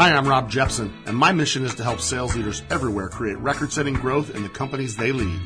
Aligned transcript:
Hi, 0.00 0.14
I'm 0.14 0.26
Rob 0.26 0.50
Jeppsen, 0.50 0.90
and 1.04 1.14
my 1.14 1.30
mission 1.30 1.66
is 1.66 1.74
to 1.74 1.82
help 1.82 2.00
sales 2.00 2.34
leaders 2.34 2.62
everywhere 2.70 3.10
create 3.10 3.36
record 3.36 3.70
setting 3.70 3.92
growth 3.92 4.34
in 4.34 4.42
the 4.42 4.48
companies 4.48 4.96
they 4.96 5.12
lead. 5.12 5.38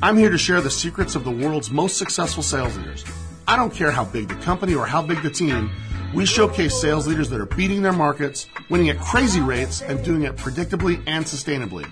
I'm 0.00 0.16
here 0.16 0.30
to 0.30 0.38
share 0.38 0.60
the 0.60 0.70
secrets 0.70 1.16
of 1.16 1.24
the 1.24 1.32
world's 1.32 1.72
most 1.72 1.96
successful 1.96 2.44
sales 2.44 2.76
leaders. 2.76 3.04
I 3.48 3.56
don't 3.56 3.74
care 3.74 3.90
how 3.90 4.04
big 4.04 4.28
the 4.28 4.36
company 4.36 4.76
or 4.76 4.86
how 4.86 5.02
big 5.02 5.22
the 5.22 5.30
team, 5.30 5.72
we 6.14 6.24
showcase 6.24 6.80
sales 6.80 7.08
leaders 7.08 7.28
that 7.30 7.40
are 7.40 7.46
beating 7.46 7.82
their 7.82 7.92
markets, 7.92 8.46
winning 8.70 8.90
at 8.90 9.00
crazy 9.00 9.40
rates, 9.40 9.82
and 9.82 10.04
doing 10.04 10.22
it 10.22 10.36
predictably 10.36 11.02
and 11.08 11.24
sustainably. 11.24 11.84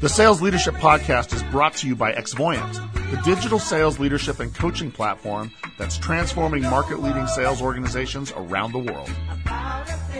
The 0.00 0.08
Sales 0.08 0.40
Leadership 0.40 0.76
Podcast 0.76 1.34
is 1.34 1.42
brought 1.42 1.74
to 1.76 1.86
you 1.86 1.94
by 1.94 2.12
Xvoyant, 2.12 2.72
the 3.10 3.20
digital 3.22 3.58
sales 3.58 3.98
leadership 3.98 4.40
and 4.40 4.54
coaching 4.54 4.90
platform 4.90 5.50
that's 5.76 5.98
transforming 5.98 6.62
market 6.62 7.02
leading 7.02 7.26
sales 7.26 7.60
organizations 7.60 8.32
around 8.34 8.72
the 8.72 8.78
world. 8.78 9.10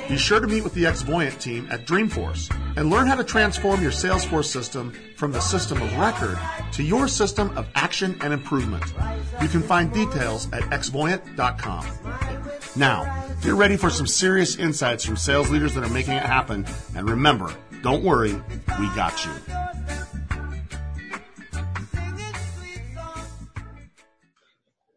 Be 0.06 0.18
sure 0.18 0.38
to 0.38 0.46
meet 0.46 0.64
with 0.64 0.74
the 0.74 0.84
Xvoyant 0.84 1.40
team 1.40 1.66
at 1.70 1.86
Dreamforce 1.86 2.54
and 2.76 2.90
learn 2.90 3.06
how 3.06 3.14
to 3.14 3.24
transform 3.24 3.80
your 3.80 3.90
Salesforce 3.90 4.44
system 4.44 4.92
from 5.16 5.32
the 5.32 5.40
system 5.40 5.80
of 5.80 5.96
record 5.96 6.38
to 6.72 6.82
your 6.82 7.08
system 7.08 7.56
of 7.56 7.66
action 7.74 8.18
and 8.20 8.34
improvement. 8.34 8.84
You 9.40 9.48
can 9.48 9.62
find 9.62 9.90
details 9.94 10.52
at 10.52 10.60
xvoyant.com. 10.64 11.86
Now, 12.76 13.26
get 13.40 13.54
ready 13.54 13.78
for 13.78 13.88
some 13.88 14.06
serious 14.06 14.56
insights 14.56 15.06
from 15.06 15.16
sales 15.16 15.48
leaders 15.48 15.72
that 15.72 15.84
are 15.84 15.94
making 15.94 16.14
it 16.14 16.22
happen. 16.22 16.66
And 16.94 17.08
remember, 17.08 17.54
don't 17.82 18.02
worry, 18.04 18.32
we 18.78 18.86
got 18.94 19.24
you. 19.24 19.32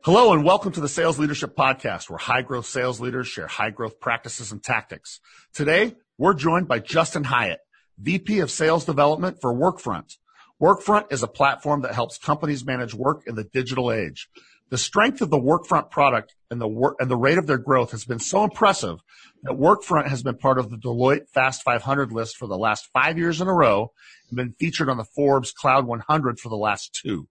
Hello 0.04 0.34
and 0.34 0.44
welcome 0.44 0.74
to 0.74 0.82
the 0.82 0.90
Sales 0.90 1.18
Leadership 1.18 1.56
Podcast, 1.56 2.10
where 2.10 2.18
high 2.18 2.42
growth 2.42 2.66
sales 2.66 3.00
leaders 3.00 3.28
share 3.28 3.48
high 3.48 3.70
growth 3.70 4.02
practices 4.02 4.52
and 4.52 4.62
tactics. 4.62 5.22
Today, 5.54 5.96
we're 6.18 6.34
joined 6.34 6.68
by 6.68 6.80
Justin 6.80 7.24
Hyatt, 7.24 7.62
VP 7.98 8.40
of 8.40 8.52
Sales 8.52 8.84
Development 8.84 9.38
for 9.40 9.54
Workfront. 9.54 10.18
Workfront 10.62 11.14
is 11.14 11.24
a 11.24 11.28
platform 11.28 11.82
that 11.82 11.96
helps 11.96 12.18
companies 12.18 12.66
manage 12.66 12.94
work 12.94 13.24
in 13.28 13.36
the 13.36 13.46
digital 13.46 13.94
age. 13.94 14.28
The 14.70 14.78
strength 14.78 15.22
of 15.22 15.30
the 15.30 15.40
Workfront 15.40 15.90
product 15.90 16.36
and 16.52 16.60
the 16.60 16.96
and 17.00 17.10
the 17.10 17.16
rate 17.16 17.38
of 17.38 17.48
their 17.48 17.58
growth 17.58 17.92
has 17.92 18.04
been 18.04 18.20
so 18.20 18.44
impressive 18.44 19.00
that 19.44 19.54
Workfront 19.54 20.08
has 20.08 20.24
been 20.24 20.38
part 20.38 20.58
of 20.58 20.70
the 20.70 20.78
Deloitte 20.78 21.30
Fast 21.30 21.64
500 21.64 22.12
list 22.12 22.38
for 22.38 22.48
the 22.48 22.58
last 22.58 22.88
five 22.94 23.18
years 23.18 23.42
in 23.42 23.48
a 23.48 23.54
row 23.54 23.92
and 24.30 24.38
been 24.38 24.56
featured 24.60 24.90
on 24.90 24.98
the 24.98 25.04
Forbes 25.04 25.52
Cloud 25.52 25.86
100 25.86 26.40
for 26.40 26.50
the 26.50 26.56
last 26.56 26.98
two. 27.00 27.28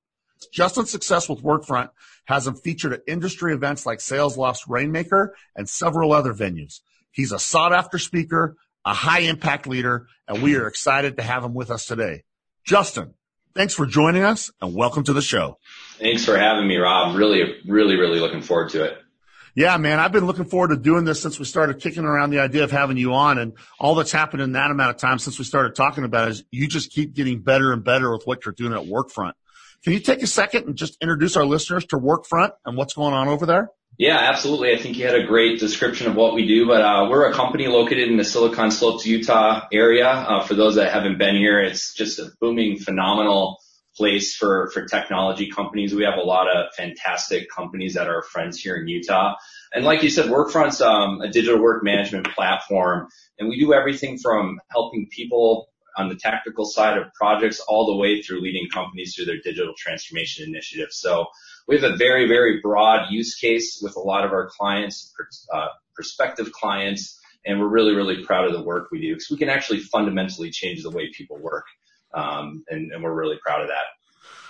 Justin's 0.52 0.91
success 0.91 1.28
with 1.28 1.42
Workfront 1.42 1.91
has 2.27 2.46
him 2.46 2.54
featured 2.54 2.92
at 2.92 3.02
industry 3.06 3.54
events 3.54 3.86
like 3.86 4.00
Sales 4.00 4.34
Salesloft's 4.34 4.69
Rainmaker 4.69 5.34
and 5.56 5.69
several 5.69 6.12
other 6.12 6.34
venues. 6.34 6.80
He's 7.10 7.32
a 7.32 7.38
sought 7.38 7.72
after 7.72 7.98
speaker, 7.98 8.56
a 8.84 8.92
high 8.92 9.20
impact 9.20 9.66
leader, 9.66 10.06
and 10.26 10.42
we 10.42 10.56
are 10.56 10.66
excited 10.66 11.16
to 11.16 11.22
have 11.22 11.44
him 11.44 11.54
with 11.54 11.70
us 11.70 11.86
today. 11.86 12.24
Justin, 12.64 13.14
thanks 13.54 13.74
for 13.74 13.86
joining 13.86 14.22
us 14.22 14.50
and 14.60 14.74
welcome 14.74 15.04
to 15.04 15.12
the 15.12 15.22
show. 15.22 15.58
Thanks 15.98 16.24
for 16.24 16.36
having 16.36 16.66
me, 16.66 16.76
Rob. 16.76 17.16
Really, 17.16 17.60
really, 17.66 17.97
really 17.97 18.20
looking 18.20 18.42
forward 18.42 18.70
to 18.70 18.84
it. 18.84 19.02
Yeah, 19.55 19.77
man, 19.77 20.00
I've 20.00 20.12
been 20.12 20.27
looking 20.27 20.47
forward 20.47 20.69
to 20.69 20.77
doing 20.77 21.05
this 21.05 21.20
since 21.20 21.39
we 21.39 21.45
started 21.45 21.78
kicking 21.78 22.05
around 22.05 22.31
the 22.31 22.41
idea 22.41 22.64
of 22.64 22.70
having 22.70 22.97
you 22.97 23.12
on 23.12 23.39
and 23.39 23.53
all 23.78 23.94
that's 23.94 24.12
happened 24.12 24.42
in 24.42 24.53
that 24.53 24.70
amount 24.70 24.91
of 24.91 24.97
time 24.97 25.19
since 25.19 25.39
we 25.39 25.44
started 25.44 25.75
talking 25.75 26.05
about 26.05 26.28
it 26.28 26.31
is 26.31 26.44
you 26.50 26.67
just 26.67 26.91
keep 26.91 27.12
getting 27.12 27.41
better 27.41 27.72
and 27.72 27.84
better 27.84 28.11
with 28.11 28.22
what 28.25 28.47
you're 28.47 28.55
doing 28.55 28.72
at 28.72 28.86
Workfront. 28.86 29.33
Can 29.84 29.92
you 29.92 30.00
take 30.00 30.22
a 30.22 30.27
second 30.27 30.69
and 30.69 30.77
just 30.77 30.97
introduce 31.03 31.36
our 31.36 31.44
listeners 31.44 31.84
to 31.86 31.97
Workfront 31.97 32.53
and 32.64 32.78
what's 32.78 32.94
going 32.94 33.12
on 33.12 33.28
over 33.28 33.44
there? 33.44 33.70
Yeah, 33.98 34.17
absolutely. 34.17 34.72
I 34.72 34.78
think 34.78 34.97
you 34.97 35.05
had 35.05 35.14
a 35.14 35.27
great 35.27 35.61
description 35.61 36.06
of 36.06 36.16
what 36.16 36.34
we 36.34 36.47
do, 36.47 36.66
but 36.66 36.81
uh, 36.81 37.09
we're 37.11 37.31
a 37.31 37.34
company 37.34 37.66
located 37.66 38.09
in 38.09 38.16
the 38.16 38.25
Silicon 38.25 38.70
Slopes, 38.70 39.06
Utah 39.06 39.66
area. 39.70 40.09
Uh, 40.09 40.42
for 40.42 40.55
those 40.55 40.77
that 40.77 40.92
haven't 40.92 41.19
been 41.19 41.37
here, 41.37 41.61
it's 41.61 41.92
just 41.92 42.19
a 42.19 42.31
booming, 42.41 42.78
phenomenal 42.78 43.61
place 43.96 44.34
for, 44.34 44.70
for 44.72 44.86
technology 44.86 45.50
companies. 45.50 45.94
We 45.94 46.04
have 46.04 46.19
a 46.19 46.22
lot 46.22 46.48
of 46.48 46.72
fantastic 46.75 47.50
companies 47.50 47.94
that 47.94 48.08
are 48.08 48.22
friends 48.22 48.58
here 48.58 48.76
in 48.76 48.88
Utah. 48.88 49.34
And 49.75 49.84
like 49.84 50.03
you 50.03 50.10
said, 50.10 50.26
Workfront's 50.26 50.80
um, 50.80 51.20
a 51.20 51.28
digital 51.28 51.60
work 51.60 51.84
management 51.84 52.28
platform, 52.28 53.08
and 53.38 53.48
we 53.48 53.58
do 53.58 53.72
everything 53.72 54.19
from 54.19 54.60
helping 54.70 55.08
people 55.10 55.69
on 55.97 56.08
the 56.08 56.16
tactical 56.16 56.64
side 56.64 56.97
of 56.97 57.12
projects 57.14 57.60
all 57.60 57.86
the 57.86 57.97
way 57.97 58.22
through 58.22 58.41
leading 58.41 58.69
companies 58.72 59.14
through 59.14 59.26
their 59.26 59.41
digital 59.42 59.75
transformation 59.76 60.48
initiatives. 60.48 60.97
So 60.97 61.26
we 61.69 61.78
have 61.78 61.91
a 61.91 61.97
very, 61.97 62.26
very 62.28 62.60
broad 62.60 63.10
use 63.10 63.34
case 63.34 63.81
with 63.82 63.97
a 63.97 64.00
lot 64.00 64.25
of 64.25 64.32
our 64.32 64.48
clients, 64.48 65.12
uh, 65.52 65.69
prospective 65.94 66.52
clients, 66.52 67.20
and 67.44 67.60
we're 67.60 67.69
really, 67.69 67.94
really 67.94 68.25
proud 68.25 68.47
of 68.47 68.52
the 68.52 68.62
work 68.62 68.88
we 68.91 69.00
do 69.00 69.14
because 69.14 69.28
we 69.31 69.36
can 69.36 69.48
actually 69.48 69.81
fundamentally 69.81 70.50
change 70.50 70.82
the 70.82 70.91
way 70.91 71.10
people 71.12 71.38
work. 71.38 71.64
Um, 72.15 72.65
and, 72.69 72.93
and 72.93 73.03
we're 73.03 73.15
really 73.15 73.39
proud 73.45 73.62
of 73.62 73.69
that. 73.69 73.84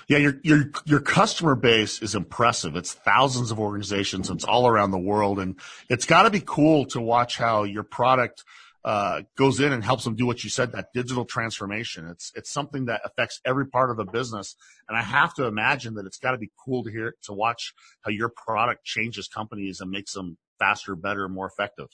Yeah, 0.08 0.18
your 0.18 0.34
your 0.42 0.70
your 0.84 1.00
customer 1.00 1.54
base 1.54 2.02
is 2.02 2.14
impressive. 2.14 2.74
It's 2.76 2.92
thousands 2.92 3.50
of 3.50 3.60
organizations. 3.60 4.30
It's 4.30 4.44
all 4.44 4.66
around 4.66 4.90
the 4.90 4.98
world, 4.98 5.38
and 5.38 5.58
it's 5.88 6.06
got 6.06 6.24
to 6.24 6.30
be 6.30 6.42
cool 6.44 6.86
to 6.86 7.00
watch 7.00 7.38
how 7.38 7.62
your 7.62 7.84
product 7.84 8.42
uh, 8.84 9.22
goes 9.36 9.60
in 9.60 9.72
and 9.72 9.84
helps 9.84 10.04
them 10.04 10.16
do 10.16 10.26
what 10.26 10.42
you 10.42 10.50
said, 10.50 10.72
that 10.72 10.92
digital 10.92 11.24
transformation. 11.24 12.06
It's, 12.08 12.32
it's 12.34 12.50
something 12.50 12.86
that 12.86 13.00
affects 13.04 13.40
every 13.44 13.66
part 13.66 13.90
of 13.90 13.96
the 13.96 14.04
business. 14.04 14.56
And 14.88 14.98
I 14.98 15.02
have 15.02 15.34
to 15.34 15.44
imagine 15.44 15.94
that 15.94 16.06
it's 16.06 16.18
got 16.18 16.32
to 16.32 16.38
be 16.38 16.50
cool 16.56 16.82
to 16.84 16.90
hear, 16.90 17.14
to 17.22 17.32
watch 17.32 17.74
how 18.00 18.10
your 18.10 18.28
product 18.28 18.84
changes 18.84 19.28
companies 19.28 19.80
and 19.80 19.90
makes 19.90 20.12
them 20.12 20.36
faster, 20.58 20.96
better, 20.96 21.28
more 21.28 21.46
effective. 21.46 21.88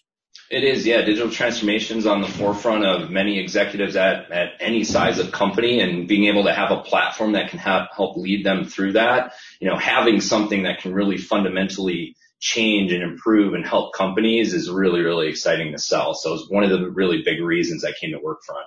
It 0.51 0.65
is, 0.65 0.87
yeah. 0.87 1.03
Digital 1.03 1.31
transformations 1.31 2.07
on 2.07 2.23
the 2.23 2.27
forefront 2.27 2.85
of 2.85 3.11
many 3.11 3.39
executives 3.39 3.97
at, 3.97 4.31
at 4.31 4.53
any 4.61 4.83
size 4.83 5.19
of 5.19 5.31
company 5.31 5.81
and 5.81 6.09
being 6.09 6.25
able 6.25 6.45
to 6.45 6.55
have 6.55 6.71
a 6.71 6.81
platform 6.81 7.33
that 7.33 7.51
can 7.51 7.59
have, 7.59 7.89
help 7.95 8.17
lead 8.17 8.47
them 8.47 8.65
through 8.65 8.93
that. 8.93 9.35
You 9.61 9.69
know, 9.69 9.77
having 9.77 10.21
something 10.21 10.63
that 10.63 10.81
can 10.81 10.95
really 10.95 11.19
fundamentally 11.19 12.17
change 12.41 12.93
and 12.93 13.03
improve 13.03 13.55
and 13.55 13.67
help 13.67 13.95
companies 13.95 14.55
is 14.55 14.71
really, 14.71 15.01
really 15.01 15.29
exciting 15.29 15.73
to 15.73 15.79
sell. 15.79 16.15
So 16.15 16.35
it's 16.35 16.49
one 16.49 16.65
of 16.65 16.71
the 16.71 16.89
really 16.89 17.23
big 17.25 17.43
reasons 17.43 17.85
I 17.85 17.93
came 17.93 18.13
to 18.13 18.19
Workfront. 18.19 18.65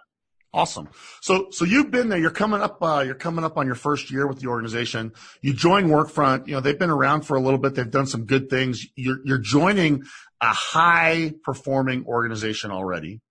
Awesome. 0.54 0.90
So, 1.22 1.48
so 1.52 1.64
you've 1.64 1.92
been 1.92 2.10
there. 2.10 2.20
You're 2.20 2.30
coming 2.30 2.62
up. 2.62 2.78
Uh, 2.82 3.04
you're 3.06 3.16
coming 3.16 3.46
up 3.46 3.58
on 3.58 3.66
your 3.66 3.76
first 3.76 4.12
year 4.12 4.28
with 4.28 4.40
the 4.40 4.48
organization. 4.48 5.14
You 5.42 5.54
join 5.54 5.88
Workfront. 5.88 6.48
You 6.48 6.56
know 6.56 6.60
they've 6.60 6.78
been 6.78 6.90
around 6.90 7.22
for 7.22 7.38
a 7.38 7.40
little 7.40 7.60
bit. 7.60 7.76
They've 7.76 7.90
done 7.90 8.08
some 8.08 8.26
good 8.26 8.50
things. 8.50 8.86
You're 8.96 9.20
you're 9.24 9.38
joining 9.38 10.04
a 10.42 10.48
high 10.48 11.34
performing 11.44 12.06
organization 12.06 12.72
already 12.72 13.22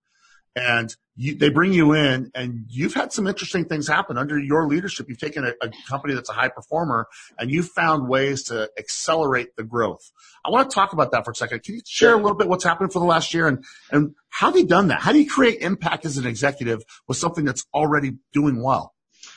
and 0.55 0.95
you, 1.15 1.35
they 1.35 1.49
bring 1.49 1.73
you 1.73 1.93
in 1.93 2.31
and 2.33 2.65
you've 2.67 2.93
had 2.93 3.13
some 3.13 3.27
interesting 3.27 3.65
things 3.65 3.87
happen 3.87 4.17
under 4.17 4.39
your 4.39 4.67
leadership. 4.67 5.07
You've 5.09 5.19
taken 5.19 5.45
a, 5.45 5.53
a, 5.61 5.69
company 5.87 6.13
that's 6.13 6.29
a 6.29 6.33
high 6.33 6.49
performer 6.49 7.07
and 7.37 7.51
you've 7.51 7.69
found 7.69 8.07
ways 8.07 8.43
to 8.43 8.69
accelerate 8.77 9.55
the 9.55 9.63
growth. 9.63 10.11
I 10.45 10.49
want 10.49 10.69
to 10.69 10.73
talk 10.73 10.93
about 10.93 11.11
that 11.11 11.25
for 11.25 11.31
a 11.31 11.35
second. 11.35 11.63
Can 11.63 11.75
you 11.75 11.81
share 11.85 12.13
a 12.13 12.17
little 12.17 12.37
bit 12.37 12.47
what's 12.47 12.63
happened 12.63 12.91
for 12.91 12.99
the 12.99 13.05
last 13.05 13.33
year 13.33 13.47
and, 13.47 13.63
and 13.91 14.15
how 14.29 14.47
have 14.47 14.57
you 14.57 14.65
done 14.65 14.87
that? 14.87 15.01
How 15.01 15.11
do 15.11 15.19
you 15.19 15.29
create 15.29 15.61
impact 15.61 16.05
as 16.05 16.17
an 16.17 16.25
executive 16.25 16.81
with 17.07 17.17
something 17.17 17.45
that's 17.45 17.65
already 17.73 18.13
doing 18.33 18.61
well? 18.61 18.93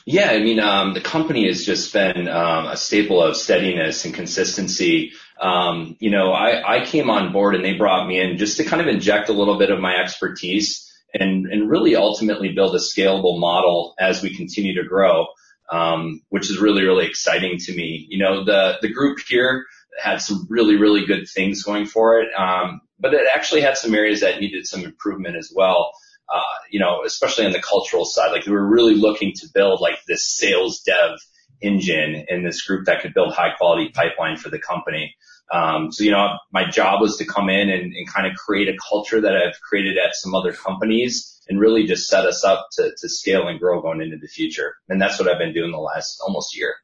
Yeah, 0.07 0.29
I 0.29 0.39
mean, 0.39 0.59
um, 0.59 0.93
the 0.93 1.01
company 1.01 1.47
has 1.47 1.65
just 1.65 1.91
been 1.91 2.27
um, 2.27 2.67
a 2.67 2.77
staple 2.77 3.21
of 3.21 3.35
steadiness 3.35 4.05
and 4.05 4.13
consistency. 4.13 5.13
Um, 5.41 5.97
you 5.99 6.11
know, 6.11 6.31
I, 6.31 6.77
I 6.77 6.85
came 6.85 7.09
on 7.09 7.33
board 7.33 7.55
and 7.55 7.65
they 7.65 7.73
brought 7.73 8.07
me 8.07 8.19
in 8.19 8.37
just 8.37 8.57
to 8.57 8.63
kind 8.63 8.81
of 8.81 8.87
inject 8.87 9.29
a 9.29 9.33
little 9.33 9.57
bit 9.57 9.71
of 9.71 9.79
my 9.79 9.95
expertise 9.95 10.91
and, 11.21 11.69
really 11.69 11.95
ultimately 11.95 12.53
build 12.53 12.75
a 12.75 12.79
scalable 12.79 13.39
model 13.39 13.95
as 13.99 14.21
we 14.21 14.35
continue 14.35 14.81
to 14.81 14.87
grow, 14.87 15.27
um, 15.71 16.21
which 16.29 16.49
is 16.49 16.59
really, 16.59 16.83
really 16.83 17.05
exciting 17.05 17.57
to 17.57 17.75
me. 17.75 18.05
You 18.09 18.19
know, 18.19 18.43
the, 18.43 18.89
group 18.89 19.19
here 19.27 19.65
had 20.01 20.21
some 20.21 20.45
really, 20.49 20.75
really 20.75 21.05
good 21.05 21.27
things 21.27 21.63
going 21.63 21.85
for 21.85 22.19
it. 22.19 22.27
Um, 22.37 22.81
but 22.99 23.13
it 23.13 23.27
actually 23.33 23.61
had 23.61 23.77
some 23.77 23.93
areas 23.93 24.21
that 24.21 24.39
needed 24.39 24.65
some 24.65 24.83
improvement 24.83 25.35
as 25.35 25.51
well. 25.53 25.91
Uh, 26.33 26.41
you 26.71 26.79
know, 26.79 27.03
especially 27.05 27.45
on 27.45 27.51
the 27.51 27.61
cultural 27.61 28.05
side, 28.05 28.31
like 28.31 28.45
we 28.45 28.51
were 28.51 28.67
really 28.67 28.95
looking 28.95 29.31
to 29.35 29.47
build 29.53 29.79
like 29.79 30.03
this 30.07 30.27
sales 30.27 30.81
dev 30.81 31.19
engine 31.61 32.25
in 32.27 32.43
this 32.43 32.61
group 32.63 32.85
that 32.85 33.01
could 33.01 33.13
build 33.13 33.33
high 33.33 33.51
quality 33.57 33.89
pipeline 33.89 34.37
for 34.37 34.49
the 34.49 34.59
company. 34.59 35.15
Um, 35.51 35.91
so, 35.91 36.03
you 36.03 36.11
know, 36.11 36.37
my 36.51 36.69
job 36.69 37.01
was 37.01 37.17
to 37.17 37.25
come 37.25 37.49
in 37.49 37.69
and, 37.69 37.93
and 37.93 38.07
kind 38.11 38.25
of 38.27 38.35
create 38.35 38.67
a 38.67 38.77
culture 38.89 39.21
that 39.21 39.35
I've 39.35 39.59
created 39.61 39.97
at 39.97 40.15
some 40.15 40.33
other 40.33 40.53
companies 40.53 41.39
and 41.47 41.59
really 41.59 41.85
just 41.85 42.07
set 42.07 42.25
us 42.25 42.43
up 42.43 42.67
to, 42.73 42.91
to 42.97 43.09
scale 43.09 43.47
and 43.47 43.59
grow 43.59 43.81
going 43.81 44.01
into 44.01 44.17
the 44.17 44.27
future. 44.27 44.75
And 44.89 44.99
that's 45.01 45.19
what 45.19 45.29
I've 45.29 45.37
been 45.37 45.53
doing 45.53 45.71
the 45.71 45.77
last 45.77 46.19
almost 46.25 46.57
year. 46.57 46.75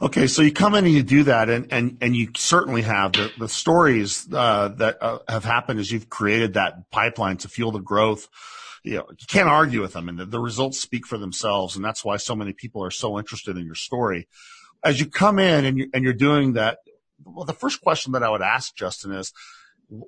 Okay, 0.00 0.26
so 0.26 0.42
you 0.42 0.52
come 0.52 0.74
in 0.74 0.84
and 0.84 0.92
you 0.92 1.04
do 1.04 1.22
that, 1.24 1.48
and 1.48 1.72
and 1.72 1.98
and 2.00 2.16
you 2.16 2.30
certainly 2.36 2.82
have 2.82 3.12
the 3.12 3.30
the 3.38 3.48
stories 3.48 4.26
uh, 4.32 4.68
that 4.78 5.00
uh, 5.00 5.18
have 5.28 5.44
happened 5.44 5.78
as 5.78 5.92
you've 5.92 6.08
created 6.08 6.54
that 6.54 6.90
pipeline 6.90 7.36
to 7.38 7.48
fuel 7.48 7.70
the 7.70 7.78
growth. 7.78 8.28
You 8.82 8.96
know, 8.96 9.06
you 9.10 9.26
can't 9.28 9.48
argue 9.48 9.80
with 9.80 9.92
them, 9.92 10.08
and 10.08 10.18
the, 10.18 10.24
the 10.26 10.40
results 10.40 10.80
speak 10.80 11.06
for 11.06 11.18
themselves, 11.18 11.76
and 11.76 11.84
that's 11.84 12.04
why 12.04 12.16
so 12.16 12.34
many 12.34 12.52
people 12.52 12.82
are 12.82 12.90
so 12.90 13.16
interested 13.16 13.56
in 13.56 13.64
your 13.64 13.76
story. 13.76 14.26
As 14.82 14.98
you 14.98 15.06
come 15.06 15.38
in 15.38 15.64
and 15.64 15.78
you 15.78 15.88
and 15.94 16.02
you're 16.02 16.14
doing 16.14 16.54
that, 16.54 16.78
well, 17.24 17.44
the 17.44 17.52
first 17.52 17.80
question 17.82 18.12
that 18.12 18.22
I 18.22 18.30
would 18.30 18.42
ask 18.42 18.74
Justin 18.74 19.12
is, 19.12 19.32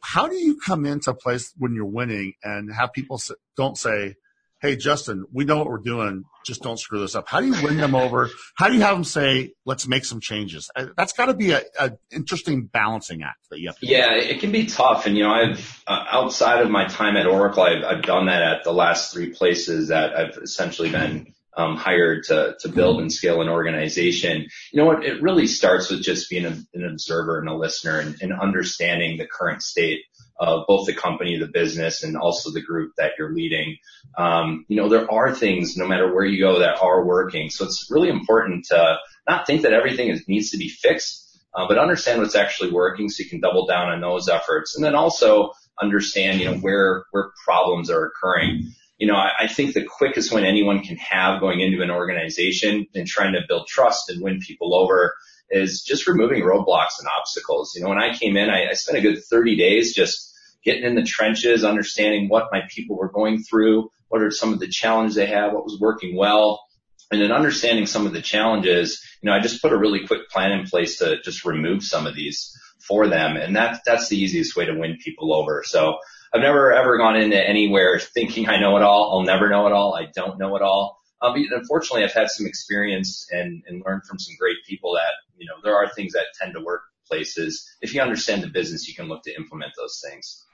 how 0.02 0.28
do 0.28 0.36
you 0.36 0.56
come 0.58 0.86
into 0.86 1.10
a 1.10 1.14
place 1.14 1.52
when 1.58 1.74
you're 1.74 1.84
winning 1.84 2.34
and 2.42 2.72
have 2.72 2.92
people 2.92 3.20
don't 3.56 3.76
say, 3.76 4.14
Hey, 4.60 4.76
Justin, 4.76 5.26
we 5.30 5.44
know 5.44 5.58
what 5.58 5.66
we're 5.66 5.76
doing. 5.76 6.24
Just 6.46 6.62
don't 6.62 6.78
screw 6.78 7.00
this 7.00 7.14
up. 7.14 7.28
How 7.28 7.40
do 7.40 7.48
you 7.48 7.62
win 7.62 7.76
them 7.76 7.94
over? 7.94 8.30
How 8.54 8.68
do 8.68 8.74
you 8.74 8.80
have 8.80 8.96
them 8.96 9.04
say, 9.04 9.52
let's 9.66 9.86
make 9.86 10.06
some 10.06 10.20
changes? 10.20 10.70
Uh, 10.74 10.86
that's 10.96 11.12
got 11.12 11.26
to 11.26 11.34
be 11.34 11.50
a, 11.50 11.60
a, 11.78 11.92
interesting 12.10 12.64
balancing 12.64 13.22
act 13.22 13.40
that 13.50 13.60
you 13.60 13.68
have 13.68 13.78
to 13.80 13.86
Yeah, 13.86 14.14
do. 14.14 14.20
it 14.20 14.40
can 14.40 14.52
be 14.52 14.64
tough. 14.64 15.04
And, 15.04 15.18
you 15.18 15.24
know, 15.24 15.32
I've, 15.32 15.82
uh, 15.86 16.06
outside 16.10 16.62
of 16.62 16.70
my 16.70 16.86
time 16.86 17.18
at 17.18 17.26
Oracle, 17.26 17.62
I've, 17.62 17.84
I've 17.84 18.02
done 18.04 18.24
that 18.26 18.40
at 18.40 18.64
the 18.64 18.72
last 18.72 19.12
three 19.12 19.34
places 19.34 19.88
that 19.88 20.16
I've 20.16 20.38
essentially 20.38 20.90
been 20.90 21.34
um, 21.56 21.76
hired 21.76 22.24
to 22.24 22.56
to 22.60 22.68
build 22.68 23.00
and 23.00 23.12
scale 23.12 23.40
an 23.42 23.48
organization. 23.48 24.46
You 24.72 24.80
know 24.80 24.86
what? 24.86 25.04
It 25.04 25.22
really 25.22 25.46
starts 25.46 25.90
with 25.90 26.02
just 26.02 26.30
being 26.30 26.44
a, 26.44 26.56
an 26.74 26.84
observer 26.84 27.38
and 27.40 27.48
a 27.48 27.54
listener 27.54 27.98
and, 27.98 28.16
and 28.20 28.32
understanding 28.32 29.18
the 29.18 29.26
current 29.26 29.62
state 29.62 30.00
of 30.38 30.64
both 30.66 30.86
the 30.86 30.94
company, 30.94 31.38
the 31.38 31.46
business, 31.46 32.02
and 32.02 32.16
also 32.16 32.50
the 32.50 32.62
group 32.62 32.92
that 32.96 33.12
you're 33.18 33.32
leading. 33.32 33.76
Um, 34.18 34.64
you 34.68 34.76
know, 34.76 34.88
there 34.88 35.10
are 35.10 35.32
things 35.32 35.76
no 35.76 35.86
matter 35.86 36.12
where 36.12 36.24
you 36.24 36.40
go 36.40 36.58
that 36.58 36.82
are 36.82 37.04
working. 37.04 37.50
So 37.50 37.64
it's 37.64 37.88
really 37.90 38.08
important 38.08 38.66
to 38.66 38.96
not 39.28 39.46
think 39.46 39.62
that 39.62 39.72
everything 39.72 40.08
is, 40.08 40.26
needs 40.28 40.50
to 40.50 40.58
be 40.58 40.68
fixed, 40.68 41.40
uh, 41.54 41.68
but 41.68 41.78
understand 41.78 42.20
what's 42.20 42.34
actually 42.34 42.72
working 42.72 43.08
so 43.08 43.22
you 43.22 43.30
can 43.30 43.40
double 43.40 43.66
down 43.66 43.90
on 43.90 44.00
those 44.00 44.28
efforts. 44.28 44.74
And 44.74 44.84
then 44.84 44.96
also 44.96 45.52
understand, 45.80 46.40
you 46.40 46.50
know, 46.50 46.56
where, 46.58 47.04
where 47.12 47.30
problems 47.44 47.90
are 47.90 48.06
occurring 48.06 48.72
you 49.04 49.12
know, 49.12 49.18
I, 49.18 49.32
I 49.40 49.48
think 49.48 49.74
the 49.74 49.84
quickest 49.84 50.32
win 50.32 50.44
anyone 50.44 50.80
can 50.80 50.96
have 50.96 51.38
going 51.38 51.60
into 51.60 51.82
an 51.82 51.90
organization 51.90 52.86
and 52.94 53.06
trying 53.06 53.34
to 53.34 53.42
build 53.46 53.66
trust 53.68 54.08
and 54.08 54.22
win 54.22 54.40
people 54.40 54.74
over 54.74 55.14
is 55.50 55.82
just 55.82 56.06
removing 56.06 56.42
roadblocks 56.42 56.98
and 56.98 57.06
obstacles. 57.18 57.74
You 57.76 57.82
know, 57.82 57.90
when 57.90 57.98
I 57.98 58.16
came 58.16 58.38
in, 58.38 58.48
I, 58.48 58.70
I 58.70 58.72
spent 58.72 58.96
a 58.96 59.02
good 59.02 59.22
30 59.22 59.58
days 59.58 59.94
just 59.94 60.34
getting 60.64 60.84
in 60.84 60.94
the 60.94 61.02
trenches, 61.02 61.64
understanding 61.64 62.30
what 62.30 62.48
my 62.50 62.62
people 62.70 62.96
were 62.96 63.12
going 63.12 63.42
through, 63.42 63.90
what 64.08 64.22
are 64.22 64.30
some 64.30 64.54
of 64.54 64.58
the 64.58 64.68
challenges 64.68 65.16
they 65.16 65.26
have, 65.26 65.52
what 65.52 65.64
was 65.64 65.78
working 65.78 66.16
well, 66.16 66.64
and 67.10 67.20
then 67.20 67.30
understanding 67.30 67.84
some 67.84 68.06
of 68.06 68.14
the 68.14 68.22
challenges, 68.22 69.06
you 69.20 69.28
know, 69.28 69.36
I 69.36 69.40
just 69.40 69.60
put 69.60 69.74
a 69.74 69.76
really 69.76 70.06
quick 70.06 70.30
plan 70.30 70.52
in 70.52 70.64
place 70.64 70.96
to 71.00 71.20
just 71.20 71.44
remove 71.44 71.82
some 71.82 72.06
of 72.06 72.14
these 72.14 72.58
for 72.88 73.06
them. 73.06 73.36
And 73.36 73.54
that, 73.54 73.82
that's 73.84 74.08
the 74.08 74.16
easiest 74.16 74.56
way 74.56 74.64
to 74.64 74.72
win 74.72 74.96
people 74.96 75.34
over. 75.34 75.62
So 75.62 75.98
I've 76.34 76.42
never 76.42 76.72
ever 76.72 76.98
gone 76.98 77.16
into 77.16 77.36
anywhere 77.36 78.00
thinking 78.00 78.48
I 78.48 78.58
know 78.58 78.76
it 78.76 78.82
all. 78.82 79.12
I'll 79.12 79.24
never 79.24 79.48
know 79.48 79.68
it 79.68 79.72
all. 79.72 79.94
I 79.94 80.06
don't 80.14 80.36
know 80.38 80.56
it 80.56 80.62
all. 80.62 81.00
Um, 81.22 81.32
but 81.34 81.58
unfortunately, 81.58 82.04
I've 82.04 82.12
had 82.12 82.28
some 82.28 82.44
experience 82.44 83.26
and, 83.30 83.62
and 83.68 83.82
learned 83.86 84.02
from 84.04 84.18
some 84.18 84.34
great 84.38 84.56
people 84.68 84.94
that, 84.94 85.12
you 85.38 85.46
know, 85.46 85.54
there 85.62 85.76
are 85.76 85.88
things 85.88 86.12
that 86.12 86.26
tend 86.38 86.54
to 86.54 86.60
work 86.60 86.82
places. 87.06 87.66
If 87.80 87.94
you 87.94 88.00
understand 88.00 88.42
the 88.42 88.48
business, 88.48 88.88
you 88.88 88.94
can 88.94 89.06
look 89.06 89.22
to 89.22 89.34
implement 89.36 89.72
those 89.76 90.02
things. 90.04 90.44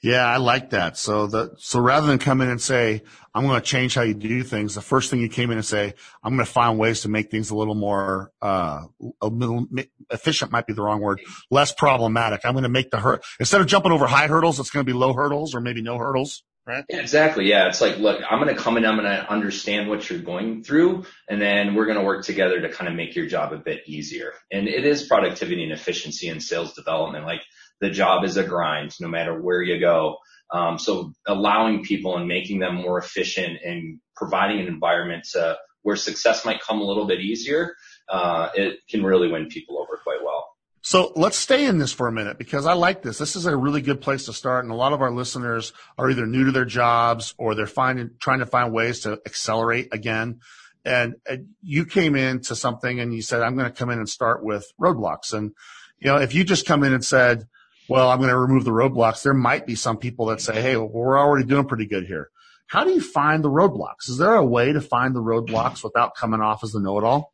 Yeah, 0.00 0.24
I 0.24 0.36
like 0.36 0.70
that. 0.70 0.96
So 0.96 1.26
the 1.26 1.54
so 1.58 1.80
rather 1.80 2.06
than 2.06 2.18
come 2.18 2.40
in 2.40 2.48
and 2.48 2.60
say 2.60 3.02
I'm 3.34 3.44
going 3.46 3.60
to 3.60 3.66
change 3.66 3.96
how 3.96 4.02
you 4.02 4.14
do 4.14 4.44
things, 4.44 4.76
the 4.76 4.80
first 4.80 5.10
thing 5.10 5.20
you 5.20 5.28
came 5.28 5.50
in 5.50 5.58
and 5.58 5.66
say 5.66 5.94
I'm 6.22 6.34
going 6.34 6.46
to 6.46 6.50
find 6.50 6.78
ways 6.78 7.00
to 7.00 7.08
make 7.08 7.32
things 7.32 7.50
a 7.50 7.56
little 7.56 7.74
more 7.74 8.30
uh, 8.40 8.82
a 9.20 9.26
little 9.26 9.66
efficient 10.10 10.52
might 10.52 10.68
be 10.68 10.72
the 10.72 10.82
wrong 10.82 11.00
word, 11.00 11.20
less 11.50 11.72
problematic. 11.72 12.42
I'm 12.44 12.52
going 12.52 12.62
to 12.62 12.68
make 12.68 12.90
the 12.90 12.98
hurt 12.98 13.24
instead 13.40 13.60
of 13.60 13.66
jumping 13.66 13.90
over 13.90 14.06
high 14.06 14.28
hurdles, 14.28 14.60
it's 14.60 14.70
going 14.70 14.86
to 14.86 14.92
be 14.92 14.96
low 14.96 15.14
hurdles 15.14 15.54
or 15.54 15.60
maybe 15.60 15.82
no 15.82 15.98
hurdles. 15.98 16.44
Right? 16.64 16.84
Yeah, 16.90 16.98
exactly. 16.98 17.48
Yeah. 17.48 17.68
It's 17.68 17.80
like, 17.80 17.96
look, 17.96 18.20
I'm 18.30 18.42
going 18.42 18.54
to 18.54 18.60
come 18.60 18.76
in, 18.76 18.84
I'm 18.84 18.98
going 18.98 19.10
to 19.10 19.32
understand 19.32 19.88
what 19.88 20.10
you're 20.10 20.18
going 20.18 20.62
through, 20.62 21.06
and 21.26 21.40
then 21.40 21.74
we're 21.74 21.86
going 21.86 21.96
to 21.96 22.04
work 22.04 22.26
together 22.26 22.60
to 22.60 22.68
kind 22.68 22.88
of 22.88 22.94
make 22.94 23.16
your 23.16 23.26
job 23.26 23.54
a 23.54 23.56
bit 23.56 23.88
easier. 23.88 24.34
And 24.52 24.68
it 24.68 24.84
is 24.84 25.04
productivity 25.04 25.62
and 25.62 25.72
efficiency 25.72 26.28
and 26.28 26.42
sales 26.42 26.74
development. 26.74 27.24
Like 27.24 27.40
the 27.80 27.90
job 27.90 28.24
is 28.24 28.36
a 28.36 28.44
grind 28.44 28.94
no 29.00 29.08
matter 29.08 29.40
where 29.40 29.62
you 29.62 29.78
go. 29.78 30.16
Um, 30.50 30.78
so 30.78 31.12
allowing 31.26 31.84
people 31.84 32.16
and 32.16 32.26
making 32.26 32.58
them 32.58 32.76
more 32.76 32.98
efficient 32.98 33.58
and 33.64 34.00
providing 34.16 34.60
an 34.60 34.66
environment 34.66 35.26
to, 35.32 35.58
where 35.82 35.96
success 35.96 36.44
might 36.44 36.60
come 36.60 36.80
a 36.80 36.84
little 36.84 37.06
bit 37.06 37.20
easier, 37.20 37.74
uh, 38.08 38.48
it 38.54 38.80
can 38.90 39.02
really 39.02 39.30
win 39.30 39.46
people 39.46 39.78
over 39.78 39.98
quite 40.02 40.18
well. 40.24 40.46
So 40.82 41.12
let's 41.16 41.36
stay 41.36 41.66
in 41.66 41.78
this 41.78 41.92
for 41.92 42.08
a 42.08 42.12
minute 42.12 42.38
because 42.38 42.64
I 42.64 42.72
like 42.72 43.02
this. 43.02 43.18
This 43.18 43.36
is 43.36 43.46
a 43.46 43.56
really 43.56 43.82
good 43.82 44.00
place 44.00 44.26
to 44.26 44.32
start. 44.32 44.64
And 44.64 44.72
a 44.72 44.76
lot 44.76 44.92
of 44.92 45.02
our 45.02 45.10
listeners 45.10 45.72
are 45.98 46.08
either 46.10 46.26
new 46.26 46.44
to 46.44 46.52
their 46.52 46.64
jobs 46.64 47.34
or 47.36 47.54
they're 47.54 47.66
finding, 47.66 48.10
trying 48.18 48.38
to 48.38 48.46
find 48.46 48.72
ways 48.72 49.00
to 49.00 49.20
accelerate 49.26 49.88
again. 49.92 50.40
And 50.84 51.16
you 51.60 51.84
came 51.84 52.16
into 52.16 52.56
something 52.56 53.00
and 53.00 53.12
you 53.12 53.20
said, 53.20 53.42
I'm 53.42 53.56
going 53.56 53.70
to 53.70 53.76
come 53.76 53.90
in 53.90 53.98
and 53.98 54.08
start 54.08 54.42
with 54.42 54.72
roadblocks. 54.80 55.34
And, 55.34 55.52
you 55.98 56.06
know, 56.06 56.16
if 56.16 56.34
you 56.34 56.44
just 56.44 56.64
come 56.64 56.82
in 56.84 56.94
and 56.94 57.04
said, 57.04 57.46
well, 57.88 58.10
I'm 58.10 58.18
going 58.18 58.30
to 58.30 58.38
remove 58.38 58.64
the 58.64 58.70
roadblocks. 58.70 59.22
There 59.22 59.34
might 59.34 59.66
be 59.66 59.74
some 59.74 59.96
people 59.96 60.26
that 60.26 60.40
say, 60.40 60.60
hey, 60.60 60.76
well, 60.76 60.88
we're 60.88 61.18
already 61.18 61.46
doing 61.46 61.66
pretty 61.66 61.86
good 61.86 62.06
here. 62.06 62.30
How 62.66 62.84
do 62.84 62.90
you 62.90 63.00
find 63.00 63.42
the 63.42 63.50
roadblocks? 63.50 64.08
Is 64.08 64.18
there 64.18 64.34
a 64.34 64.44
way 64.44 64.72
to 64.72 64.80
find 64.80 65.16
the 65.16 65.22
roadblocks 65.22 65.82
without 65.82 66.14
coming 66.14 66.40
off 66.40 66.62
as 66.62 66.72
the 66.72 66.80
know-it-all? 66.80 67.32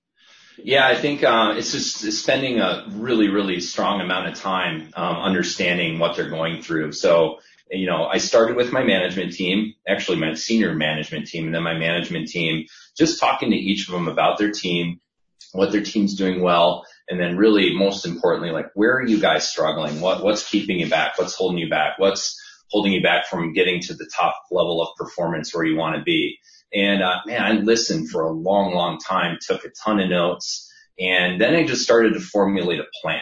Yeah, 0.56 0.86
I 0.86 0.94
think 0.94 1.24
uh, 1.24 1.54
it's 1.56 1.72
just 1.72 2.00
spending 2.12 2.60
a 2.60 2.86
really, 2.92 3.28
really 3.28 3.58
strong 3.58 4.00
amount 4.00 4.28
of 4.28 4.34
time 4.34 4.90
um, 4.94 5.16
understanding 5.16 5.98
what 5.98 6.14
they're 6.14 6.30
going 6.30 6.62
through. 6.62 6.92
So, 6.92 7.40
you 7.68 7.86
know, 7.86 8.04
I 8.04 8.18
started 8.18 8.56
with 8.56 8.70
my 8.70 8.84
management 8.84 9.32
team, 9.32 9.74
actually 9.88 10.18
my 10.18 10.34
senior 10.34 10.72
management 10.72 11.26
team, 11.26 11.46
and 11.46 11.54
then 11.54 11.64
my 11.64 11.76
management 11.76 12.28
team, 12.28 12.66
just 12.96 13.18
talking 13.18 13.50
to 13.50 13.56
each 13.56 13.88
of 13.88 13.94
them 13.94 14.06
about 14.06 14.38
their 14.38 14.52
team, 14.52 15.00
what 15.52 15.72
their 15.72 15.82
team's 15.82 16.14
doing 16.14 16.40
well, 16.40 16.84
and 17.08 17.20
then 17.20 17.36
really 17.36 17.74
most 17.76 18.06
importantly, 18.06 18.50
like 18.50 18.70
where 18.74 18.96
are 18.96 19.06
you 19.06 19.20
guys 19.20 19.48
struggling? 19.48 20.00
What, 20.00 20.22
what's 20.24 20.48
keeping 20.48 20.80
you 20.80 20.88
back? 20.88 21.18
What's 21.18 21.34
holding 21.34 21.58
you 21.58 21.68
back? 21.68 21.98
What's 21.98 22.40
holding 22.70 22.92
you 22.92 23.02
back 23.02 23.26
from 23.26 23.52
getting 23.52 23.80
to 23.82 23.94
the 23.94 24.08
top 24.16 24.34
level 24.50 24.82
of 24.82 24.96
performance 24.96 25.54
where 25.54 25.64
you 25.64 25.76
want 25.76 25.96
to 25.96 26.02
be? 26.02 26.38
And, 26.72 27.02
uh, 27.02 27.20
man, 27.26 27.42
I 27.42 27.52
listened 27.52 28.10
for 28.10 28.22
a 28.22 28.32
long, 28.32 28.74
long 28.74 28.98
time, 28.98 29.38
took 29.40 29.64
a 29.64 29.70
ton 29.84 30.00
of 30.00 30.10
notes, 30.10 30.72
and 30.98 31.40
then 31.40 31.54
I 31.54 31.64
just 31.64 31.82
started 31.82 32.14
to 32.14 32.20
formulate 32.20 32.80
a 32.80 32.86
plan. 33.00 33.20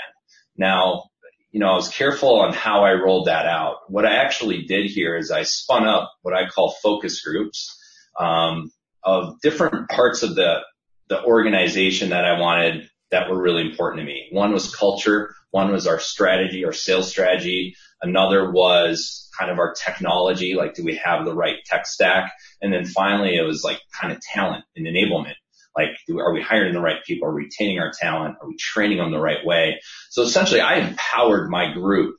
Now, 0.56 1.04
you 1.50 1.60
know, 1.60 1.70
I 1.70 1.74
was 1.74 1.88
careful 1.88 2.40
on 2.40 2.54
how 2.54 2.84
I 2.84 2.94
rolled 2.94 3.26
that 3.26 3.44
out. 3.46 3.76
What 3.88 4.06
I 4.06 4.16
actually 4.16 4.62
did 4.62 4.86
here 4.86 5.16
is 5.16 5.30
I 5.30 5.42
spun 5.42 5.86
up 5.86 6.10
what 6.22 6.34
I 6.34 6.48
call 6.48 6.74
focus 6.82 7.22
groups, 7.22 7.78
um, 8.18 8.70
of 9.04 9.40
different 9.42 9.90
parts 9.90 10.22
of 10.22 10.34
the, 10.34 10.60
the 11.08 11.22
organization 11.22 12.10
that 12.10 12.24
I 12.24 12.40
wanted 12.40 12.88
that 13.12 13.30
were 13.30 13.40
really 13.40 13.62
important 13.62 14.00
to 14.00 14.06
me. 14.06 14.28
One 14.32 14.52
was 14.52 14.74
culture. 14.74 15.34
One 15.50 15.70
was 15.70 15.86
our 15.86 16.00
strategy, 16.00 16.64
our 16.64 16.72
sales 16.72 17.08
strategy. 17.08 17.76
Another 18.00 18.50
was 18.50 19.28
kind 19.38 19.50
of 19.50 19.58
our 19.58 19.74
technology. 19.74 20.54
Like, 20.54 20.74
do 20.74 20.82
we 20.82 20.96
have 20.96 21.24
the 21.24 21.34
right 21.34 21.56
tech 21.66 21.86
stack? 21.86 22.32
And 22.60 22.72
then 22.72 22.86
finally, 22.86 23.36
it 23.36 23.42
was 23.42 23.62
like 23.62 23.78
kind 24.00 24.12
of 24.12 24.20
talent 24.20 24.64
and 24.74 24.86
enablement. 24.86 25.34
Like, 25.76 25.90
are 26.10 26.34
we 26.34 26.42
hiring 26.42 26.74
the 26.74 26.80
right 26.80 27.02
people? 27.06 27.28
Are 27.28 27.34
we 27.34 27.44
retaining 27.44 27.78
our 27.78 27.92
talent? 27.98 28.36
Are 28.40 28.48
we 28.48 28.56
training 28.56 28.98
them 28.98 29.12
the 29.12 29.20
right 29.20 29.44
way? 29.44 29.80
So 30.10 30.22
essentially, 30.22 30.60
I 30.60 30.78
empowered 30.78 31.50
my 31.50 31.72
group 31.72 32.16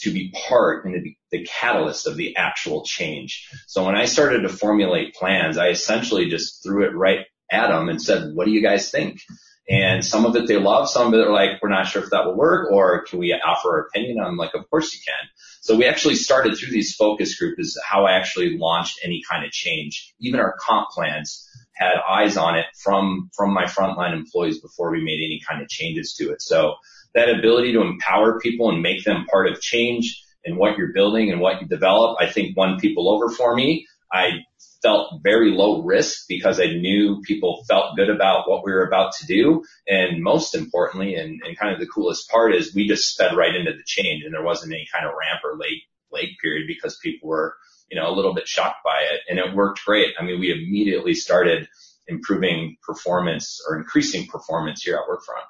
to 0.00 0.12
be 0.12 0.32
part 0.48 0.84
and 0.84 0.94
to 0.94 1.00
be 1.00 1.18
the 1.30 1.44
catalyst 1.44 2.06
of 2.06 2.16
the 2.16 2.36
actual 2.36 2.84
change. 2.84 3.48
So 3.66 3.84
when 3.84 3.96
I 3.96 4.06
started 4.06 4.42
to 4.42 4.48
formulate 4.48 5.14
plans, 5.14 5.56
I 5.56 5.68
essentially 5.68 6.28
just 6.28 6.62
threw 6.62 6.84
it 6.84 6.94
right 6.94 7.20
at 7.50 7.68
them 7.68 7.88
and 7.88 8.00
said, 8.00 8.34
what 8.34 8.46
do 8.46 8.52
you 8.52 8.62
guys 8.62 8.90
think? 8.90 9.20
And 9.68 10.04
some 10.04 10.24
of 10.24 10.36
it 10.36 10.46
they 10.46 10.58
love, 10.58 10.88
some 10.88 11.08
of 11.08 11.14
it 11.14 11.26
are 11.26 11.32
like, 11.32 11.60
we're 11.60 11.68
not 11.68 11.88
sure 11.88 12.02
if 12.02 12.10
that 12.10 12.24
will 12.24 12.36
work 12.36 12.70
or 12.70 13.02
can 13.02 13.18
we 13.18 13.32
offer 13.32 13.68
our 13.70 13.86
opinion? 13.86 14.18
I'm 14.20 14.36
like, 14.36 14.54
of 14.54 14.68
course 14.70 14.94
you 14.94 15.00
can. 15.04 15.28
So 15.60 15.76
we 15.76 15.86
actually 15.86 16.14
started 16.14 16.56
through 16.56 16.70
these 16.70 16.94
focus 16.94 17.36
groups 17.36 17.58
is 17.58 17.82
how 17.84 18.06
I 18.06 18.12
actually 18.12 18.56
launched 18.58 19.00
any 19.02 19.22
kind 19.28 19.44
of 19.44 19.50
change. 19.50 20.14
Even 20.20 20.38
our 20.38 20.54
comp 20.60 20.90
plans 20.90 21.48
had 21.74 21.94
eyes 22.08 22.36
on 22.36 22.56
it 22.56 22.66
from, 22.78 23.28
from 23.34 23.52
my 23.52 23.64
frontline 23.64 24.14
employees 24.14 24.60
before 24.60 24.92
we 24.92 25.02
made 25.02 25.18
any 25.18 25.40
kind 25.46 25.60
of 25.60 25.68
changes 25.68 26.14
to 26.14 26.30
it. 26.30 26.40
So 26.40 26.76
that 27.14 27.28
ability 27.28 27.72
to 27.72 27.80
empower 27.80 28.38
people 28.38 28.70
and 28.70 28.82
make 28.82 29.04
them 29.04 29.26
part 29.30 29.48
of 29.48 29.60
change 29.60 30.22
and 30.44 30.56
what 30.56 30.78
you're 30.78 30.92
building 30.92 31.32
and 31.32 31.40
what 31.40 31.60
you 31.60 31.66
develop, 31.66 32.18
I 32.20 32.30
think 32.30 32.56
won 32.56 32.78
people 32.78 33.10
over 33.10 33.34
for 33.34 33.56
me. 33.56 33.86
I 34.12 34.44
felt 34.82 35.20
very 35.22 35.50
low 35.50 35.82
risk 35.82 36.26
because 36.28 36.60
I 36.60 36.66
knew 36.66 37.20
people 37.22 37.64
felt 37.68 37.96
good 37.96 38.10
about 38.10 38.48
what 38.48 38.64
we 38.64 38.72
were 38.72 38.86
about 38.86 39.14
to 39.14 39.26
do. 39.26 39.64
And 39.88 40.22
most 40.22 40.54
importantly, 40.54 41.14
and, 41.14 41.40
and 41.44 41.58
kind 41.58 41.72
of 41.74 41.80
the 41.80 41.86
coolest 41.86 42.30
part 42.30 42.54
is 42.54 42.74
we 42.74 42.86
just 42.86 43.12
sped 43.12 43.36
right 43.36 43.54
into 43.54 43.72
the 43.72 43.82
change 43.84 44.22
and 44.24 44.32
there 44.32 44.44
wasn't 44.44 44.72
any 44.72 44.86
kind 44.92 45.06
of 45.06 45.14
ramp 45.18 45.40
or 45.44 45.58
late, 45.58 45.82
late 46.12 46.38
period 46.40 46.66
because 46.66 46.98
people 47.02 47.28
were, 47.28 47.56
you 47.90 47.98
know, 47.98 48.08
a 48.08 48.14
little 48.14 48.34
bit 48.34 48.48
shocked 48.48 48.84
by 48.84 49.02
it 49.12 49.20
and 49.28 49.38
it 49.38 49.54
worked 49.54 49.84
great. 49.84 50.14
I 50.18 50.24
mean, 50.24 50.38
we 50.38 50.52
immediately 50.52 51.14
started 51.14 51.68
improving 52.08 52.76
performance 52.86 53.60
or 53.68 53.76
increasing 53.76 54.26
performance 54.26 54.82
here 54.82 54.96
at 54.96 55.08
Workfront. 55.08 55.46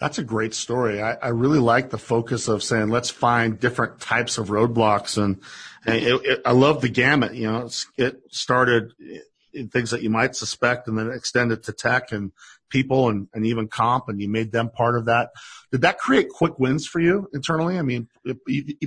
That's 0.00 0.18
a 0.18 0.24
great 0.24 0.54
story. 0.54 1.02
I, 1.02 1.12
I, 1.12 1.28
really 1.28 1.58
like 1.58 1.90
the 1.90 1.98
focus 1.98 2.48
of 2.48 2.62
saying 2.62 2.88
let's 2.88 3.10
find 3.10 3.60
different 3.60 4.00
types 4.00 4.38
of 4.38 4.48
roadblocks, 4.48 5.22
and, 5.22 5.42
and 5.84 5.96
it, 5.96 6.20
it, 6.24 6.42
I 6.46 6.52
love 6.52 6.80
the 6.80 6.88
gamut. 6.88 7.34
You 7.34 7.52
know, 7.52 7.68
it 7.98 8.22
started 8.30 8.94
in 9.52 9.68
things 9.68 9.90
that 9.90 10.02
you 10.02 10.10
might 10.10 10.36
suspect 10.36 10.88
and 10.88 10.98
then 10.98 11.10
extended 11.10 11.64
to 11.64 11.72
tech 11.72 12.12
and 12.12 12.32
people 12.70 13.08
and, 13.08 13.28
and 13.34 13.44
even 13.44 13.68
comp 13.68 14.08
and 14.08 14.20
you 14.20 14.28
made 14.28 14.52
them 14.52 14.70
part 14.70 14.96
of 14.96 15.06
that. 15.06 15.30
Did 15.70 15.82
that 15.82 15.98
create 15.98 16.28
quick 16.28 16.58
wins 16.58 16.86
for 16.86 17.00
you 17.00 17.28
internally? 17.34 17.78
I 17.78 17.82
mean, 17.82 18.08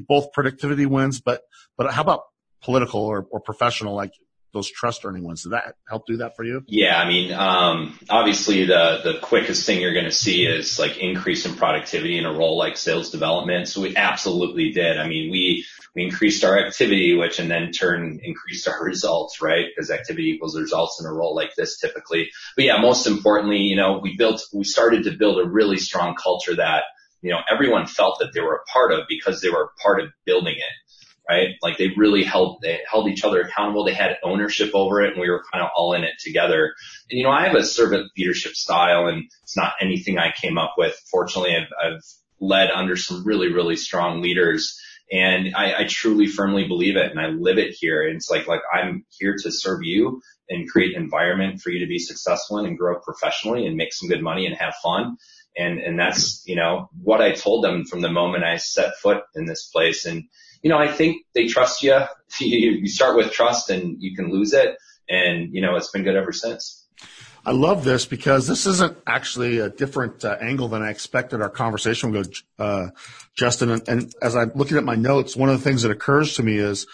both 0.08 0.32
productivity 0.32 0.86
wins, 0.86 1.22
but, 1.22 1.42
but 1.78 1.92
how 1.92 2.02
about 2.02 2.22
political 2.62 3.02
or, 3.02 3.28
or 3.30 3.40
professional, 3.40 3.94
like 3.94 4.14
those 4.54 4.72
trust 4.72 5.04
earning 5.04 5.24
ones. 5.24 5.44
Did 5.44 5.54
that 5.54 5.76
help 5.90 6.06
do 6.06 6.18
that 6.18 6.36
for 6.36 6.44
you? 6.44 6.64
Yeah, 6.68 6.98
I 6.98 7.08
mean, 7.08 7.34
um, 7.34 7.98
obviously 8.10 8.66
the 8.66 9.02
the 9.04 9.20
quickest 9.20 9.66
thing 9.66 9.82
you're 9.82 9.94
going 9.94 10.06
to 10.06 10.12
see 10.12 10.46
is 10.46 10.78
like 10.80 10.98
increase 10.98 11.46
in 11.46 11.56
productivity 11.56 12.18
in 12.18 12.26
a 12.26 12.32
role 12.32 12.58
like 12.58 12.78
sales 12.78 13.10
development. 13.10 13.68
So 13.68 13.82
we 13.82 13.96
absolutely 13.96 14.72
did. 14.72 14.98
I 14.98 15.08
mean, 15.08 15.32
we 15.32 15.66
we 15.96 16.04
increased 16.04 16.44
our 16.44 16.58
activity, 16.58 17.16
which 17.16 17.40
and 17.40 17.50
then 17.50 17.72
turn 17.72 18.20
increased 18.24 18.68
our 18.68 18.84
results, 18.86 19.42
right? 19.42 19.66
Because 19.76 19.90
activity 19.90 20.30
equals 20.30 20.58
results 20.58 21.02
in 21.02 21.08
a 21.08 21.14
role 21.14 21.36
like 21.36 21.56
this 21.56 21.80
typically. 21.80 22.30
But 22.56 22.66
yeah, 22.66 22.78
most 22.78 23.08
importantly, 23.08 23.60
you 23.60 23.76
know, 23.76 24.00
we 24.02 24.16
built 24.16 24.44
we 24.54 24.64
started 24.64 25.04
to 25.06 25.18
build 25.18 25.40
a 25.40 25.50
really 25.50 25.78
strong 25.78 26.16
culture 26.16 26.56
that 26.56 26.84
you 27.24 27.32
know 27.32 27.40
everyone 27.50 27.88
felt 27.88 28.20
that 28.20 28.34
they 28.34 28.42
were 28.42 28.56
a 28.56 28.72
part 28.72 28.92
of 28.92 29.02
because 29.10 29.42
they 29.42 29.50
were 29.50 29.64
a 29.64 29.82
part 29.82 30.00
of 30.00 30.10
building 30.26 30.56
it 30.56 30.83
right? 31.30 31.50
Like 31.62 31.78
they 31.78 31.90
really 31.96 32.24
held, 32.24 32.60
they 32.62 32.80
held 32.90 33.08
each 33.08 33.24
other 33.24 33.42
accountable. 33.42 33.86
They 33.86 33.94
had 33.94 34.18
ownership 34.24 34.72
over 34.74 35.02
it 35.02 35.14
and 35.14 35.22
we 35.22 35.30
were 35.30 35.44
kind 35.52 35.64
of 35.64 35.70
all 35.76 35.94
in 35.94 36.04
it 36.04 36.14
together. 36.20 36.74
And 37.10 37.18
you 37.18 37.24
know, 37.24 37.32
I 37.32 37.48
have 37.48 37.56
a 37.56 37.64
servant 37.64 38.12
leadership 38.18 38.54
style 38.54 39.08
and 39.08 39.24
it's 39.44 39.58
not 39.58 39.74
anything 39.82 40.18
I 40.18 40.32
came 40.32 40.58
up 40.58 40.76
with. 40.78 40.96
Fortunately, 41.10 41.56
I've, 41.56 41.94
I've 41.94 42.02
led 42.40 42.70
under 42.72 42.96
some 42.96 43.26
really, 43.26 43.52
really 43.52 43.76
strong 43.76 44.22
leaders 44.22 44.80
and 45.12 45.56
I, 45.56 45.82
I 45.82 45.88
truly 45.88 46.28
firmly 46.28 46.68
believe 46.68 46.96
it 46.98 47.12
and 47.12 47.20
I 47.20 47.28
live 47.28 47.58
it 47.58 47.76
here. 47.80 48.06
And 48.06 48.16
it's 48.16 48.30
like, 48.30 48.48
like 48.48 48.62
I'm 48.74 49.06
here 49.10 49.36
to 49.44 49.52
serve 49.52 49.84
you 49.84 50.22
and 50.50 50.70
create 50.70 50.96
an 50.96 51.04
environment 51.04 51.62
for 51.62 51.70
you 51.70 51.80
to 51.80 51.88
be 51.88 52.00
successful 52.00 52.58
in 52.58 52.66
and 52.66 52.78
grow 52.78 53.00
professionally 53.00 53.66
and 53.66 53.78
make 53.78 53.94
some 53.94 54.10
good 54.10 54.22
money 54.22 54.46
and 54.46 54.56
have 54.56 54.74
fun. 54.84 55.18
And, 55.56 55.80
and 55.80 56.00
that's, 56.00 56.44
you 56.46 56.56
know, 56.56 56.90
what 57.02 57.22
I 57.22 57.32
told 57.32 57.64
them 57.64 57.86
from 57.86 58.02
the 58.02 58.10
moment 58.10 58.44
I 58.44 58.58
set 58.58 58.98
foot 58.98 59.24
in 59.36 59.46
this 59.46 59.66
place. 59.66 60.06
And, 60.06 60.24
you 60.62 60.70
know, 60.70 60.78
I 60.78 60.88
think 60.88 61.26
they 61.36 61.48
trust 61.48 61.84
you. 61.84 62.00
You 62.40 62.88
start 62.88 63.16
with 63.16 63.32
trust 63.32 63.70
and 63.70 64.02
you 64.02 64.16
can 64.16 64.32
lose 64.32 64.54
it. 64.54 64.78
And, 65.10 65.54
you 65.54 65.62
know, 65.62 65.76
it's 65.76 65.92
been 65.92 66.04
good 66.04 66.16
ever 66.16 66.32
since. 66.32 66.84
I 67.46 67.52
love 67.52 67.84
this 67.84 68.06
because 68.06 68.48
this 68.48 68.66
isn't 68.66 68.98
actually 69.06 69.60
a 69.60 69.70
different 69.70 70.24
uh, 70.24 70.38
angle 70.40 70.70
than 70.70 70.82
I 70.82 70.92
expected 70.92 71.42
our 71.42 71.50
conversation 71.50 72.12
would 72.12 72.34
go, 72.58 72.64
uh, 72.64 72.90
Justin. 73.36 73.70
And, 73.70 73.90
and, 73.90 74.14
as 74.22 74.36
I'm 74.36 74.54
looking 74.56 74.78
at 74.78 74.86
my 74.86 74.96
notes, 74.96 75.36
one 75.36 75.50
of 75.50 75.58
the 75.58 75.64
things 75.64 75.82
that 75.82 75.92
occurs 75.92 76.36
to 76.36 76.44
me 76.44 76.56
is 76.56 76.88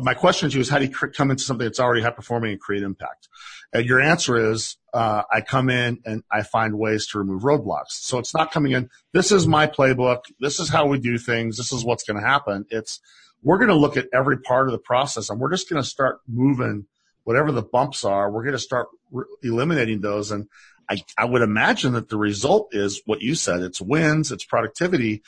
my 0.00 0.14
question 0.14 0.48
to 0.48 0.54
you 0.54 0.60
is 0.60 0.68
how 0.68 0.78
do 0.78 0.86
you 0.86 0.90
come 0.90 1.30
into 1.30 1.42
something 1.42 1.64
that's 1.64 1.80
already 1.80 2.02
high 2.02 2.10
performing 2.10 2.52
and 2.52 2.60
create 2.60 2.82
impact? 2.82 3.28
And 3.72 3.84
your 3.84 4.00
answer 4.00 4.52
is, 4.52 4.76
uh, 4.92 5.22
I 5.32 5.40
come 5.40 5.68
in 5.68 6.00
and 6.04 6.22
I 6.30 6.42
find 6.42 6.78
ways 6.78 7.08
to 7.08 7.18
remove 7.18 7.42
roadblocks. 7.42 7.90
So 7.90 8.18
it's 8.18 8.34
not 8.34 8.52
coming 8.52 8.72
in, 8.72 8.88
this 9.12 9.32
is 9.32 9.46
my 9.46 9.66
playbook. 9.66 10.20
This 10.38 10.60
is 10.60 10.68
how 10.68 10.86
we 10.86 10.98
do 10.98 11.18
things. 11.18 11.56
This 11.56 11.72
is 11.72 11.84
what's 11.84 12.04
going 12.04 12.20
to 12.20 12.26
happen. 12.26 12.66
It's, 12.70 13.00
we're 13.42 13.58
going 13.58 13.68
to 13.68 13.74
look 13.74 13.96
at 13.96 14.08
every 14.12 14.38
part 14.38 14.68
of 14.68 14.72
the 14.72 14.78
process 14.78 15.28
and 15.28 15.40
we're 15.40 15.50
just 15.50 15.68
going 15.68 15.82
to 15.82 15.88
start 15.88 16.20
moving 16.28 16.86
whatever 17.24 17.50
the 17.50 17.62
bumps 17.62 18.04
are. 18.04 18.30
We're 18.30 18.44
going 18.44 18.52
to 18.52 18.58
start 18.58 18.88
re- 19.10 19.24
eliminating 19.42 20.00
those. 20.00 20.30
And 20.30 20.48
I, 20.88 21.02
I 21.18 21.24
would 21.24 21.42
imagine 21.42 21.94
that 21.94 22.08
the 22.08 22.16
result 22.16 22.74
is 22.74 23.02
what 23.06 23.22
you 23.22 23.34
said. 23.34 23.60
It's 23.62 23.80
wins, 23.80 24.30
it's 24.30 24.44
productivity, 24.44 25.22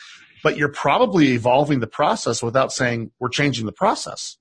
but 0.47 0.57
you're 0.57 0.69
probably 0.69 1.33
evolving 1.33 1.81
the 1.81 1.89
process 1.89 2.41
without 2.41 2.73
saying 2.73 3.11
we're 3.19 3.29
changing 3.29 3.67
the 3.67 3.73
process. 3.73 4.37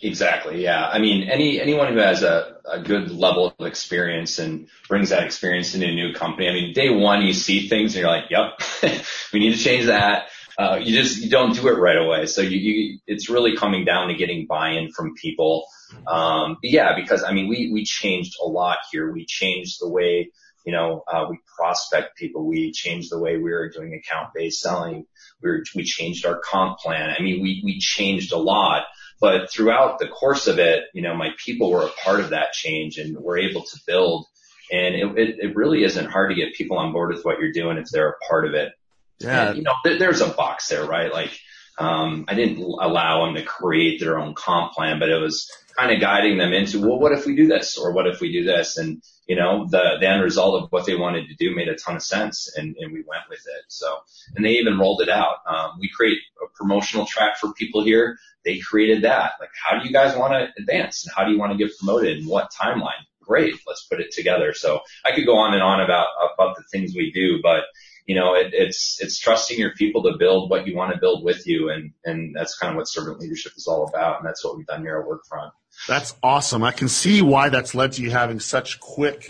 Exactly. 0.00 0.62
Yeah. 0.62 0.86
I 0.86 1.00
mean, 1.00 1.28
any 1.28 1.60
anyone 1.60 1.92
who 1.92 1.98
has 1.98 2.22
a, 2.22 2.58
a 2.64 2.78
good 2.78 3.10
level 3.10 3.52
of 3.58 3.66
experience 3.66 4.38
and 4.38 4.68
brings 4.86 5.08
that 5.08 5.24
experience 5.24 5.74
into 5.74 5.88
a 5.88 5.92
new 5.92 6.14
company. 6.14 6.48
I 6.48 6.52
mean, 6.52 6.72
day 6.74 6.90
one 6.90 7.22
you 7.22 7.32
see 7.32 7.68
things 7.68 7.96
and 7.96 8.02
you're 8.02 8.08
like, 8.08 8.30
"Yep, 8.30 9.02
we 9.32 9.40
need 9.40 9.56
to 9.56 9.58
change 9.58 9.86
that." 9.86 10.28
Uh, 10.56 10.78
you 10.80 10.94
just 10.96 11.20
you 11.24 11.28
don't 11.28 11.56
do 11.56 11.66
it 11.66 11.76
right 11.76 11.96
away. 11.96 12.26
So 12.26 12.40
you, 12.40 12.58
you 12.58 12.98
it's 13.08 13.28
really 13.28 13.56
coming 13.56 13.84
down 13.84 14.06
to 14.06 14.14
getting 14.14 14.46
buy-in 14.46 14.92
from 14.92 15.14
people. 15.14 15.66
Um, 16.06 16.58
yeah, 16.62 16.94
because 16.94 17.24
I 17.24 17.32
mean, 17.32 17.48
we 17.48 17.72
we 17.72 17.84
changed 17.84 18.36
a 18.40 18.46
lot 18.46 18.78
here. 18.92 19.10
We 19.10 19.26
changed 19.26 19.78
the 19.80 19.88
way 19.88 20.30
you 20.64 20.72
know 20.72 21.02
uh, 21.12 21.26
we 21.30 21.38
prospect 21.56 22.16
people. 22.16 22.46
We 22.46 22.72
changed 22.72 23.10
the 23.10 23.18
way 23.18 23.36
we 23.36 23.50
were 23.50 23.70
doing 23.70 23.94
account-based 23.94 24.60
selling. 24.60 25.06
We 25.42 25.50
were, 25.50 25.64
we 25.74 25.84
changed 25.84 26.26
our 26.26 26.40
comp 26.40 26.78
plan. 26.78 27.14
I 27.16 27.22
mean, 27.22 27.42
we 27.42 27.62
we 27.64 27.78
changed 27.78 28.32
a 28.32 28.38
lot 28.38 28.84
but 29.20 29.50
throughout 29.50 29.98
the 29.98 30.08
course 30.08 30.46
of 30.46 30.58
it, 30.58 30.84
you 30.94 31.02
know, 31.02 31.14
my 31.14 31.30
people 31.44 31.70
were 31.70 31.86
a 31.86 31.90
part 32.04 32.20
of 32.20 32.30
that 32.30 32.52
change 32.52 32.98
and 32.98 33.16
were 33.18 33.38
able 33.38 33.62
to 33.62 33.80
build. 33.86 34.26
And 34.70 34.94
it, 34.94 35.18
it, 35.18 35.36
it 35.40 35.56
really 35.56 35.82
isn't 35.82 36.10
hard 36.10 36.30
to 36.30 36.36
get 36.36 36.54
people 36.54 36.78
on 36.78 36.92
board 36.92 37.14
with 37.14 37.24
what 37.24 37.40
you're 37.40 37.52
doing 37.52 37.78
if 37.78 37.86
they're 37.90 38.10
a 38.10 38.26
part 38.28 38.46
of 38.46 38.54
it. 38.54 38.72
Yeah. 39.18 39.48
And, 39.48 39.56
you 39.56 39.64
know, 39.64 39.72
th- 39.84 39.98
there's 39.98 40.20
a 40.20 40.28
box 40.28 40.68
there, 40.68 40.84
right? 40.84 41.12
Like, 41.12 41.36
um, 41.78 42.26
I 42.28 42.34
didn't 42.34 42.58
allow 42.58 43.24
them 43.24 43.34
to 43.34 43.42
create 43.42 43.98
their 43.98 44.18
own 44.18 44.34
comp 44.34 44.74
plan, 44.74 44.98
but 45.00 45.08
it 45.08 45.20
was 45.20 45.50
kind 45.76 45.92
of 45.92 46.00
guiding 46.00 46.38
them 46.38 46.52
into, 46.52 46.80
well, 46.80 46.98
what 46.98 47.12
if 47.12 47.26
we 47.26 47.34
do 47.34 47.48
this 47.48 47.78
or 47.78 47.92
what 47.92 48.06
if 48.06 48.20
we 48.20 48.32
do 48.32 48.44
this? 48.44 48.76
And, 48.76 49.02
you 49.28 49.36
know, 49.36 49.66
the, 49.68 49.98
the 50.00 50.08
end 50.08 50.22
result 50.22 50.62
of 50.62 50.72
what 50.72 50.86
they 50.86 50.96
wanted 50.96 51.28
to 51.28 51.34
do 51.34 51.54
made 51.54 51.68
a 51.68 51.76
ton 51.76 51.96
of 51.96 52.02
sense 52.02 52.52
and, 52.56 52.74
and 52.80 52.92
we 52.92 53.04
went 53.06 53.22
with 53.28 53.40
it. 53.40 53.64
So, 53.68 53.98
and 54.34 54.44
they 54.44 54.52
even 54.52 54.78
rolled 54.78 55.02
it 55.02 55.08
out. 55.08 55.36
Um, 55.46 55.72
we 55.78 55.88
create 55.94 56.18
a 56.42 56.46
promotional 56.56 57.06
track 57.06 57.36
for 57.36 57.52
people 57.52 57.84
here 57.84 58.18
they 58.48 58.58
created 58.58 59.04
that. 59.04 59.32
Like, 59.40 59.50
how 59.62 59.78
do 59.78 59.86
you 59.86 59.92
guys 59.92 60.16
want 60.16 60.32
to 60.32 60.48
advance 60.60 61.04
and 61.04 61.12
how 61.14 61.24
do 61.24 61.32
you 61.32 61.38
want 61.38 61.52
to 61.52 61.58
get 61.58 61.76
promoted 61.78 62.18
and 62.18 62.26
what 62.26 62.50
timeline? 62.52 63.04
Great. 63.20 63.54
Let's 63.66 63.84
put 63.84 64.00
it 64.00 64.10
together. 64.10 64.54
So 64.54 64.80
I 65.04 65.12
could 65.12 65.26
go 65.26 65.36
on 65.36 65.52
and 65.52 65.62
on 65.62 65.80
about, 65.80 66.08
about 66.34 66.56
the 66.56 66.64
things 66.72 66.94
we 66.94 67.12
do, 67.12 67.40
but 67.42 67.64
you 68.06 68.14
know, 68.14 68.34
it, 68.34 68.54
it's, 68.54 69.02
it's 69.02 69.18
trusting 69.18 69.58
your 69.58 69.74
people 69.74 70.02
to 70.04 70.16
build 70.18 70.48
what 70.48 70.66
you 70.66 70.74
want 70.74 70.94
to 70.94 70.98
build 70.98 71.24
with 71.24 71.46
you. 71.46 71.68
And, 71.68 71.92
and 72.06 72.34
that's 72.34 72.56
kind 72.56 72.70
of 72.70 72.76
what 72.76 72.88
servant 72.88 73.20
leadership 73.20 73.52
is 73.54 73.66
all 73.66 73.86
about. 73.86 74.18
And 74.18 74.26
that's 74.26 74.42
what 74.42 74.56
we've 74.56 74.66
done 74.66 74.80
here 74.80 74.98
at 74.98 75.06
Workfront. 75.06 75.50
That's 75.86 76.14
awesome. 76.22 76.62
I 76.62 76.72
can 76.72 76.88
see 76.88 77.22
why 77.22 77.48
that's 77.48 77.74
led 77.74 77.92
to 77.92 78.02
you 78.02 78.10
having 78.10 78.40
such 78.40 78.80
quick 78.80 79.26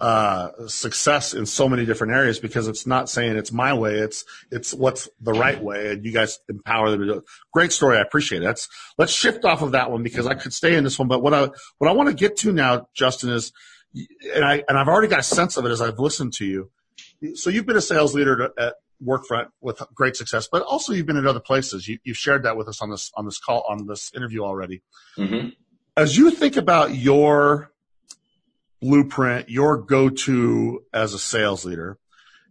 uh, 0.00 0.66
success 0.66 1.32
in 1.32 1.46
so 1.46 1.68
many 1.68 1.84
different 1.86 2.12
areas 2.12 2.40
because 2.40 2.66
it's 2.66 2.86
not 2.86 3.08
saying 3.08 3.36
it's 3.36 3.52
my 3.52 3.72
way. 3.72 3.98
It's, 3.98 4.24
it's 4.50 4.74
what's 4.74 5.08
the 5.20 5.32
right 5.32 5.62
way. 5.62 5.92
And 5.92 6.04
you 6.04 6.12
guys 6.12 6.40
empower 6.48 6.90
them 6.90 7.00
to 7.00 7.06
do 7.06 7.12
it. 7.18 7.24
Great 7.52 7.70
story. 7.70 7.98
I 7.98 8.00
appreciate 8.00 8.42
it. 8.42 8.46
Let's, 8.46 8.68
let's 8.98 9.12
shift 9.12 9.44
off 9.44 9.62
of 9.62 9.72
that 9.72 9.92
one 9.92 10.02
because 10.02 10.26
I 10.26 10.34
could 10.34 10.52
stay 10.52 10.74
in 10.74 10.82
this 10.82 10.98
one. 10.98 11.06
But 11.06 11.22
what 11.22 11.32
I, 11.32 11.50
what 11.78 11.88
I 11.88 11.92
want 11.92 12.08
to 12.08 12.14
get 12.16 12.36
to 12.38 12.52
now, 12.52 12.88
Justin, 12.94 13.30
is, 13.30 13.52
and 14.34 14.44
I, 14.44 14.64
and 14.66 14.76
I've 14.76 14.88
already 14.88 15.08
got 15.08 15.20
a 15.20 15.24
sense 15.24 15.56
of 15.56 15.64
it 15.66 15.70
as 15.70 15.80
I've 15.80 16.00
listened 16.00 16.32
to 16.34 16.46
you. 16.46 16.70
So 17.34 17.50
you've 17.50 17.66
been 17.66 17.76
a 17.76 17.80
sales 17.80 18.12
leader 18.12 18.50
at 18.58 18.74
Workfront 19.04 19.48
with 19.60 19.82
great 19.94 20.16
success, 20.16 20.48
but 20.50 20.62
also 20.62 20.92
you've 20.92 21.06
been 21.06 21.16
at 21.16 21.26
other 21.26 21.40
places. 21.40 21.86
You, 21.86 21.98
have 22.06 22.16
shared 22.16 22.42
that 22.42 22.56
with 22.56 22.68
us 22.68 22.82
on 22.82 22.90
this, 22.90 23.12
on 23.14 23.24
this 23.24 23.38
call, 23.38 23.64
on 23.68 23.86
this 23.86 24.10
interview 24.16 24.42
already. 24.42 24.82
Mm-hmm. 25.16 25.50
As 25.96 26.16
you 26.16 26.30
think 26.30 26.56
about 26.56 26.94
your 26.94 27.70
blueprint, 28.80 29.48
your 29.48 29.76
go-to 29.78 30.84
as 30.92 31.14
a 31.14 31.18
sales 31.18 31.64
leader. 31.64 31.98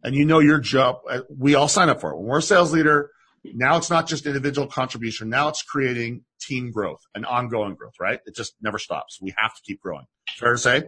And 0.04 0.16
you 0.16 0.26
know 0.26 0.40
your 0.40 0.60
job, 0.60 1.00
uh, 1.10 1.22
we 1.30 1.54
all 1.54 1.68
sign 1.68 1.90
up 1.90 2.02
for 2.02 2.12
it. 2.12 2.18
When 2.18 2.26
we're 2.26 2.40
a 2.40 2.42
sales 2.42 2.74
leader, 2.74 3.12
now 3.44 3.78
it's 3.78 3.90
not 3.90 4.08
just 4.08 4.26
individual 4.26 4.68
contribution. 4.68 5.30
Now 5.30 5.50
it's 5.50 5.62
creating 5.62 6.24
team 6.40 6.72
growth 6.72 7.02
and 7.14 7.26
ongoing 7.26 7.76
growth, 7.76 7.94
right? 8.00 8.20
It 8.26 8.36
just 8.36 8.56
never 8.62 8.80
stops. 8.80 9.20
We 9.22 9.34
have 9.38 9.54
to 9.54 9.62
keep 9.64 9.82
growing. 9.82 10.06
Fair 10.38 10.54
to 10.54 10.58
say? 10.58 10.84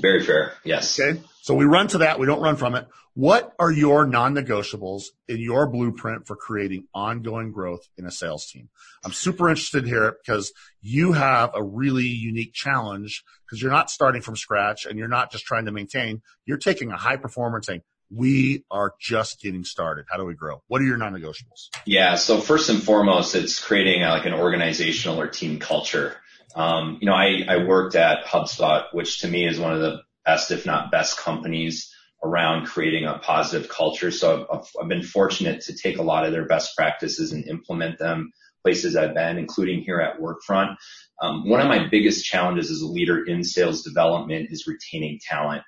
Very 0.00 0.22
fair. 0.22 0.52
Yes. 0.64 0.98
Okay. 0.98 1.20
So 1.42 1.54
we 1.54 1.64
run 1.64 1.88
to 1.88 1.98
that. 1.98 2.18
We 2.18 2.26
don't 2.26 2.40
run 2.40 2.56
from 2.56 2.74
it. 2.74 2.86
What 3.14 3.52
are 3.60 3.70
your 3.70 4.06
non-negotiables 4.06 5.04
in 5.28 5.38
your 5.38 5.68
blueprint 5.68 6.26
for 6.26 6.34
creating 6.34 6.88
ongoing 6.92 7.52
growth 7.52 7.86
in 7.96 8.06
a 8.06 8.10
sales 8.10 8.50
team? 8.50 8.70
I'm 9.04 9.12
super 9.12 9.48
interested 9.48 9.86
here 9.86 10.16
because 10.20 10.52
you 10.80 11.12
have 11.12 11.52
a 11.54 11.62
really 11.62 12.06
unique 12.06 12.54
challenge 12.54 13.22
because 13.46 13.62
you're 13.62 13.70
not 13.70 13.88
starting 13.88 14.20
from 14.20 14.36
scratch 14.36 14.84
and 14.84 14.98
you're 14.98 15.06
not 15.06 15.30
just 15.30 15.44
trying 15.44 15.66
to 15.66 15.72
maintain. 15.72 16.22
You're 16.44 16.58
taking 16.58 16.90
a 16.90 16.96
high 16.96 17.16
performer 17.16 17.56
and 17.56 17.64
saying, 17.64 17.82
we 18.10 18.64
are 18.70 18.94
just 19.00 19.40
getting 19.40 19.64
started. 19.64 20.06
How 20.10 20.16
do 20.16 20.24
we 20.24 20.34
grow? 20.34 20.62
What 20.66 20.80
are 20.80 20.84
your 20.84 20.96
non-negotiables? 20.96 21.68
Yeah. 21.84 22.16
So 22.16 22.38
first 22.38 22.68
and 22.68 22.82
foremost, 22.82 23.34
it's 23.34 23.64
creating 23.64 24.02
a, 24.02 24.08
like 24.08 24.26
an 24.26 24.34
organizational 24.34 25.20
or 25.20 25.28
team 25.28 25.60
culture. 25.60 26.16
Um, 26.54 26.98
you 27.00 27.06
know, 27.06 27.14
I, 27.14 27.64
worked 27.64 27.96
at 27.96 28.24
HubSpot, 28.24 28.84
which 28.92 29.20
to 29.20 29.28
me 29.28 29.46
is 29.46 29.58
one 29.58 29.72
of 29.72 29.80
the 29.80 30.02
best, 30.24 30.50
if 30.50 30.64
not 30.64 30.90
best 30.90 31.18
companies 31.18 31.92
around 32.22 32.66
creating 32.66 33.06
a 33.06 33.18
positive 33.18 33.68
culture. 33.68 34.10
So 34.10 34.46
I've, 34.50 34.66
I've 34.80 34.88
been 34.88 35.02
fortunate 35.02 35.62
to 35.62 35.76
take 35.76 35.98
a 35.98 36.02
lot 36.02 36.24
of 36.24 36.32
their 36.32 36.46
best 36.46 36.76
practices 36.76 37.32
and 37.32 37.46
implement 37.46 37.98
them 37.98 38.32
places 38.64 38.96
I've 38.96 39.14
been, 39.14 39.36
including 39.36 39.82
here 39.82 40.00
at 40.00 40.18
Workfront. 40.18 40.76
Um, 41.20 41.48
one 41.48 41.60
of 41.60 41.68
my 41.68 41.86
biggest 41.88 42.24
challenges 42.24 42.70
as 42.70 42.80
a 42.80 42.86
leader 42.86 43.24
in 43.24 43.44
sales 43.44 43.82
development 43.82 44.48
is 44.50 44.66
retaining 44.66 45.20
talent. 45.28 45.62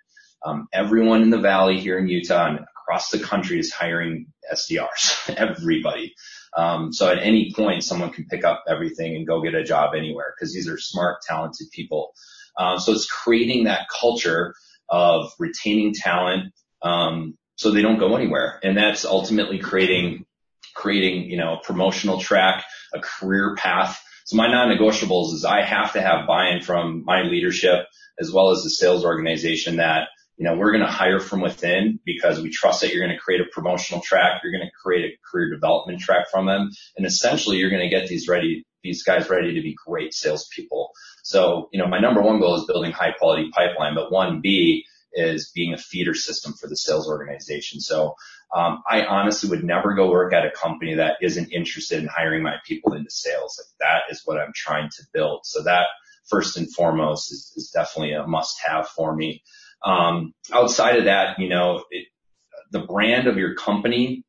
Um, 0.44 0.66
everyone 0.72 1.22
in 1.22 1.30
the 1.30 1.40
valley 1.40 1.78
here 1.78 1.98
in 1.98 2.08
Utah 2.08 2.46
and 2.46 2.60
across 2.60 3.10
the 3.10 3.18
country 3.18 3.58
is 3.58 3.72
hiring 3.72 4.26
SDRs. 4.52 5.34
Everybody. 5.36 6.14
Um, 6.56 6.92
so 6.92 7.10
at 7.10 7.18
any 7.22 7.52
point, 7.54 7.84
someone 7.84 8.10
can 8.10 8.26
pick 8.26 8.44
up 8.44 8.64
everything 8.68 9.16
and 9.16 9.26
go 9.26 9.42
get 9.42 9.54
a 9.54 9.64
job 9.64 9.94
anywhere 9.94 10.34
because 10.36 10.52
these 10.52 10.68
are 10.68 10.78
smart, 10.78 11.22
talented 11.22 11.68
people. 11.72 12.12
Um, 12.58 12.78
so 12.78 12.92
it's 12.92 13.06
creating 13.06 13.64
that 13.64 13.88
culture 13.88 14.54
of 14.88 15.32
retaining 15.38 15.94
talent, 15.94 16.52
um, 16.82 17.36
so 17.56 17.70
they 17.70 17.82
don't 17.82 17.98
go 17.98 18.16
anywhere. 18.16 18.60
And 18.62 18.76
that's 18.76 19.04
ultimately 19.04 19.58
creating, 19.58 20.24
creating, 20.74 21.30
you 21.30 21.36
know, 21.36 21.56
a 21.56 21.60
promotional 21.62 22.20
track, 22.20 22.64
a 22.94 23.00
career 23.00 23.54
path. 23.56 24.02
So 24.24 24.36
my 24.36 24.48
non-negotiables 24.48 25.34
is 25.34 25.44
I 25.44 25.62
have 25.62 25.92
to 25.92 26.00
have 26.00 26.26
buy-in 26.26 26.62
from 26.62 27.04
my 27.04 27.22
leadership 27.22 27.86
as 28.18 28.32
well 28.32 28.50
as 28.50 28.62
the 28.62 28.70
sales 28.70 29.04
organization 29.04 29.76
that 29.76 30.08
you 30.36 30.44
know, 30.44 30.56
we're 30.56 30.72
going 30.72 30.84
to 30.84 30.90
hire 30.90 31.18
from 31.18 31.40
within 31.40 31.98
because 32.04 32.40
we 32.40 32.50
trust 32.50 32.80
that 32.80 32.92
you're 32.92 33.04
going 33.04 33.16
to 33.16 33.22
create 33.22 33.40
a 33.40 33.50
promotional 33.52 34.02
track. 34.02 34.42
You're 34.42 34.52
going 34.52 34.66
to 34.66 34.72
create 34.82 35.04
a 35.04 35.16
career 35.30 35.50
development 35.50 36.00
track 36.00 36.26
from 36.30 36.46
them. 36.46 36.70
And 36.96 37.06
essentially 37.06 37.56
you're 37.56 37.70
going 37.70 37.88
to 37.88 37.88
get 37.88 38.08
these 38.08 38.28
ready, 38.28 38.64
these 38.82 39.02
guys 39.02 39.30
ready 39.30 39.54
to 39.54 39.62
be 39.62 39.74
great 39.86 40.12
salespeople. 40.12 40.90
So, 41.22 41.68
you 41.72 41.78
know, 41.78 41.88
my 41.88 42.00
number 42.00 42.20
one 42.20 42.38
goal 42.38 42.56
is 42.56 42.66
building 42.66 42.92
high 42.92 43.12
quality 43.18 43.50
pipeline, 43.50 43.94
but 43.94 44.12
one 44.12 44.40
B 44.42 44.84
is 45.12 45.50
being 45.54 45.72
a 45.72 45.78
feeder 45.78 46.14
system 46.14 46.52
for 46.52 46.68
the 46.68 46.76
sales 46.76 47.08
organization. 47.08 47.80
So, 47.80 48.14
um, 48.54 48.82
I 48.88 49.04
honestly 49.04 49.50
would 49.50 49.64
never 49.64 49.94
go 49.94 50.10
work 50.10 50.32
at 50.32 50.46
a 50.46 50.50
company 50.50 50.94
that 50.94 51.16
isn't 51.20 51.52
interested 51.52 51.98
in 52.00 52.08
hiring 52.08 52.42
my 52.42 52.56
people 52.64 52.92
into 52.92 53.10
sales. 53.10 53.58
Like 53.58 53.78
that 53.80 54.12
is 54.12 54.22
what 54.24 54.38
I'm 54.38 54.52
trying 54.54 54.88
to 54.90 55.02
build. 55.12 55.40
So 55.44 55.62
that 55.64 55.86
first 56.28 56.56
and 56.56 56.72
foremost 56.72 57.32
is, 57.32 57.52
is 57.56 57.70
definitely 57.70 58.12
a 58.12 58.26
must 58.26 58.60
have 58.66 58.88
for 58.88 59.14
me. 59.14 59.42
Um, 59.86 60.34
outside 60.52 60.96
of 60.96 61.04
that, 61.04 61.38
you 61.38 61.48
know, 61.48 61.84
it, 61.90 62.08
the 62.72 62.80
brand 62.80 63.28
of 63.28 63.36
your 63.36 63.54
company 63.54 64.24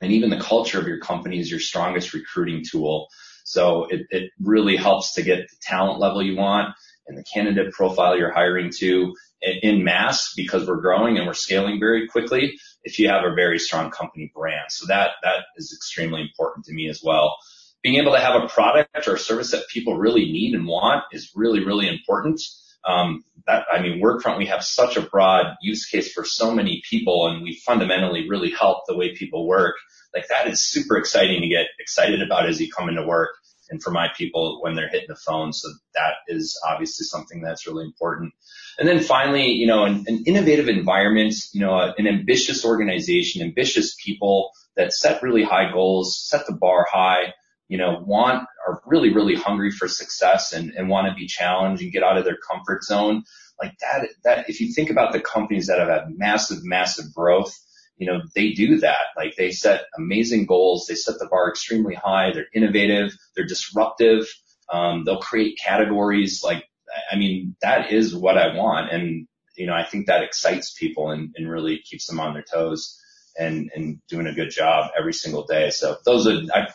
and 0.00 0.12
even 0.12 0.30
the 0.30 0.40
culture 0.40 0.80
of 0.80 0.86
your 0.86 0.98
company 0.98 1.38
is 1.38 1.50
your 1.50 1.60
strongest 1.60 2.14
recruiting 2.14 2.64
tool. 2.68 3.08
So 3.44 3.84
it, 3.84 4.06
it 4.10 4.30
really 4.40 4.76
helps 4.76 5.14
to 5.14 5.22
get 5.22 5.48
the 5.48 5.56
talent 5.60 6.00
level 6.00 6.22
you 6.22 6.36
want 6.36 6.74
and 7.06 7.18
the 7.18 7.24
candidate 7.24 7.72
profile 7.72 8.16
you're 8.16 8.32
hiring 8.32 8.70
to 8.78 9.14
in 9.42 9.84
mass 9.84 10.32
because 10.36 10.66
we're 10.66 10.80
growing 10.80 11.18
and 11.18 11.26
we're 11.26 11.34
scaling 11.34 11.80
very 11.80 12.08
quickly 12.08 12.58
if 12.84 12.98
you 12.98 13.08
have 13.08 13.24
a 13.24 13.34
very 13.34 13.58
strong 13.58 13.90
company 13.90 14.32
brand. 14.34 14.70
So 14.70 14.86
that, 14.86 15.10
that 15.22 15.44
is 15.56 15.76
extremely 15.76 16.22
important 16.22 16.64
to 16.66 16.72
me 16.72 16.88
as 16.88 17.00
well. 17.02 17.36
Being 17.82 17.96
able 17.96 18.12
to 18.12 18.20
have 18.20 18.40
a 18.40 18.46
product 18.46 19.08
or 19.08 19.14
a 19.14 19.18
service 19.18 19.50
that 19.50 19.68
people 19.68 19.98
really 19.98 20.30
need 20.30 20.54
and 20.54 20.66
want 20.66 21.04
is 21.12 21.32
really, 21.34 21.64
really 21.64 21.88
important. 21.88 22.40
Um, 22.84 23.24
that, 23.46 23.64
I 23.72 23.80
mean, 23.80 24.00
Workfront, 24.00 24.38
we 24.38 24.46
have 24.46 24.62
such 24.62 24.96
a 24.96 25.02
broad 25.02 25.46
use 25.60 25.86
case 25.86 26.12
for 26.12 26.24
so 26.24 26.54
many 26.54 26.82
people 26.88 27.28
and 27.28 27.42
we 27.42 27.60
fundamentally 27.66 28.28
really 28.28 28.50
help 28.50 28.84
the 28.86 28.96
way 28.96 29.14
people 29.14 29.46
work. 29.46 29.74
Like 30.14 30.28
that 30.28 30.46
is 30.46 30.62
super 30.64 30.96
exciting 30.96 31.40
to 31.40 31.48
get 31.48 31.66
excited 31.80 32.22
about 32.22 32.48
as 32.48 32.60
you 32.60 32.70
come 32.70 32.88
into 32.88 33.04
work 33.04 33.30
and 33.70 33.82
for 33.82 33.90
my 33.90 34.08
people 34.16 34.60
when 34.62 34.74
they're 34.74 34.88
hitting 34.88 35.08
the 35.08 35.16
phone. 35.16 35.52
So 35.52 35.68
that 35.94 36.14
is 36.28 36.60
obviously 36.68 37.04
something 37.04 37.40
that's 37.40 37.66
really 37.66 37.84
important. 37.84 38.32
And 38.78 38.86
then 38.86 39.00
finally, 39.00 39.50
you 39.52 39.66
know, 39.66 39.84
an, 39.84 40.04
an 40.06 40.24
innovative 40.26 40.68
environment, 40.68 41.34
you 41.52 41.60
know, 41.60 41.92
an 41.96 42.06
ambitious 42.06 42.64
organization, 42.64 43.42
ambitious 43.42 43.96
people 44.02 44.50
that 44.76 44.92
set 44.92 45.22
really 45.22 45.42
high 45.42 45.72
goals, 45.72 46.22
set 46.22 46.46
the 46.46 46.54
bar 46.54 46.86
high, 46.90 47.32
you 47.72 47.78
know, 47.78 48.02
want, 48.04 48.46
are 48.68 48.82
really, 48.84 49.14
really 49.14 49.34
hungry 49.34 49.70
for 49.70 49.88
success 49.88 50.52
and, 50.52 50.72
and 50.72 50.90
want 50.90 51.08
to 51.08 51.14
be 51.14 51.26
challenged 51.26 51.82
and 51.82 51.90
get 51.90 52.02
out 52.02 52.18
of 52.18 52.24
their 52.26 52.36
comfort 52.36 52.84
zone. 52.84 53.24
Like 53.62 53.72
that, 53.80 54.08
that, 54.24 54.50
if 54.50 54.60
you 54.60 54.74
think 54.74 54.90
about 54.90 55.14
the 55.14 55.20
companies 55.20 55.68
that 55.68 55.78
have 55.78 55.88
had 55.88 56.08
massive, 56.10 56.58
massive 56.62 57.14
growth, 57.14 57.58
you 57.96 58.06
know, 58.06 58.20
they 58.34 58.50
do 58.50 58.80
that. 58.80 59.06
Like 59.16 59.36
they 59.36 59.52
set 59.52 59.86
amazing 59.96 60.44
goals. 60.44 60.84
They 60.86 60.96
set 60.96 61.18
the 61.18 61.28
bar 61.30 61.48
extremely 61.48 61.94
high. 61.94 62.32
They're 62.34 62.44
innovative. 62.54 63.16
They're 63.34 63.46
disruptive. 63.46 64.26
Um, 64.70 65.04
they'll 65.06 65.20
create 65.20 65.58
categories. 65.58 66.42
Like, 66.44 66.68
I 67.10 67.16
mean, 67.16 67.56
that 67.62 67.90
is 67.90 68.14
what 68.14 68.36
I 68.36 68.54
want. 68.54 68.92
And, 68.92 69.26
you 69.56 69.64
know, 69.64 69.72
I 69.72 69.84
think 69.84 70.08
that 70.08 70.22
excites 70.22 70.74
people 70.78 71.10
and, 71.10 71.34
and 71.36 71.50
really 71.50 71.78
keeps 71.78 72.06
them 72.06 72.20
on 72.20 72.34
their 72.34 72.44
toes 72.44 72.98
and, 73.38 73.70
and 73.74 74.00
doing 74.08 74.26
a 74.26 74.32
good 74.32 74.50
job 74.50 74.90
every 74.98 75.14
single 75.14 75.44
day. 75.46 75.70
So 75.70 75.96
those 76.04 76.26
would, 76.26 76.50
I 76.50 76.68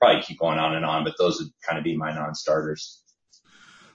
probably 0.00 0.22
keep 0.22 0.38
going 0.38 0.58
on 0.58 0.74
and 0.74 0.84
on, 0.84 1.04
but 1.04 1.14
those 1.18 1.38
would 1.40 1.50
kind 1.66 1.78
of 1.78 1.84
be 1.84 1.96
my 1.96 2.12
non-starters. 2.12 3.02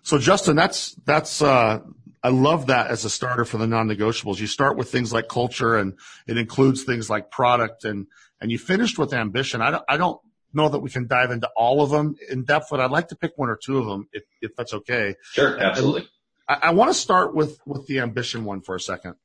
So 0.01 0.17
Justin, 0.17 0.55
that's, 0.55 0.95
that's, 1.05 1.41
uh, 1.41 1.79
I 2.21 2.29
love 2.29 2.67
that 2.67 2.87
as 2.87 3.03
a 3.03 3.09
starter 3.09 3.45
for 3.45 3.57
the 3.57 3.67
non-negotiables. 3.67 4.39
You 4.39 4.47
start 4.47 4.77
with 4.77 4.89
things 4.91 5.11
like 5.11 5.27
culture 5.27 5.75
and 5.75 5.93
it 6.27 6.37
includes 6.37 6.83
things 6.83 7.09
like 7.09 7.31
product 7.31 7.83
and, 7.83 8.07
and 8.39 8.51
you 8.51 8.57
finished 8.57 8.97
with 8.97 9.13
ambition. 9.13 9.61
I 9.61 9.71
don't, 9.71 9.83
I 9.89 9.97
don't 9.97 10.21
know 10.53 10.69
that 10.69 10.79
we 10.79 10.89
can 10.89 11.07
dive 11.07 11.31
into 11.31 11.49
all 11.55 11.81
of 11.81 11.89
them 11.89 12.15
in 12.29 12.43
depth, 12.45 12.67
but 12.69 12.79
I'd 12.79 12.91
like 12.91 13.09
to 13.09 13.15
pick 13.15 13.33
one 13.37 13.49
or 13.49 13.57
two 13.61 13.77
of 13.77 13.85
them 13.85 14.07
if, 14.13 14.23
if 14.41 14.55
that's 14.55 14.73
okay. 14.73 15.15
Sure. 15.31 15.59
Absolutely. 15.59 16.07
I, 16.47 16.59
I 16.63 16.71
want 16.71 16.91
to 16.91 16.93
start 16.93 17.33
with, 17.33 17.59
with 17.65 17.87
the 17.87 17.99
ambition 17.99 18.45
one 18.45 18.61
for 18.61 18.75
a 18.75 18.79
second. 18.79 19.15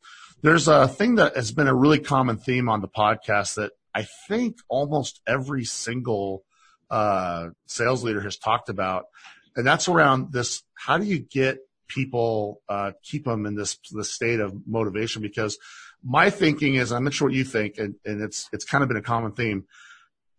There's 0.40 0.68
a 0.68 0.86
thing 0.86 1.16
that 1.16 1.34
has 1.34 1.50
been 1.50 1.66
a 1.66 1.74
really 1.74 1.98
common 1.98 2.36
theme 2.36 2.68
on 2.68 2.80
the 2.80 2.88
podcast 2.88 3.56
that 3.56 3.72
I 3.92 4.06
think 4.28 4.58
almost 4.68 5.20
every 5.26 5.64
single 5.64 6.44
uh, 6.90 7.48
sales 7.66 8.04
leader 8.04 8.20
has 8.20 8.36
talked 8.36 8.68
about, 8.68 9.06
and 9.56 9.66
that's 9.66 9.88
around 9.88 10.32
this: 10.32 10.62
how 10.74 10.96
do 10.98 11.04
you 11.04 11.18
get 11.18 11.58
people 11.88 12.62
uh, 12.68 12.92
keep 13.02 13.24
them 13.24 13.46
in 13.46 13.56
this 13.56 13.78
this 13.90 14.12
state 14.12 14.38
of 14.38 14.54
motivation? 14.64 15.22
Because 15.22 15.58
my 16.04 16.30
thinking 16.30 16.76
is, 16.76 16.92
I'm 16.92 17.02
not 17.02 17.14
sure 17.14 17.28
what 17.28 17.34
you 17.34 17.42
think, 17.42 17.78
and, 17.78 17.96
and 18.04 18.22
it's 18.22 18.48
it's 18.52 18.64
kind 18.64 18.82
of 18.82 18.88
been 18.88 18.96
a 18.96 19.02
common 19.02 19.32
theme. 19.32 19.64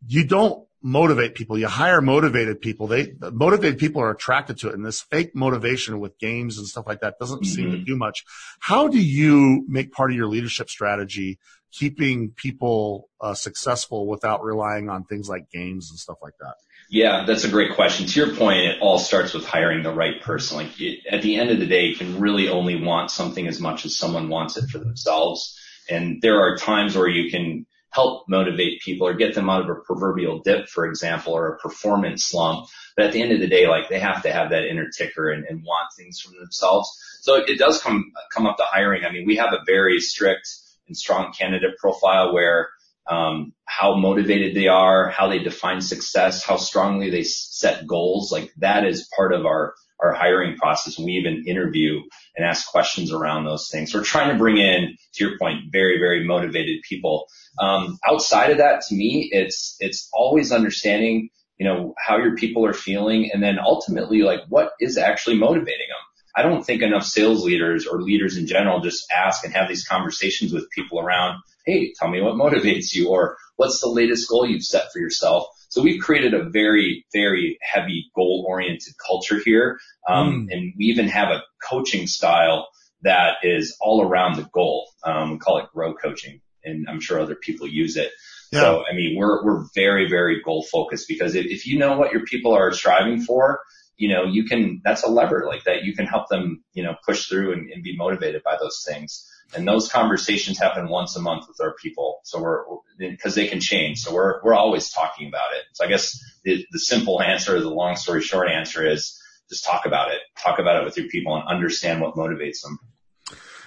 You 0.08 0.24
don't 0.24 0.66
motivate 0.82 1.36
people. 1.36 1.58
You 1.58 1.68
hire 1.68 2.02
motivated 2.02 2.62
people. 2.62 2.88
They 2.88 3.14
motivated 3.20 3.80
people 3.80 4.02
are 4.02 4.12
attracted 4.12 4.58
to 4.60 4.70
it. 4.70 4.76
And 4.76 4.86
this 4.86 5.02
fake 5.02 5.36
motivation 5.36 6.00
with 6.00 6.18
games 6.20 6.58
and 6.58 6.68
stuff 6.68 6.88
like 6.88 7.02
that 7.02 7.20
doesn't 7.20 7.44
mm-hmm. 7.44 7.54
seem 7.54 7.72
to 7.72 7.78
mm-hmm. 7.78 7.86
do 7.86 7.98
much. 7.98 8.24
How 8.60 8.88
do 8.88 9.00
you 9.00 9.66
make 9.68 9.92
part 9.92 10.12
of 10.12 10.18
your 10.18 10.28
leadership 10.28 10.70
strategy 10.70 11.40
keeping 11.72 12.32
people 12.32 13.10
uh, 13.22 13.34
successful 13.34 14.08
without 14.08 14.44
relying 14.44 14.90
on 14.90 15.04
things 15.04 15.30
like 15.30 15.50
games 15.52 15.90
and 15.90 16.00
stuff 16.00 16.18
like 16.22 16.34
that? 16.40 16.56
Yeah, 16.90 17.26
that's 17.28 17.44
a 17.44 17.50
great 17.50 17.76
question. 17.76 18.08
To 18.08 18.26
your 18.26 18.36
point, 18.36 18.60
it 18.62 18.80
all 18.82 18.98
starts 18.98 19.34
with 19.34 19.46
hiring 19.46 19.84
the 19.84 19.94
right 19.94 20.20
person. 20.22 20.58
Like 20.58 20.82
it, 20.82 21.06
at 21.12 21.22
the 21.22 21.36
end 21.36 21.52
of 21.52 21.60
the 21.60 21.68
day, 21.68 21.86
you 21.86 21.96
can 21.96 22.20
really 22.20 22.50
only 22.50 22.82
want 22.82 23.12
something 23.12 23.48
as 23.48 23.60
much 23.60 23.86
as 23.86 23.96
someone 23.96 24.30
wants 24.30 24.58
it 24.58 24.70
for 24.70 24.80
themselves. 24.80 25.56
And 25.88 26.20
there 26.22 26.40
are 26.42 26.58
times 26.58 26.96
where 26.96 27.08
you 27.08 27.30
can 27.30 27.68
help 27.92 28.26
motivate 28.30 28.82
people 28.82 29.08
or 29.08 29.14
get 29.14 29.34
them 29.36 29.50
out 29.50 29.62
of 29.62 29.70
a 29.70 29.82
proverbial 29.82 30.40
dip, 30.40 30.68
for 30.68 30.86
example, 30.86 31.34
or 31.34 31.48
a 31.48 31.58
performance 31.58 32.26
slump. 32.26 32.68
But 32.96 33.08
at 33.08 33.14
the 33.14 33.22
end 33.22 33.32
of 33.32 33.40
the 33.40 33.48
day, 33.48 33.68
like 33.68 33.90
they 33.90 34.00
have 34.00 34.24
to 34.24 34.32
have 34.32 34.52
that 34.52 34.68
inner 34.68 34.90
ticker 34.96 35.30
and, 35.30 35.46
and 35.46 35.64
want 35.64 35.90
things 35.98 36.20
from 36.20 36.36
themselves. 36.40 36.90
So 37.22 37.36
it 37.36 37.58
does 37.58 37.82
come, 37.82 38.12
come 38.32 38.46
up 38.46 38.58
to 38.58 38.64
hiring. 38.64 39.06
I 39.06 39.12
mean, 39.12 39.26
we 39.26 39.38
have 39.38 39.54
a 39.54 39.64
very 39.66 40.00
strict 40.00 40.48
and 40.88 40.96
strong 40.96 41.34
candidate 41.34 41.78
profile 41.78 42.34
where 42.34 42.70
um, 43.08 43.54
how 43.66 43.96
motivated 43.96 44.56
they 44.56 44.68
are, 44.68 45.10
how 45.10 45.28
they 45.28 45.40
define 45.40 45.82
success, 45.82 46.44
how 46.44 46.58
strongly 46.58 47.10
they 47.10 47.24
set 47.24 47.88
goals. 47.88 48.32
Like 48.32 48.52
that 48.58 48.86
is 48.86 49.10
part 49.16 49.34
of 49.34 49.46
our 49.46 49.74
our 50.02 50.14
hiring 50.14 50.56
process. 50.56 50.98
We 50.98 51.14
even 51.14 51.46
interview 51.48 52.02
and 52.36 52.46
ask 52.46 52.70
questions 52.72 53.12
around 53.12 53.46
those 53.46 53.70
things. 53.70 53.94
We're 53.94 54.04
trying 54.04 54.32
to 54.32 54.38
bring 54.38 54.58
in, 54.58 54.96
to 55.14 55.24
your 55.24 55.38
point, 55.38 55.72
very, 55.72 56.00
very 56.00 56.26
motivated 56.26 56.82
people. 56.88 57.28
Um, 57.60 57.98
outside 58.08 58.52
of 58.52 58.58
that, 58.60 58.82
to 58.88 58.96
me, 58.96 59.30
it's, 59.32 59.76
it's 59.80 60.10
always 60.14 60.52
understanding, 60.52 61.30
you 61.58 61.68
know, 61.68 61.94
how 61.98 62.18
your 62.18 62.36
people 62.36 62.66
are 62.66 62.74
feeling 62.74 63.32
and 63.34 63.44
then 63.44 63.60
ultimately 63.60 64.22
like 64.22 64.42
what 64.48 64.72
is 64.80 64.98
actually 64.98 65.38
motivating 65.38 65.88
them. 65.90 65.98
I 66.36 66.44
don't 66.44 66.64
think 66.64 66.82
enough 66.82 67.04
sales 67.04 67.44
leaders 67.44 67.86
or 67.86 68.02
leaders 68.02 68.38
in 68.38 68.48
general 68.48 68.80
just 68.80 69.12
ask 69.12 69.44
and 69.44 69.54
have 69.54 69.68
these 69.68 69.86
conversations 69.86 70.54
with 70.54 70.70
people 70.70 71.00
around, 71.00 71.42
Hey, 71.66 71.94
tell 72.00 72.08
me 72.08 72.22
what 72.22 72.36
motivates 72.36 72.94
you 72.94 73.10
or 73.10 73.36
what's 73.58 73.82
the 73.82 73.90
latest 73.90 74.30
goal 74.30 74.48
you've 74.48 74.64
set 74.64 74.86
for 74.94 75.00
yourself? 75.00 75.48
So 75.70 75.82
we've 75.82 76.02
created 76.02 76.34
a 76.34 76.50
very, 76.50 77.06
very 77.14 77.58
heavy 77.62 78.12
goal 78.16 78.46
oriented 78.48 78.94
culture 79.08 79.40
here. 79.44 79.80
Um, 80.08 80.48
mm. 80.48 80.54
and 80.54 80.74
we 80.78 80.86
even 80.86 81.08
have 81.08 81.30
a 81.30 81.44
coaching 81.64 82.08
style 82.08 82.68
that 83.04 83.38
is 83.44 83.78
all 83.80 84.02
around 84.04 84.36
the 84.36 84.50
goal. 84.52 84.90
Um, 85.04 85.32
we 85.32 85.38
call 85.38 85.60
it 85.60 85.70
grow 85.74 85.94
coaching 85.94 86.42
and 86.64 86.88
I'm 86.90 87.00
sure 87.00 87.20
other 87.20 87.36
people 87.36 87.68
use 87.68 87.98
it. 87.98 88.12
Yeah. 88.52 88.62
So, 88.62 88.84
I 88.92 88.96
mean, 88.96 89.16
we're, 89.18 89.44
we're 89.44 89.66
very, 89.76 90.10
very 90.10 90.42
goal 90.42 90.64
focused 90.64 91.08
because 91.08 91.36
if, 91.36 91.46
if 91.46 91.68
you 91.68 91.78
know 91.78 91.98
what 91.98 92.12
your 92.12 92.26
people 92.26 92.54
are 92.54 92.72
striving 92.74 93.22
for, 93.22 93.62
you 93.96 94.10
know, 94.10 94.26
you 94.26 94.46
can, 94.46 94.82
that's 94.84 95.04
a 95.04 95.08
lever 95.08 95.46
like 95.48 95.66
that. 95.66 95.84
You 95.84 95.94
can 95.94 96.06
help 96.06 96.30
them, 96.30 96.64
you 96.74 96.84
know, 96.84 96.96
push 97.06 97.28
through 97.28 97.54
and, 97.54 97.70
and 97.70 97.84
be 97.84 97.96
motivated 97.96 98.42
by 98.44 98.58
those 98.60 98.84
things. 98.88 99.30
And 99.56 99.68
those 99.68 99.90
conversations 99.90 100.60
happen 100.60 100.90
once 100.90 101.16
a 101.16 101.22
month 101.22 101.48
with 101.48 101.60
our 101.62 101.74
people. 101.76 102.20
So 102.24 102.42
we're, 102.42 102.64
because 102.98 103.36
they 103.36 103.48
can 103.48 103.60
change. 103.60 104.00
So 104.00 104.14
we're, 104.14 104.42
we're 104.44 104.54
always 104.54 104.92
talking 104.92 105.28
about 105.28 105.54
it. 105.56 105.64
So 105.74 105.86
I 105.86 105.88
guess 105.88 106.24
the, 106.44 106.66
the 106.72 106.80
simple 106.80 107.22
answer, 107.22 107.60
the 107.60 107.70
long 107.70 107.96
story 107.96 108.22
short 108.22 108.50
answer 108.50 108.86
is 108.88 109.20
just 109.50 109.66
talk 109.66 109.86
about 109.86 110.12
it. 110.12 110.20
Talk 110.38 110.60
about 110.60 110.82
it 110.82 110.86
with 110.86 110.98
your 110.98 111.08
people 111.08 111.36
and 111.36 111.48
understand 111.48 112.02
what 112.02 112.16
motivates 112.16 112.62
them. 112.62 112.80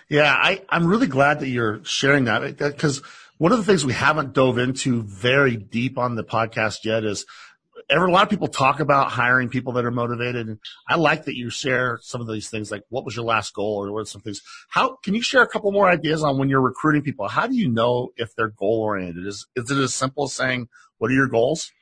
Yeah, 0.09 0.33
I, 0.33 0.63
I'm 0.69 0.87
really 0.87 1.07
glad 1.07 1.41
that 1.41 1.49
you're 1.49 1.83
sharing 1.85 2.25
that 2.25 2.59
because 2.59 3.03
one 3.39 3.51
of 3.51 3.59
the 3.59 3.65
things 3.65 3.85
we 3.85 3.93
haven't 3.93 4.35
dove 4.35 4.59
into 4.59 5.03
very 5.03 5.57
deep 5.57 5.99
on 5.99 6.15
the 6.15 6.23
podcast 6.23 6.85
yet 6.85 7.03
is 7.05 7.27
every, 7.89 8.09
a 8.09 8.13
lot 8.13 8.25
of 8.25 8.31
people 8.31 8.49
talk 8.49 8.81
about 8.81 9.11
hiring 9.11 9.49
people 9.49 9.75
that 9.75 9.85
are 9.85 9.91
motivated. 9.91 10.49
And 10.49 10.59
I 10.89 10.97
like 10.97 11.25
that 11.25 11.37
you 11.37 11.51
share 11.51 11.99
some 12.03 12.21
of 12.21 12.29
these 12.29 12.49
things, 12.49 12.71
like 12.71 12.85
what 12.89 13.05
was 13.05 13.17
your 13.17 13.25
last 13.25 13.55
goal 13.55 13.85
or 13.85 13.93
what 13.93 14.01
are 14.01 14.07
some 14.07 14.23
things. 14.23 14.43
How 14.69 14.97
can 14.97 15.15
you 15.15 15.23
share 15.23 15.43
a 15.43 15.49
couple 15.49 15.73
more 15.73 15.89
ideas 15.89 16.23
on 16.23 16.39
when 16.39 16.49
you're 16.49 16.61
recruiting 16.61 17.03
people? 17.03 17.29
How 17.29 17.47
do 17.47 17.57
you 17.57 17.69
know 17.69 18.11
if 18.17 18.35
they're 18.37 18.49
goal 18.49 18.81
oriented? 18.83 19.27
Is 19.27 19.47
is 19.57 19.71
it 19.71 19.79
as 19.79 19.95
simple 19.95 20.25
as 20.25 20.33
saying, 20.33 20.69
"What 20.99 21.11
are 21.11 21.15
your 21.15 21.29
goals"? 21.29 21.73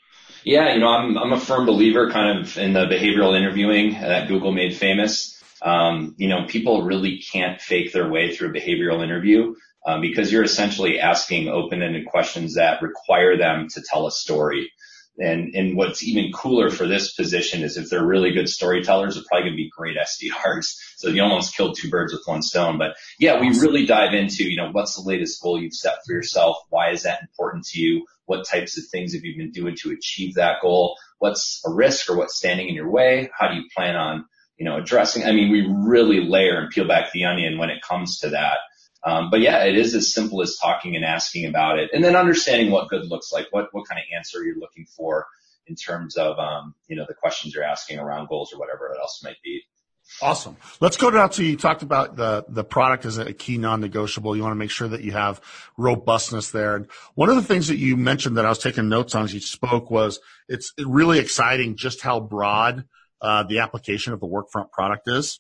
Yeah, 0.44 0.72
you 0.74 0.80
know, 0.80 0.88
I'm 0.88 1.18
I'm 1.18 1.32
a 1.32 1.40
firm 1.40 1.66
believer, 1.66 2.10
kind 2.10 2.40
of 2.40 2.56
in 2.56 2.72
the 2.72 2.86
behavioral 2.86 3.36
interviewing 3.36 3.92
that 3.92 4.28
Google 4.28 4.52
made 4.52 4.76
famous. 4.76 5.36
Um, 5.62 6.14
you 6.16 6.28
know, 6.28 6.46
people 6.46 6.84
really 6.84 7.18
can't 7.18 7.60
fake 7.60 7.92
their 7.92 8.08
way 8.08 8.34
through 8.34 8.48
a 8.48 8.52
behavioral 8.52 9.04
interview 9.04 9.54
um, 9.86 10.00
because 10.00 10.32
you're 10.32 10.42
essentially 10.42 10.98
asking 10.98 11.48
open-ended 11.48 12.06
questions 12.06 12.54
that 12.54 12.82
require 12.82 13.36
them 13.36 13.68
to 13.74 13.82
tell 13.82 14.06
a 14.06 14.12
story. 14.12 14.70
And, 15.18 15.54
and 15.54 15.76
what's 15.76 16.02
even 16.02 16.32
cooler 16.32 16.70
for 16.70 16.86
this 16.86 17.12
position 17.12 17.62
is 17.62 17.76
if 17.76 17.90
they're 17.90 18.04
really 18.04 18.32
good 18.32 18.48
storytellers, 18.48 19.14
they're 19.14 19.24
probably 19.28 19.50
going 19.50 19.52
to 19.52 19.62
be 19.64 19.70
great 19.70 19.96
SDRs. 19.96 20.76
So 20.96 21.08
you 21.08 21.22
almost 21.22 21.56
killed 21.56 21.76
two 21.76 21.90
birds 21.90 22.12
with 22.12 22.22
one 22.24 22.42
stone. 22.42 22.78
But 22.78 22.96
yeah, 23.18 23.38
we 23.38 23.48
really 23.60 23.84
dive 23.84 24.14
into, 24.14 24.44
you 24.44 24.56
know, 24.56 24.70
what's 24.72 24.96
the 24.96 25.06
latest 25.06 25.42
goal 25.42 25.60
you've 25.60 25.74
set 25.74 25.96
for 26.06 26.14
yourself? 26.14 26.56
Why 26.70 26.90
is 26.90 27.02
that 27.02 27.22
important 27.22 27.66
to 27.66 27.80
you? 27.80 28.06
What 28.24 28.46
types 28.46 28.78
of 28.78 28.84
things 28.90 29.14
have 29.14 29.24
you 29.24 29.36
been 29.36 29.50
doing 29.50 29.76
to 29.82 29.90
achieve 29.90 30.34
that 30.36 30.62
goal? 30.62 30.96
What's 31.18 31.60
a 31.66 31.70
risk 31.70 32.08
or 32.08 32.16
what's 32.16 32.36
standing 32.36 32.68
in 32.68 32.74
your 32.74 32.90
way? 32.90 33.28
How 33.36 33.48
do 33.48 33.56
you 33.56 33.64
plan 33.76 33.96
on, 33.96 34.24
you 34.56 34.64
know, 34.64 34.76
addressing? 34.76 35.24
I 35.24 35.32
mean, 35.32 35.50
we 35.50 35.66
really 35.68 36.20
layer 36.20 36.58
and 36.58 36.70
peel 36.70 36.86
back 36.86 37.12
the 37.12 37.24
onion 37.24 37.58
when 37.58 37.70
it 37.70 37.82
comes 37.82 38.20
to 38.20 38.30
that. 38.30 38.58
Um, 39.02 39.30
but 39.30 39.40
yeah, 39.40 39.64
it 39.64 39.76
is 39.76 39.94
as 39.94 40.12
simple 40.12 40.42
as 40.42 40.56
talking 40.56 40.94
and 40.94 41.04
asking 41.04 41.46
about 41.46 41.78
it 41.78 41.90
and 41.92 42.04
then 42.04 42.16
understanding 42.16 42.70
what 42.70 42.88
good 42.88 43.06
looks 43.06 43.32
like, 43.32 43.48
what, 43.50 43.68
what 43.72 43.88
kind 43.88 43.98
of 43.98 44.04
answer 44.14 44.44
you're 44.44 44.58
looking 44.58 44.86
for 44.86 45.26
in 45.66 45.74
terms 45.74 46.16
of, 46.16 46.38
um, 46.38 46.74
you 46.88 46.96
know, 46.96 47.06
the 47.08 47.14
questions 47.14 47.54
you're 47.54 47.64
asking 47.64 47.98
around 47.98 48.28
goals 48.28 48.52
or 48.52 48.58
whatever 48.58 48.94
else 49.00 49.22
might 49.24 49.40
be. 49.42 49.62
Awesome. 50.20 50.56
Let's 50.80 50.96
go 50.96 51.10
down 51.10 51.30
to 51.30 51.44
you 51.44 51.56
talked 51.56 51.82
about 51.82 52.16
the 52.16 52.44
the 52.48 52.64
product 52.64 53.04
as 53.04 53.18
a 53.18 53.32
key 53.32 53.58
non-negotiable. 53.58 54.34
You 54.34 54.42
want 54.42 54.52
to 54.52 54.58
make 54.58 54.70
sure 54.70 54.88
that 54.88 55.02
you 55.02 55.12
have 55.12 55.40
robustness 55.76 56.50
there. 56.50 56.74
And 56.74 56.88
one 57.14 57.30
of 57.30 57.36
the 57.36 57.42
things 57.42 57.68
that 57.68 57.76
you 57.76 57.96
mentioned 57.96 58.36
that 58.36 58.44
I 58.44 58.48
was 58.48 58.58
taking 58.58 58.88
notes 58.88 59.14
on 59.14 59.24
as 59.24 59.32
you 59.32 59.40
spoke 59.40 59.90
was 59.90 60.20
it's 60.48 60.72
really 60.78 61.20
exciting 61.20 61.76
just 61.76 62.02
how 62.02 62.20
broad 62.20 62.84
uh, 63.20 63.44
the 63.44 63.60
application 63.60 64.12
of 64.12 64.20
the 64.20 64.26
Workfront 64.26 64.72
product 64.72 65.08
is. 65.08 65.38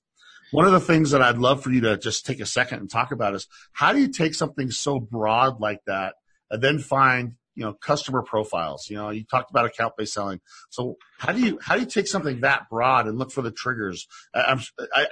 One 0.50 0.66
of 0.66 0.72
the 0.72 0.80
things 0.80 1.12
that 1.12 1.22
I'd 1.22 1.38
love 1.38 1.62
for 1.62 1.70
you 1.70 1.80
to 1.82 1.96
just 1.96 2.26
take 2.26 2.40
a 2.40 2.46
second 2.46 2.80
and 2.80 2.90
talk 2.90 3.12
about 3.12 3.34
is 3.34 3.46
how 3.72 3.92
do 3.92 4.00
you 4.00 4.08
take 4.08 4.34
something 4.34 4.70
so 4.70 4.98
broad 4.98 5.60
like 5.60 5.80
that 5.86 6.14
and 6.50 6.60
then 6.60 6.78
find 6.78 7.34
you 7.54 7.64
know 7.64 7.72
customer 7.72 8.22
profiles? 8.22 8.88
You 8.90 8.96
know 8.96 9.10
you 9.10 9.24
talked 9.24 9.50
about 9.50 9.66
account 9.66 9.94
based 9.96 10.14
selling. 10.14 10.40
So 10.70 10.96
how 11.18 11.32
do 11.32 11.40
you 11.40 11.60
how 11.62 11.74
do 11.74 11.80
you 11.80 11.86
take 11.86 12.08
something 12.08 12.40
that 12.40 12.68
broad 12.68 13.06
and 13.06 13.16
look 13.16 13.30
for 13.30 13.42
the 13.42 13.52
triggers? 13.52 14.08
I, 14.34 14.60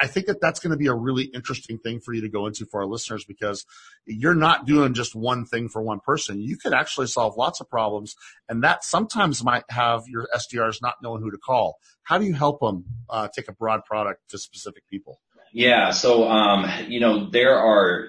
I 0.01 0.07
think 0.09 0.27
that 0.27 0.41
that's 0.41 0.59
going 0.59 0.73
to 0.73 0.77
be 0.77 0.89
a 0.89 0.95
really 0.95 1.25
interesting 1.25 1.79
thing 1.79 2.01
for 2.01 2.13
you 2.13 2.23
to 2.23 2.29
go 2.29 2.47
into 2.47 2.67
for 2.67 2.81
our 2.81 2.87
listeners 2.87 3.25
because 3.25 3.65
you're 4.07 4.35
not 4.35 4.67
doing 4.67 4.93
just 4.93 5.15
one 5.15 5.45
thing 5.45 5.69
for 5.69 5.83
one 5.83 6.01
person. 6.01 6.41
You 6.41 6.57
could 6.57 6.73
actually 6.73 7.07
solve 7.07 7.37
lots 7.37 7.61
of 7.61 7.71
problems 7.71 8.17
and 8.49 8.65
that 8.65 8.83
sometimes 8.83 9.45
might 9.45 9.65
have 9.71 10.03
your 10.09 10.27
sdrs 10.35 10.83
not 10.83 10.97
knowing 11.01 11.23
who 11.23 11.31
to 11.31 11.39
call. 11.39 11.79
How 12.03 12.19
do 12.19 12.25
you 12.25 12.35
help 12.35 12.61
them 12.61 12.87
uh, 13.09 13.29
take 13.29 13.49
a 13.49 13.53
broad 13.53 13.85
product 13.85 14.31
to 14.31 14.39
specific 14.39 14.85
people 14.89 15.21
yeah. 15.53 15.91
So, 15.91 16.29
um, 16.29 16.71
you 16.89 17.01
know, 17.01 17.29
there 17.31 17.59
are 17.59 18.09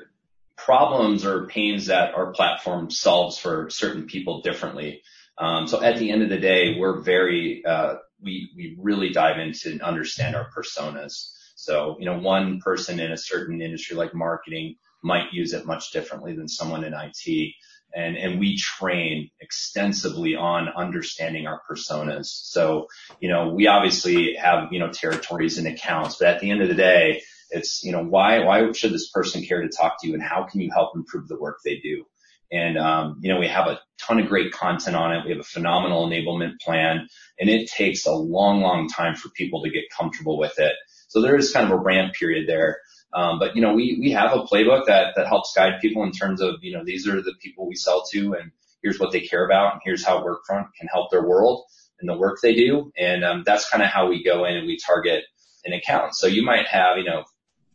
problems 0.58 1.25
or 1.25 1.47
pains 1.47 1.88
that 1.88 2.13
our 2.13 2.32
platform 2.32 2.91
solves 2.91 3.38
for 3.38 3.69
certain 3.69 4.06
people 4.06 4.41
differently. 4.41 5.02
Um, 5.38 5.67
so 5.67 5.82
at 5.82 5.97
the 5.97 6.12
end 6.12 6.21
of 6.21 6.30
the 6.30 6.38
day, 6.38 6.78
we're 6.78 6.99
very, 6.99 7.63
uh, 7.65 7.95
we, 8.21 8.52
we 8.56 8.75
really 8.78 9.10
dive 9.12 9.39
into 9.39 9.71
and 9.71 9.82
understand 9.82 10.36
our 10.36 10.49
personas. 10.52 11.32
So, 11.56 11.95
you 11.99 12.06
know, 12.06 12.19
one 12.19 12.60
person 12.60 12.99
in 12.99 13.12
a 13.12 13.17
certain 13.17 13.62
industry 13.62 13.95
like 13.95 14.13
marketing 14.13 14.75
might 15.02 15.32
use 15.32 15.54
it 15.54 15.65
much 15.65 15.91
differently 15.91 16.36
than 16.36 16.47
someone 16.49 16.84
in 16.84 16.93
IT. 16.93 17.54
And, 17.93 18.17
and 18.17 18.39
we 18.39 18.58
train 18.58 19.32
extensively 19.41 20.36
on 20.36 20.69
understanding 20.69 21.47
our 21.47 21.62
personas. 21.69 22.25
So, 22.25 22.88
you 23.19 23.30
know, 23.30 23.49
we 23.49 23.67
obviously 23.67 24.36
have, 24.36 24.71
you 24.71 24.80
know, 24.80 24.91
territories 24.91 25.58
and 25.58 25.67
accounts, 25.67 26.17
but 26.17 26.28
at 26.28 26.39
the 26.39 26.52
end 26.52 26.62
of 26.62 26.67
the 26.67 26.75
day, 26.75 27.23
it's, 27.49 27.84
you 27.84 27.91
know, 27.91 28.04
why, 28.04 28.43
why 28.43 28.71
should 28.73 28.93
this 28.93 29.10
person 29.10 29.43
care 29.43 29.62
to 29.62 29.69
talk 29.69 30.02
to 30.02 30.08
you 30.08 30.13
and 30.13 30.21
how 30.21 30.43
can 30.43 30.62
you 30.62 30.69
help 30.71 30.95
improve 30.95 31.28
the 31.28 31.39
work 31.39 31.58
they 31.65 31.78
do? 31.78 32.06
And, 32.52 32.78
um, 32.78 33.19
you 33.21 33.34
know, 33.34 33.39
we 33.39 33.47
have 33.47 33.67
a 33.67 33.80
ton 33.99 34.19
of 34.19 34.28
great 34.28 34.52
content 34.52 34.95
on 34.95 35.13
it. 35.13 35.25
We 35.25 35.32
have 35.32 35.39
a 35.39 35.43
phenomenal 35.43 36.08
enablement 36.08 36.60
plan 36.62 37.08
and 37.39 37.49
it 37.49 37.69
takes 37.69 38.06
a 38.06 38.13
long, 38.13 38.62
long 38.62 38.88
time 38.89 39.15
for 39.15 39.30
people 39.30 39.63
to 39.63 39.69
get 39.69 39.84
comfortable 39.95 40.38
with 40.38 40.60
it. 40.60 40.73
So 41.08 41.21
there 41.21 41.36
is 41.36 41.52
kind 41.52 41.65
of 41.65 41.71
a 41.71 41.82
ramp 41.82 42.13
period 42.13 42.47
there. 42.47 42.80
Um, 43.13 43.39
but 43.39 43.56
you 43.56 43.62
know, 43.62 43.74
we, 43.74 43.98
we 44.00 44.12
have 44.12 44.34
a 44.34 44.43
playbook 44.43 44.86
that, 44.86 45.13
that 45.15 45.28
helps 45.28 45.54
guide 45.56 45.80
people 45.82 46.04
in 46.04 46.12
terms 46.12 46.41
of, 46.41 46.56
you 46.62 46.74
know, 46.74 46.84
these 46.84 47.08
are 47.08 47.22
the 47.22 47.34
people 47.41 47.67
we 47.67 47.76
sell 47.76 48.04
to 48.12 48.34
and 48.34 48.52
here's 48.84 49.00
what 49.00 49.12
they 49.12 49.22
care 49.22 49.45
about 49.45 49.74
and 49.74 49.82
here's 49.84 50.06
how 50.06 50.24
Workfront 50.24 50.67
can 50.78 50.88
help 50.91 51.10
their 51.12 51.28
world 51.28 51.65
and 52.00 52.10
the 52.10 52.17
work 52.17 52.39
they 52.41 52.54
do. 52.54 52.91
And, 52.98 53.24
um, 53.24 53.43
that's 53.45 53.69
kind 53.69 53.84
of 53.84 53.89
how 53.89 54.08
we 54.08 54.24
go 54.24 54.45
in 54.45 54.56
and 54.56 54.67
we 54.67 54.78
target 54.78 55.24
an 55.65 55.74
account. 55.74 56.15
So 56.15 56.28
you 56.28 56.43
might 56.43 56.67
have, 56.67 56.98
you 56.98 57.04
know, 57.04 57.24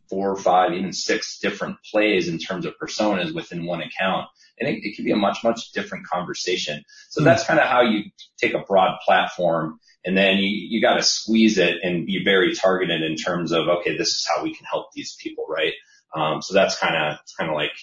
four 0.09 0.31
or 0.31 0.37
five, 0.37 0.73
even 0.73 0.93
six 0.93 1.39
different 1.39 1.77
plays 1.91 2.27
in 2.27 2.37
terms 2.37 2.65
of 2.65 2.73
personas 2.81 3.33
within 3.33 3.65
one 3.65 3.81
account. 3.81 4.27
And 4.59 4.69
it, 4.69 4.79
it 4.83 4.95
can 4.95 5.05
be 5.05 5.11
a 5.11 5.17
much, 5.17 5.43
much 5.43 5.71
different 5.71 6.07
conversation. 6.07 6.83
So 7.09 7.19
mm-hmm. 7.19 7.25
that's 7.25 7.45
kind 7.45 7.59
of 7.59 7.67
how 7.67 7.81
you 7.81 8.03
take 8.37 8.53
a 8.53 8.59
broad 8.59 8.99
platform 9.05 9.79
and 10.05 10.17
then 10.17 10.37
you, 10.37 10.49
you 10.49 10.81
got 10.81 10.95
to 10.95 11.03
squeeze 11.03 11.57
it 11.57 11.77
and 11.83 12.05
be 12.05 12.23
very 12.23 12.53
targeted 12.55 13.01
in 13.01 13.15
terms 13.15 13.51
of, 13.51 13.67
okay, 13.67 13.97
this 13.97 14.09
is 14.09 14.27
how 14.27 14.43
we 14.43 14.53
can 14.53 14.65
help 14.65 14.91
these 14.93 15.15
people, 15.19 15.45
right? 15.49 15.73
Um, 16.15 16.41
so 16.41 16.53
that's 16.53 16.77
kind 16.79 16.95
of, 16.95 17.19
it's 17.21 17.35
kind 17.35 17.49
of 17.49 17.55
like, 17.55 17.73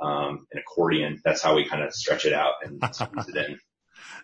um, 0.00 0.46
an 0.52 0.58
accordion. 0.58 1.20
That's 1.24 1.42
how 1.42 1.54
we 1.54 1.66
kind 1.66 1.82
of 1.82 1.92
stretch 1.92 2.24
it 2.24 2.32
out 2.32 2.54
and 2.64 2.82
squeeze 2.94 3.28
it 3.28 3.36
in. 3.36 3.58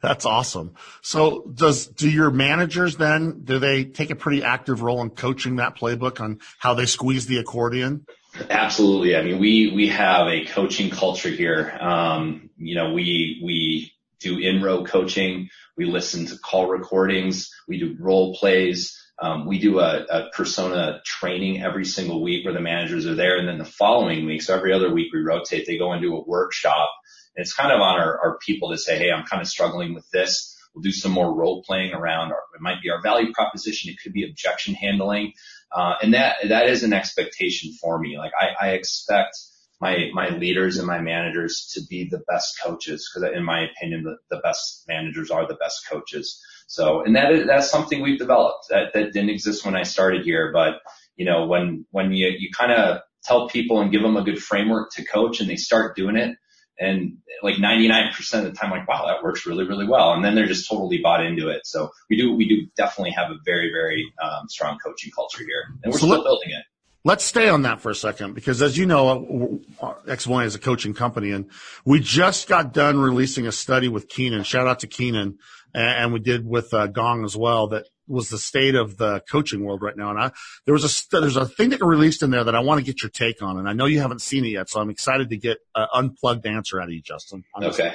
That's 0.02 0.26
awesome. 0.26 0.74
So 1.00 1.44
does, 1.54 1.86
do 1.86 2.10
your 2.10 2.30
managers 2.30 2.96
then, 2.96 3.42
do 3.44 3.58
they 3.58 3.84
take 3.84 4.10
a 4.10 4.16
pretty 4.16 4.42
active 4.42 4.82
role 4.82 5.00
in 5.00 5.10
coaching 5.10 5.56
that 5.56 5.76
playbook 5.76 6.20
on 6.20 6.40
how 6.58 6.74
they 6.74 6.86
squeeze 6.86 7.26
the 7.26 7.38
accordion? 7.38 8.06
Absolutely. 8.48 9.14
I 9.16 9.22
mean, 9.22 9.38
we, 9.38 9.72
we 9.74 9.88
have 9.88 10.26
a 10.26 10.44
coaching 10.44 10.90
culture 10.90 11.28
here. 11.28 11.76
Um, 11.80 12.50
you 12.56 12.74
know, 12.74 12.92
we, 12.92 13.40
we 13.44 13.92
do 14.20 14.38
in-row 14.38 14.84
coaching. 14.84 15.48
We 15.76 15.84
listen 15.84 16.26
to 16.26 16.38
call 16.38 16.66
recordings. 16.66 17.50
We 17.68 17.78
do 17.78 17.96
role 17.98 18.34
plays. 18.34 18.98
Um, 19.20 19.46
we 19.46 19.58
do 19.58 19.78
a, 19.78 20.04
a, 20.10 20.30
persona 20.30 21.00
training 21.04 21.62
every 21.62 21.84
single 21.84 22.22
week 22.22 22.44
where 22.44 22.54
the 22.54 22.60
managers 22.60 23.06
are 23.06 23.14
there. 23.14 23.38
And 23.38 23.46
then 23.46 23.58
the 23.58 23.64
following 23.64 24.26
week, 24.26 24.42
so 24.42 24.56
every 24.56 24.72
other 24.72 24.92
week 24.92 25.12
we 25.12 25.20
rotate, 25.20 25.66
they 25.66 25.78
go 25.78 25.92
into 25.92 26.16
a 26.16 26.24
workshop 26.24 26.88
and 27.36 27.42
it's 27.42 27.54
kind 27.54 27.72
of 27.72 27.80
on 27.80 28.00
our, 28.00 28.18
our 28.18 28.38
people 28.38 28.70
to 28.70 28.78
say, 28.78 28.98
Hey, 28.98 29.10
I'm 29.10 29.24
kind 29.24 29.42
of 29.42 29.48
struggling 29.48 29.94
with 29.94 30.08
this. 30.10 30.56
We'll 30.74 30.82
do 30.82 30.92
some 30.92 31.12
more 31.12 31.32
role 31.32 31.62
playing 31.62 31.92
around 31.92 32.32
our, 32.32 32.40
it 32.54 32.60
might 32.60 32.82
be 32.82 32.90
our 32.90 33.02
value 33.02 33.32
proposition. 33.32 33.90
It 33.90 33.98
could 34.02 34.14
be 34.14 34.28
objection 34.28 34.74
handling. 34.74 35.34
Uh, 35.70 35.94
and 36.02 36.14
that, 36.14 36.36
that 36.48 36.68
is 36.68 36.82
an 36.82 36.92
expectation 36.92 37.72
for 37.74 37.98
me. 37.98 38.16
Like 38.18 38.32
I, 38.38 38.68
I 38.68 38.70
expect 38.70 39.36
my, 39.80 40.10
my 40.14 40.28
leaders 40.30 40.78
and 40.78 40.86
my 40.86 41.00
managers 41.00 41.72
to 41.74 41.82
be 41.88 42.08
the 42.08 42.22
best 42.28 42.60
coaches 42.62 43.10
because 43.12 43.30
in 43.34 43.44
my 43.44 43.66
opinion, 43.68 44.04
the, 44.04 44.16
the 44.30 44.40
best 44.40 44.84
managers 44.88 45.30
are 45.30 45.46
the 45.46 45.56
best 45.56 45.86
coaches. 45.90 46.42
So, 46.66 47.02
and 47.04 47.16
that 47.16 47.32
is, 47.32 47.46
that's 47.46 47.70
something 47.70 48.00
we've 48.00 48.18
developed 48.18 48.66
that, 48.70 48.92
that 48.94 49.12
didn't 49.12 49.30
exist 49.30 49.64
when 49.64 49.76
I 49.76 49.82
started 49.82 50.24
here. 50.24 50.50
But, 50.52 50.80
you 51.16 51.24
know, 51.24 51.46
when, 51.46 51.86
when 51.90 52.12
you, 52.12 52.28
you 52.38 52.50
kind 52.56 52.72
of 52.72 53.00
tell 53.24 53.48
people 53.48 53.80
and 53.80 53.92
give 53.92 54.02
them 54.02 54.16
a 54.16 54.24
good 54.24 54.42
framework 54.42 54.90
to 54.92 55.04
coach 55.04 55.40
and 55.40 55.48
they 55.48 55.56
start 55.56 55.96
doing 55.96 56.16
it, 56.16 56.36
and 56.78 57.18
like 57.42 57.56
99% 57.56 58.12
of 58.38 58.44
the 58.44 58.52
time, 58.52 58.70
like, 58.70 58.88
wow, 58.88 59.06
that 59.06 59.22
works 59.22 59.46
really, 59.46 59.64
really 59.64 59.86
well. 59.86 60.12
And 60.12 60.24
then 60.24 60.34
they're 60.34 60.46
just 60.46 60.68
totally 60.68 60.98
bought 61.02 61.24
into 61.24 61.48
it. 61.48 61.62
So 61.64 61.90
we 62.10 62.16
do, 62.16 62.34
we 62.34 62.48
do 62.48 62.66
definitely 62.76 63.12
have 63.12 63.30
a 63.30 63.36
very, 63.44 63.70
very 63.70 64.04
um, 64.22 64.48
strong 64.48 64.78
coaching 64.84 65.12
culture 65.14 65.44
here 65.44 65.64
and 65.82 65.92
we're 65.92 65.98
so 65.98 66.06
still 66.06 66.18
let, 66.18 66.24
building 66.24 66.50
it. 66.50 66.64
Let's 67.04 67.24
stay 67.24 67.48
on 67.48 67.62
that 67.62 67.80
for 67.80 67.90
a 67.90 67.94
second 67.94 68.34
because 68.34 68.62
as 68.62 68.78
you 68.78 68.86
know, 68.86 69.60
Xvoyant 70.06 70.46
is 70.46 70.54
a 70.54 70.60
coaching 70.60 70.94
company 70.94 71.32
and 71.32 71.50
we 71.84 71.98
just 71.98 72.48
got 72.48 72.72
done 72.72 73.00
releasing 73.00 73.46
a 73.46 73.52
study 73.52 73.88
with 73.88 74.08
Keenan. 74.08 74.44
Shout 74.44 74.68
out 74.68 74.80
to 74.80 74.86
Keenan. 74.86 75.38
And 75.74 76.12
we 76.12 76.20
did 76.20 76.46
with 76.46 76.72
uh, 76.74 76.86
Gong 76.86 77.24
as 77.24 77.34
well 77.36 77.68
that 77.68 77.86
was 78.06 78.28
the 78.28 78.38
state 78.38 78.74
of 78.74 78.98
the 78.98 79.22
coaching 79.30 79.64
world 79.64 79.82
right 79.82 79.96
now. 79.96 80.10
And 80.10 80.18
I, 80.18 80.32
there 80.66 80.74
was 80.74 80.84
a, 80.84 81.20
there's 81.20 81.36
a 81.36 81.46
thing 81.46 81.70
that 81.70 81.80
got 81.80 81.86
released 81.86 82.22
in 82.22 82.30
there 82.30 82.44
that 82.44 82.54
I 82.54 82.60
want 82.60 82.78
to 82.78 82.84
get 82.84 83.02
your 83.02 83.10
take 83.10 83.42
on. 83.42 83.58
And 83.58 83.68
I 83.68 83.72
know 83.72 83.86
you 83.86 84.00
haven't 84.00 84.20
seen 84.20 84.44
it 84.44 84.48
yet. 84.48 84.68
So 84.68 84.80
I'm 84.80 84.90
excited 84.90 85.30
to 85.30 85.36
get 85.36 85.58
an 85.74 85.86
unplugged 85.94 86.46
answer 86.46 86.80
out 86.80 86.88
of 86.88 86.92
you, 86.92 87.00
Justin. 87.00 87.44
Okay. 87.56 87.94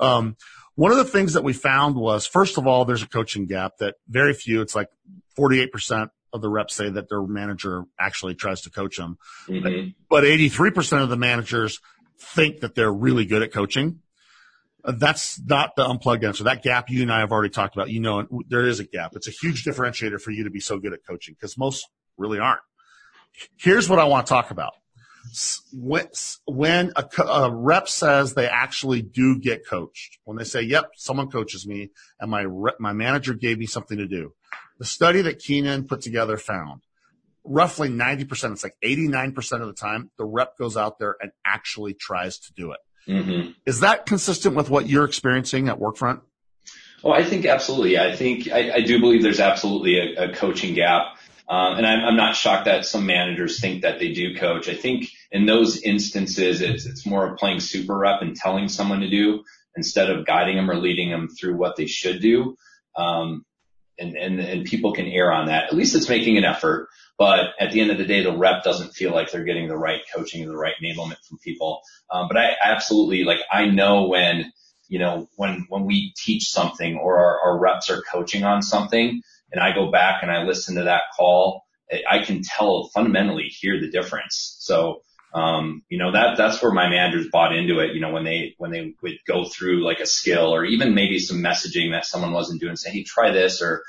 Um, 0.00 0.36
one 0.74 0.90
of 0.90 0.98
the 0.98 1.04
things 1.04 1.34
that 1.34 1.44
we 1.44 1.52
found 1.52 1.96
was, 1.96 2.26
first 2.26 2.58
of 2.58 2.66
all, 2.66 2.84
there's 2.84 3.02
a 3.02 3.08
coaching 3.08 3.46
gap 3.46 3.78
that 3.78 3.94
very 4.08 4.32
few, 4.32 4.60
it's 4.60 4.74
like 4.74 4.88
48% 5.38 6.10
of 6.32 6.42
the 6.42 6.48
reps 6.48 6.74
say 6.74 6.90
that 6.90 7.08
their 7.08 7.22
manager 7.22 7.84
actually 7.98 8.34
tries 8.34 8.62
to 8.62 8.70
coach 8.70 8.96
them. 8.96 9.18
Mm-hmm. 9.46 9.90
But 10.08 10.24
83% 10.24 11.02
of 11.02 11.08
the 11.08 11.16
managers 11.16 11.80
think 12.18 12.60
that 12.60 12.74
they're 12.74 12.92
really 12.92 13.24
good 13.24 13.42
at 13.42 13.52
coaching. 13.52 14.00
Uh, 14.84 14.92
that's 14.96 15.40
not 15.40 15.76
the 15.76 15.88
unplugged 15.88 16.24
answer. 16.24 16.44
That 16.44 16.62
gap 16.62 16.90
you 16.90 17.02
and 17.02 17.12
I 17.12 17.20
have 17.20 17.32
already 17.32 17.50
talked 17.50 17.74
about. 17.74 17.90
You 17.90 18.00
know, 18.00 18.26
there 18.48 18.66
is 18.66 18.80
a 18.80 18.84
gap. 18.84 19.12
It's 19.14 19.28
a 19.28 19.32
huge 19.32 19.64
differentiator 19.64 20.20
for 20.20 20.30
you 20.30 20.44
to 20.44 20.50
be 20.50 20.60
so 20.60 20.78
good 20.78 20.92
at 20.92 21.00
coaching 21.06 21.34
because 21.34 21.58
most 21.58 21.86
really 22.16 22.38
aren't. 22.38 22.60
Here's 23.56 23.88
what 23.88 23.98
I 23.98 24.04
want 24.04 24.26
to 24.26 24.30
talk 24.30 24.50
about. 24.50 24.72
When, 25.72 26.06
when 26.46 26.92
a, 26.96 27.22
a, 27.22 27.54
rep 27.54 27.88
says 27.88 28.32
they 28.32 28.46
actually 28.46 29.02
do 29.02 29.38
get 29.38 29.66
coached, 29.66 30.18
when 30.24 30.38
they 30.38 30.44
say, 30.44 30.62
"Yep, 30.62 30.92
someone 30.96 31.30
coaches 31.30 31.66
me," 31.66 31.90
and 32.18 32.30
my 32.30 32.44
rep, 32.44 32.76
my 32.80 32.92
manager 32.92 33.34
gave 33.34 33.58
me 33.58 33.66
something 33.66 33.98
to 33.98 34.06
do, 34.06 34.32
the 34.78 34.84
study 34.84 35.22
that 35.22 35.38
Keenan 35.38 35.84
put 35.84 36.00
together 36.00 36.36
found 36.36 36.82
roughly 37.48 37.88
90%, 37.88 38.52
it's 38.52 38.62
like 38.62 38.76
89% 38.84 39.60
of 39.60 39.66
the 39.66 39.72
time, 39.72 40.10
the 40.18 40.24
rep 40.24 40.56
goes 40.58 40.76
out 40.76 40.98
there 40.98 41.16
and 41.20 41.32
actually 41.44 41.94
tries 41.94 42.38
to 42.38 42.52
do 42.52 42.72
it. 42.72 42.80
Mm-hmm. 43.08 43.52
Is 43.64 43.80
that 43.80 44.06
consistent 44.06 44.54
with 44.54 44.68
what 44.68 44.88
you're 44.88 45.06
experiencing 45.06 45.68
at 45.68 45.78
Workfront? 45.78 46.20
Oh, 47.02 47.10
I 47.10 47.24
think 47.24 47.46
absolutely. 47.46 47.98
I 47.98 48.14
think 48.14 48.50
I, 48.50 48.72
I 48.72 48.80
do 48.80 49.00
believe 49.00 49.22
there's 49.22 49.40
absolutely 49.40 49.98
a, 49.98 50.30
a 50.30 50.34
coaching 50.34 50.74
gap. 50.74 51.16
Um, 51.48 51.78
and 51.78 51.86
I'm, 51.86 52.04
I'm, 52.04 52.16
not 52.16 52.36
shocked 52.36 52.66
that 52.66 52.84
some 52.84 53.06
managers 53.06 53.58
think 53.58 53.80
that 53.80 53.98
they 53.98 54.12
do 54.12 54.36
coach. 54.36 54.68
I 54.68 54.74
think 54.74 55.08
in 55.32 55.46
those 55.46 55.80
instances, 55.80 56.60
it's, 56.60 56.84
it's 56.84 57.06
more 57.06 57.26
of 57.26 57.38
playing 57.38 57.60
super 57.60 57.96
rep 57.96 58.20
and 58.20 58.36
telling 58.36 58.68
someone 58.68 59.00
to 59.00 59.08
do 59.08 59.44
instead 59.74 60.10
of 60.10 60.26
guiding 60.26 60.56
them 60.56 60.70
or 60.70 60.76
leading 60.76 61.10
them 61.10 61.28
through 61.28 61.56
what 61.56 61.76
they 61.76 61.86
should 61.86 62.20
do. 62.20 62.58
Um, 62.96 63.46
and, 63.98 64.16
and, 64.16 64.40
and 64.40 64.64
people 64.64 64.92
can 64.92 65.06
err 65.06 65.32
on 65.32 65.46
that. 65.46 65.64
At 65.64 65.74
least 65.74 65.94
it's 65.94 66.08
making 66.08 66.38
an 66.38 66.44
effort. 66.44 66.88
But 67.18 67.54
at 67.58 67.72
the 67.72 67.80
end 67.80 67.90
of 67.90 67.98
the 67.98 68.04
day, 68.04 68.22
the 68.22 68.36
rep 68.36 68.62
doesn't 68.62 68.94
feel 68.94 69.12
like 69.12 69.30
they're 69.30 69.44
getting 69.44 69.68
the 69.68 69.76
right 69.76 70.02
coaching 70.14 70.42
and 70.42 70.50
the 70.50 70.56
right 70.56 70.74
enablement 70.82 71.18
from 71.28 71.38
people. 71.38 71.80
Um, 72.10 72.28
but 72.28 72.36
I 72.36 72.52
absolutely 72.62 73.24
like, 73.24 73.40
I 73.50 73.66
know 73.66 74.06
when, 74.06 74.52
you 74.88 75.00
know, 75.00 75.28
when, 75.36 75.66
when 75.68 75.84
we 75.84 76.12
teach 76.16 76.48
something 76.48 76.96
or 76.96 77.18
our, 77.18 77.40
our 77.40 77.58
reps 77.58 77.90
are 77.90 78.02
coaching 78.02 78.44
on 78.44 78.62
something 78.62 79.20
and 79.50 79.62
I 79.62 79.74
go 79.74 79.90
back 79.90 80.22
and 80.22 80.30
I 80.30 80.44
listen 80.44 80.76
to 80.76 80.84
that 80.84 81.02
call, 81.16 81.64
I 82.08 82.20
can 82.20 82.42
tell 82.42 82.90
fundamentally 82.94 83.48
hear 83.48 83.80
the 83.80 83.90
difference. 83.90 84.56
So, 84.60 85.02
um, 85.34 85.82
you 85.88 85.98
know, 85.98 86.12
that, 86.12 86.36
that's 86.36 86.62
where 86.62 86.72
my 86.72 86.88
managers 86.88 87.28
bought 87.30 87.54
into 87.54 87.80
it. 87.80 87.94
You 87.94 88.00
know, 88.00 88.12
when 88.12 88.24
they, 88.24 88.54
when 88.58 88.70
they 88.70 88.94
would 89.02 89.18
go 89.26 89.44
through 89.44 89.84
like 89.84 90.00
a 90.00 90.06
skill 90.06 90.54
or 90.54 90.64
even 90.64 90.94
maybe 90.94 91.18
some 91.18 91.38
messaging 91.38 91.92
that 91.92 92.06
someone 92.06 92.32
wasn't 92.32 92.60
doing, 92.60 92.76
say, 92.76 92.90
Hey, 92.90 93.02
try 93.02 93.30
this 93.30 93.60
or, 93.60 93.84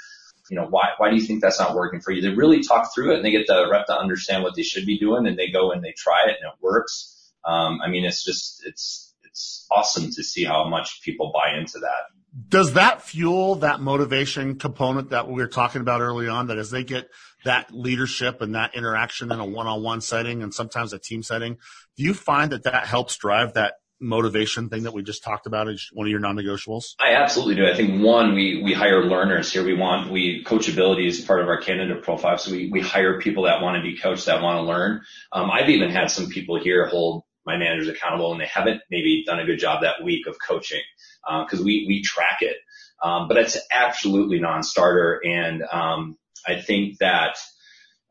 you 0.50 0.58
know, 0.58 0.68
why, 0.68 0.90
why 0.98 1.10
do 1.10 1.16
you 1.16 1.22
think 1.22 1.42
that's 1.42 1.60
not 1.60 1.76
working 1.76 2.02
for 2.02 2.12
you? 2.12 2.22
They 2.22 2.36
really 2.36 2.64
talk 2.64 2.94
through 2.94 3.14
it 3.14 3.18
and 3.18 3.26
they 3.26 3.32
get 3.32 3.48
the 3.48 3.68
rep 3.72 3.86
to 3.88 3.98
understand 3.98 4.44
what 4.44 4.56
they 4.56 4.64
should 4.64 4.86
be 4.86 5.00
doing 5.00 5.28
and 5.28 5.38
they 5.38 5.50
go 5.50 5.72
and 5.72 5.84
they 5.84 5.94
try 5.96 6.24
it 6.28 6.38
and 6.42 6.52
it 6.52 6.62
works. 6.62 7.16
Um, 7.46 7.80
I 7.82 7.90
mean, 7.90 8.06
it's 8.06 8.24
just, 8.24 8.66
it's, 8.66 9.09
it's 9.30 9.66
awesome 9.72 10.12
to 10.12 10.24
see 10.24 10.44
how 10.44 10.68
much 10.68 11.02
people 11.04 11.32
buy 11.34 11.58
into 11.58 11.80
that. 11.80 12.50
Does 12.50 12.74
that 12.74 13.02
fuel 13.02 13.56
that 13.56 13.80
motivation 13.80 14.60
component 14.60 15.10
that 15.10 15.28
we 15.28 15.42
were 15.42 15.48
talking 15.48 15.82
about 15.82 16.02
early 16.02 16.28
on 16.28 16.48
that 16.48 16.58
as 16.58 16.70
they 16.70 16.84
get 16.84 17.10
that 17.44 17.74
leadership 17.74 18.42
and 18.42 18.54
that 18.56 18.76
interaction 18.76 19.32
in 19.32 19.40
a 19.40 19.46
one-on-one 19.46 20.02
setting 20.02 20.44
and 20.44 20.54
sometimes 20.54 20.94
a 20.94 21.00
team 21.00 21.24
setting, 21.24 21.58
do 21.98 22.04
you 22.04 22.14
find 22.14 22.52
that 22.52 22.64
that 22.64 22.86
helps 22.86 23.18
drive 23.18 23.54
that 23.54 23.76
motivation 24.02 24.70
thing 24.70 24.84
that 24.84 24.94
we 24.94 25.04
just 25.04 25.24
talked 25.24 25.46
about 25.46 25.68
is 25.68 25.90
one 25.92 26.08
of 26.08 26.12
your 26.12 26.20
non-negotiables? 26.20 26.94
I 27.00 27.14
absolutely 27.16 27.56
do. 27.56 27.68
I 27.68 27.76
think 27.76 28.02
one, 28.02 28.34
we, 28.34 28.62
we 28.64 28.74
hire 28.74 29.04
learners 29.04 29.52
here. 29.52 29.66
We 29.66 29.74
want, 29.74 30.12
we, 30.12 30.44
coachability 30.44 31.08
is 31.08 31.20
part 31.20 31.42
of 31.42 31.48
our 31.48 31.60
candidate 31.60 32.04
profile. 32.04 32.38
So 32.38 32.52
we, 32.52 32.70
we 32.72 32.80
hire 32.80 33.20
people 33.20 33.44
that 33.44 33.62
want 33.62 33.76
to 33.76 33.82
be 33.82 33.98
coached, 33.98 34.28
that 34.28 34.42
want 34.42 34.58
to 34.58 34.62
learn. 34.62 35.02
Um, 35.32 35.50
I've 35.52 35.70
even 35.70 35.90
had 35.90 36.12
some 36.12 36.28
people 36.30 36.60
here 36.62 36.88
hold 36.88 37.24
my 37.46 37.58
managers 37.58 37.88
accountable 37.88 38.32
and 38.32 38.42
they 38.42 38.48
haven't 38.48 38.82
maybe 38.90 39.24
done 39.26 39.40
a 39.40 39.46
good 39.46 39.60
job 39.60 39.82
that 39.82 40.04
week 40.04 40.28
of 40.28 40.38
coaching, 40.46 40.82
uh, 41.28 41.46
cause 41.46 41.62
we, 41.62 41.86
we 41.88 42.02
track 42.02 42.40
it. 42.42 42.58
Um, 43.04 43.28
but 43.28 43.38
it's 43.38 43.58
absolutely 43.72 44.40
non-starter. 44.40 45.22
And, 45.26 45.64
um, 45.72 46.18
I 46.48 46.62
think 46.62 46.98
that 47.00 47.38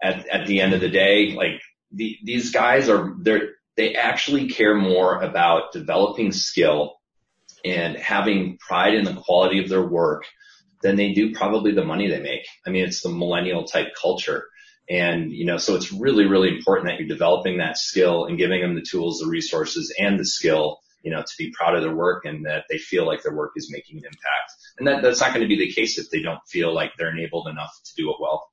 at, 0.02 0.28
at 0.28 0.46
the 0.46 0.60
end 0.60 0.74
of 0.74 0.80
the 0.80 0.88
day, 0.88 1.32
like 1.32 1.60
the, 1.92 2.16
these 2.24 2.50
guys 2.50 2.88
are, 2.88 3.14
they're, 3.20 3.50
they 3.76 3.94
actually 3.94 4.48
care 4.48 4.74
more 4.74 5.22
about 5.22 5.72
developing 5.72 6.32
skill 6.32 6.96
and 7.64 7.96
having 7.96 8.58
pride 8.58 8.94
in 8.94 9.04
the 9.04 9.14
quality 9.14 9.62
of 9.62 9.68
their 9.68 9.86
work 9.86 10.24
than 10.82 10.96
they 10.96 11.12
do 11.12 11.32
probably 11.34 11.72
the 11.72 11.84
money 11.84 12.08
they 12.08 12.20
make. 12.20 12.46
I 12.66 12.70
mean, 12.70 12.84
it's 12.84 13.02
the 13.02 13.08
millennial 13.08 13.64
type 13.64 13.88
culture. 14.00 14.48
And, 14.90 15.32
you 15.32 15.44
know, 15.44 15.58
so 15.58 15.74
it's 15.74 15.92
really, 15.92 16.26
really 16.26 16.48
important 16.48 16.88
that 16.88 16.98
you're 16.98 17.08
developing 17.08 17.58
that 17.58 17.76
skill 17.76 18.24
and 18.24 18.38
giving 18.38 18.62
them 18.62 18.74
the 18.74 18.82
tools, 18.82 19.18
the 19.18 19.28
resources 19.28 19.94
and 19.98 20.18
the 20.18 20.24
skill, 20.24 20.78
you 21.02 21.10
know, 21.10 21.20
to 21.20 21.32
be 21.38 21.52
proud 21.56 21.74
of 21.74 21.82
their 21.82 21.94
work 21.94 22.24
and 22.24 22.46
that 22.46 22.64
they 22.70 22.78
feel 22.78 23.06
like 23.06 23.22
their 23.22 23.34
work 23.34 23.52
is 23.56 23.70
making 23.70 23.98
an 23.98 24.04
impact. 24.04 24.52
And 24.78 24.88
that, 24.88 25.02
that's 25.02 25.20
not 25.20 25.30
going 25.30 25.42
to 25.42 25.48
be 25.48 25.58
the 25.58 25.72
case 25.72 25.98
if 25.98 26.10
they 26.10 26.22
don't 26.22 26.40
feel 26.48 26.74
like 26.74 26.92
they're 26.96 27.10
enabled 27.10 27.48
enough 27.48 27.72
to 27.84 28.02
do 28.02 28.10
it 28.10 28.16
well. 28.18 28.48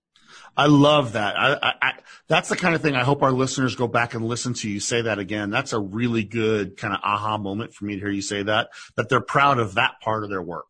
I 0.57 0.67
love 0.67 1.13
that. 1.13 1.37
I, 1.37 1.53
I, 1.53 1.73
I, 1.81 1.93
that's 2.27 2.49
the 2.49 2.55
kind 2.55 2.75
of 2.75 2.81
thing 2.81 2.95
I 2.95 3.03
hope 3.03 3.23
our 3.23 3.31
listeners 3.31 3.75
go 3.75 3.87
back 3.87 4.13
and 4.13 4.25
listen 4.25 4.53
to 4.55 4.69
you 4.69 4.79
say 4.79 5.01
that 5.01 5.19
again. 5.19 5.49
That's 5.49 5.73
a 5.73 5.79
really 5.79 6.23
good 6.23 6.77
kind 6.77 6.93
of 6.93 7.01
aha 7.03 7.37
moment 7.37 7.73
for 7.73 7.85
me 7.85 7.95
to 7.95 7.99
hear 7.99 8.09
you 8.09 8.21
say 8.21 8.43
that, 8.43 8.69
that 8.95 9.09
they're 9.09 9.21
proud 9.21 9.59
of 9.59 9.75
that 9.75 9.99
part 10.01 10.23
of 10.23 10.29
their 10.29 10.41
work. 10.41 10.67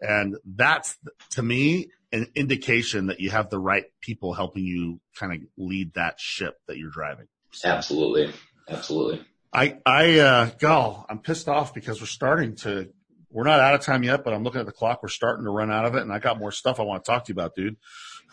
And 0.00 0.36
that's 0.44 0.96
to 1.30 1.42
me 1.42 1.90
an 2.12 2.26
indication 2.34 3.06
that 3.06 3.20
you 3.20 3.30
have 3.30 3.48
the 3.48 3.58
right 3.58 3.84
people 4.00 4.34
helping 4.34 4.64
you 4.64 5.00
kind 5.18 5.32
of 5.32 5.38
lead 5.56 5.94
that 5.94 6.20
ship 6.20 6.58
that 6.68 6.76
you're 6.76 6.90
driving. 6.90 7.26
So, 7.52 7.68
Absolutely. 7.68 8.32
Absolutely. 8.68 9.24
I, 9.52 9.78
I, 9.84 10.18
uh, 10.18 10.50
go, 10.58 11.04
I'm 11.08 11.18
pissed 11.18 11.48
off 11.48 11.74
because 11.74 12.00
we're 12.00 12.06
starting 12.06 12.56
to, 12.56 12.90
we're 13.30 13.44
not 13.44 13.60
out 13.60 13.74
of 13.74 13.80
time 13.80 14.02
yet, 14.02 14.24
but 14.24 14.34
I'm 14.34 14.44
looking 14.44 14.60
at 14.60 14.66
the 14.66 14.72
clock. 14.72 15.02
We're 15.02 15.08
starting 15.08 15.44
to 15.44 15.50
run 15.50 15.70
out 15.70 15.84
of 15.84 15.94
it 15.94 16.02
and 16.02 16.12
I 16.12 16.18
got 16.18 16.38
more 16.38 16.52
stuff 16.52 16.80
I 16.80 16.82
want 16.82 17.04
to 17.04 17.10
talk 17.10 17.24
to 17.24 17.32
you 17.32 17.34
about, 17.34 17.54
dude. 17.54 17.76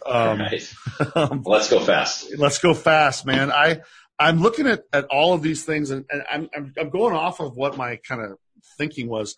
Um, 0.05 0.41
um, 1.15 1.43
let's 1.45 1.69
go 1.69 1.79
fast. 1.79 2.37
Let's 2.37 2.59
go 2.59 2.73
fast, 2.73 3.25
man. 3.25 3.51
I, 3.51 3.81
I'm 4.17 4.41
looking 4.41 4.67
at, 4.67 4.83
at 4.91 5.05
all 5.05 5.33
of 5.33 5.41
these 5.41 5.63
things 5.63 5.91
and, 5.91 6.05
and 6.09 6.23
I'm, 6.29 6.49
I'm, 6.55 6.73
I'm 6.77 6.89
going 6.89 7.15
off 7.15 7.39
of 7.39 7.55
what 7.55 7.77
my 7.77 7.97
kind 7.97 8.21
of 8.21 8.37
thinking 8.77 9.07
was. 9.09 9.35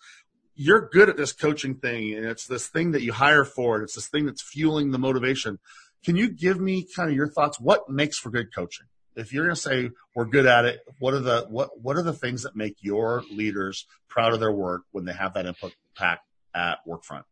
You're 0.54 0.88
good 0.88 1.08
at 1.08 1.16
this 1.16 1.32
coaching 1.32 1.76
thing 1.76 2.14
and 2.14 2.26
it's 2.26 2.46
this 2.46 2.66
thing 2.66 2.92
that 2.92 3.02
you 3.02 3.12
hire 3.12 3.44
for 3.44 3.76
and 3.76 3.84
it's 3.84 3.94
this 3.94 4.08
thing 4.08 4.26
that's 4.26 4.42
fueling 4.42 4.90
the 4.90 4.98
motivation. 4.98 5.58
Can 6.04 6.16
you 6.16 6.28
give 6.28 6.60
me 6.60 6.86
kind 6.94 7.10
of 7.10 7.16
your 7.16 7.28
thoughts? 7.28 7.60
What 7.60 7.88
makes 7.88 8.18
for 8.18 8.30
good 8.30 8.54
coaching? 8.54 8.86
If 9.14 9.32
you're 9.32 9.44
going 9.44 9.54
to 9.54 9.60
say 9.60 9.90
we're 10.14 10.24
good 10.24 10.46
at 10.46 10.64
it, 10.64 10.80
what 10.98 11.14
are 11.14 11.20
the, 11.20 11.46
what, 11.48 11.80
what 11.80 11.96
are 11.96 12.02
the 12.02 12.12
things 12.12 12.42
that 12.42 12.56
make 12.56 12.76
your 12.80 13.22
leaders 13.30 13.86
proud 14.08 14.32
of 14.32 14.40
their 14.40 14.52
work 14.52 14.82
when 14.90 15.04
they 15.04 15.12
have 15.12 15.34
that 15.34 15.46
impact 15.46 16.22
at 16.54 16.78
Workfront? 16.88 17.24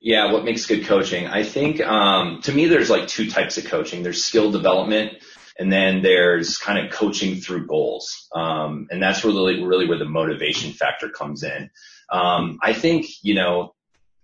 Yeah, 0.00 0.32
what 0.32 0.44
makes 0.44 0.66
good 0.66 0.84
coaching? 0.84 1.26
I 1.26 1.44
think 1.44 1.80
um, 1.80 2.40
to 2.42 2.52
me, 2.52 2.66
there's 2.66 2.90
like 2.90 3.08
two 3.08 3.30
types 3.30 3.56
of 3.58 3.64
coaching. 3.64 4.02
There's 4.02 4.22
skill 4.22 4.50
development, 4.50 5.14
and 5.58 5.72
then 5.72 6.02
there's 6.02 6.58
kind 6.58 6.84
of 6.84 6.92
coaching 6.92 7.36
through 7.36 7.66
goals, 7.66 8.28
um, 8.34 8.88
and 8.90 9.02
that's 9.02 9.24
really 9.24 9.62
really 9.62 9.86
where 9.88 9.98
the 9.98 10.04
motivation 10.04 10.72
factor 10.72 11.08
comes 11.08 11.42
in. 11.42 11.70
Um, 12.10 12.58
I 12.62 12.72
think 12.72 13.06
you 13.22 13.34
know 13.34 13.74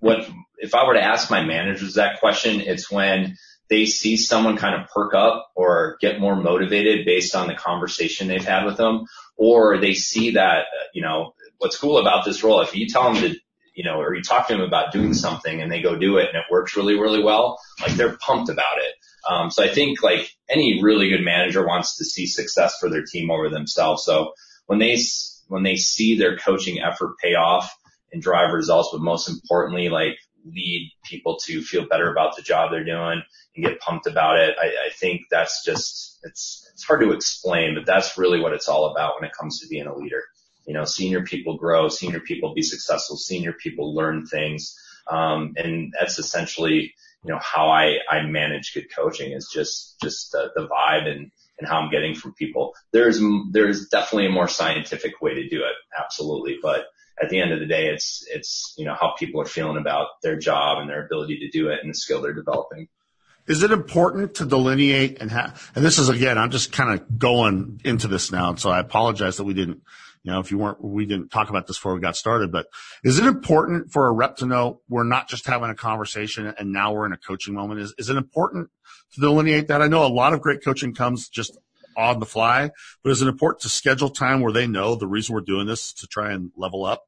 what 0.00 0.28
if 0.58 0.74
I 0.74 0.86
were 0.86 0.94
to 0.94 1.04
ask 1.04 1.30
my 1.30 1.44
managers 1.44 1.94
that 1.94 2.20
question, 2.20 2.60
it's 2.60 2.90
when 2.90 3.36
they 3.68 3.86
see 3.86 4.16
someone 4.16 4.56
kind 4.56 4.80
of 4.80 4.88
perk 4.88 5.14
up 5.14 5.50
or 5.54 5.96
get 6.00 6.20
more 6.20 6.36
motivated 6.36 7.06
based 7.06 7.36
on 7.36 7.46
the 7.46 7.54
conversation 7.54 8.26
they've 8.26 8.44
had 8.44 8.64
with 8.64 8.76
them, 8.76 9.06
or 9.36 9.78
they 9.78 9.94
see 9.94 10.32
that 10.32 10.66
you 10.94 11.02
know 11.02 11.34
what's 11.58 11.78
cool 11.78 11.98
about 11.98 12.24
this 12.24 12.42
role. 12.42 12.60
If 12.60 12.74
you 12.74 12.88
tell 12.88 13.12
them 13.12 13.22
to 13.22 13.36
you 13.74 13.84
know, 13.84 14.00
or 14.00 14.14
you 14.14 14.22
talk 14.22 14.48
to 14.48 14.52
them 14.52 14.62
about 14.62 14.92
doing 14.92 15.14
something 15.14 15.62
and 15.62 15.72
they 15.72 15.80
go 15.80 15.96
do 15.96 16.18
it 16.18 16.28
and 16.28 16.36
it 16.36 16.44
works 16.50 16.76
really, 16.76 16.98
really 16.98 17.22
well, 17.22 17.58
like 17.80 17.92
they're 17.92 18.16
pumped 18.18 18.50
about 18.50 18.76
it. 18.78 18.94
Um, 19.28 19.50
so 19.50 19.62
I 19.62 19.68
think 19.68 20.02
like 20.02 20.30
any 20.48 20.82
really 20.82 21.08
good 21.08 21.22
manager 21.22 21.66
wants 21.66 21.96
to 21.98 22.04
see 22.04 22.26
success 22.26 22.78
for 22.78 22.88
their 22.88 23.04
team 23.04 23.30
over 23.30 23.48
themselves. 23.48 24.04
So 24.04 24.32
when 24.66 24.78
they, 24.78 24.98
when 25.48 25.62
they 25.62 25.76
see 25.76 26.18
their 26.18 26.36
coaching 26.36 26.80
effort 26.80 27.16
pay 27.22 27.34
off 27.34 27.74
and 28.12 28.22
drive 28.22 28.52
results, 28.52 28.90
but 28.92 29.00
most 29.00 29.28
importantly, 29.28 29.88
like 29.88 30.18
lead 30.44 30.90
people 31.04 31.38
to 31.44 31.62
feel 31.62 31.86
better 31.86 32.10
about 32.10 32.36
the 32.36 32.42
job 32.42 32.70
they're 32.70 32.84
doing 32.84 33.22
and 33.56 33.64
get 33.64 33.80
pumped 33.80 34.06
about 34.06 34.38
it. 34.38 34.56
I, 34.60 34.66
I 34.66 34.90
think 34.98 35.22
that's 35.30 35.64
just, 35.64 36.18
it's, 36.22 36.68
it's 36.72 36.84
hard 36.84 37.02
to 37.02 37.12
explain, 37.12 37.74
but 37.74 37.86
that's 37.86 38.16
really 38.16 38.40
what 38.40 38.52
it's 38.52 38.68
all 38.68 38.90
about 38.90 39.20
when 39.20 39.28
it 39.28 39.36
comes 39.38 39.60
to 39.60 39.68
being 39.68 39.86
a 39.86 39.94
leader 39.94 40.22
you 40.66 40.74
know, 40.74 40.84
senior 40.84 41.22
people 41.22 41.56
grow, 41.56 41.88
senior 41.88 42.20
people 42.20 42.54
be 42.54 42.62
successful, 42.62 43.16
senior 43.16 43.52
people 43.52 43.94
learn 43.94 44.24
things. 44.24 44.78
Um, 45.10 45.54
and 45.56 45.92
that's 45.98 46.18
essentially, 46.18 46.94
you 47.24 47.32
know, 47.32 47.38
how 47.40 47.68
I, 47.68 47.98
I 48.10 48.22
manage 48.22 48.72
good 48.74 48.86
coaching 48.94 49.32
is 49.32 49.50
just, 49.52 49.96
just 50.02 50.32
the, 50.32 50.50
the 50.54 50.66
vibe 50.66 51.06
and, 51.06 51.30
and 51.58 51.68
how 51.68 51.80
I'm 51.80 51.90
getting 51.90 52.14
from 52.14 52.32
people. 52.34 52.74
There's, 52.92 53.20
there's 53.50 53.88
definitely 53.88 54.26
a 54.26 54.30
more 54.30 54.48
scientific 54.48 55.20
way 55.20 55.34
to 55.34 55.48
do 55.48 55.58
it. 55.58 55.74
Absolutely. 55.98 56.58
But 56.62 56.86
at 57.22 57.28
the 57.28 57.40
end 57.40 57.52
of 57.52 57.60
the 57.60 57.66
day, 57.66 57.88
it's, 57.88 58.24
it's, 58.30 58.74
you 58.78 58.86
know, 58.86 58.94
how 58.98 59.14
people 59.18 59.40
are 59.42 59.46
feeling 59.46 59.76
about 59.76 60.06
their 60.22 60.36
job 60.36 60.78
and 60.78 60.88
their 60.88 61.04
ability 61.04 61.40
to 61.40 61.50
do 61.50 61.68
it 61.68 61.80
and 61.82 61.90
the 61.90 61.94
skill 61.94 62.22
they're 62.22 62.32
developing. 62.32 62.88
Is 63.46 63.62
it 63.62 63.72
important 63.72 64.36
to 64.36 64.44
delineate 64.44 65.20
and 65.20 65.30
have, 65.30 65.72
and 65.74 65.84
this 65.84 65.98
is 65.98 66.08
again, 66.08 66.38
I'm 66.38 66.50
just 66.50 66.72
kind 66.72 66.98
of 66.98 67.18
going 67.18 67.80
into 67.84 68.06
this 68.06 68.30
now. 68.30 68.54
So 68.54 68.70
I 68.70 68.78
apologize 68.78 69.38
that 69.38 69.44
we 69.44 69.54
didn't 69.54 69.82
you 70.22 70.32
know, 70.32 70.40
if 70.40 70.50
you 70.50 70.58
weren't, 70.58 70.82
we 70.82 71.06
didn't 71.06 71.30
talk 71.30 71.48
about 71.48 71.66
this 71.66 71.78
before 71.78 71.94
we 71.94 72.00
got 72.00 72.16
started, 72.16 72.52
but 72.52 72.66
is 73.02 73.18
it 73.18 73.26
important 73.26 73.90
for 73.90 74.06
a 74.06 74.12
rep 74.12 74.36
to 74.36 74.46
know 74.46 74.80
we're 74.88 75.04
not 75.04 75.28
just 75.28 75.46
having 75.46 75.70
a 75.70 75.74
conversation 75.74 76.52
and 76.58 76.72
now 76.72 76.92
we're 76.92 77.06
in 77.06 77.12
a 77.12 77.18
coaching 77.18 77.54
moment? 77.54 77.80
Is, 77.80 77.94
is 77.96 78.10
it 78.10 78.16
important 78.16 78.68
to 79.14 79.20
delineate 79.20 79.68
that? 79.68 79.80
I 79.80 79.88
know 79.88 80.04
a 80.04 80.08
lot 80.08 80.34
of 80.34 80.40
great 80.40 80.62
coaching 80.62 80.94
comes 80.94 81.28
just 81.28 81.56
on 81.96 82.20
the 82.20 82.26
fly, 82.26 82.70
but 83.02 83.10
is 83.10 83.22
it 83.22 83.28
important 83.28 83.62
to 83.62 83.68
schedule 83.68 84.10
time 84.10 84.40
where 84.40 84.52
they 84.52 84.66
know 84.66 84.94
the 84.94 85.06
reason 85.06 85.34
we're 85.34 85.40
doing 85.40 85.66
this 85.66 85.92
to 85.94 86.06
try 86.06 86.32
and 86.32 86.50
level 86.56 86.84
up? 86.84 87.04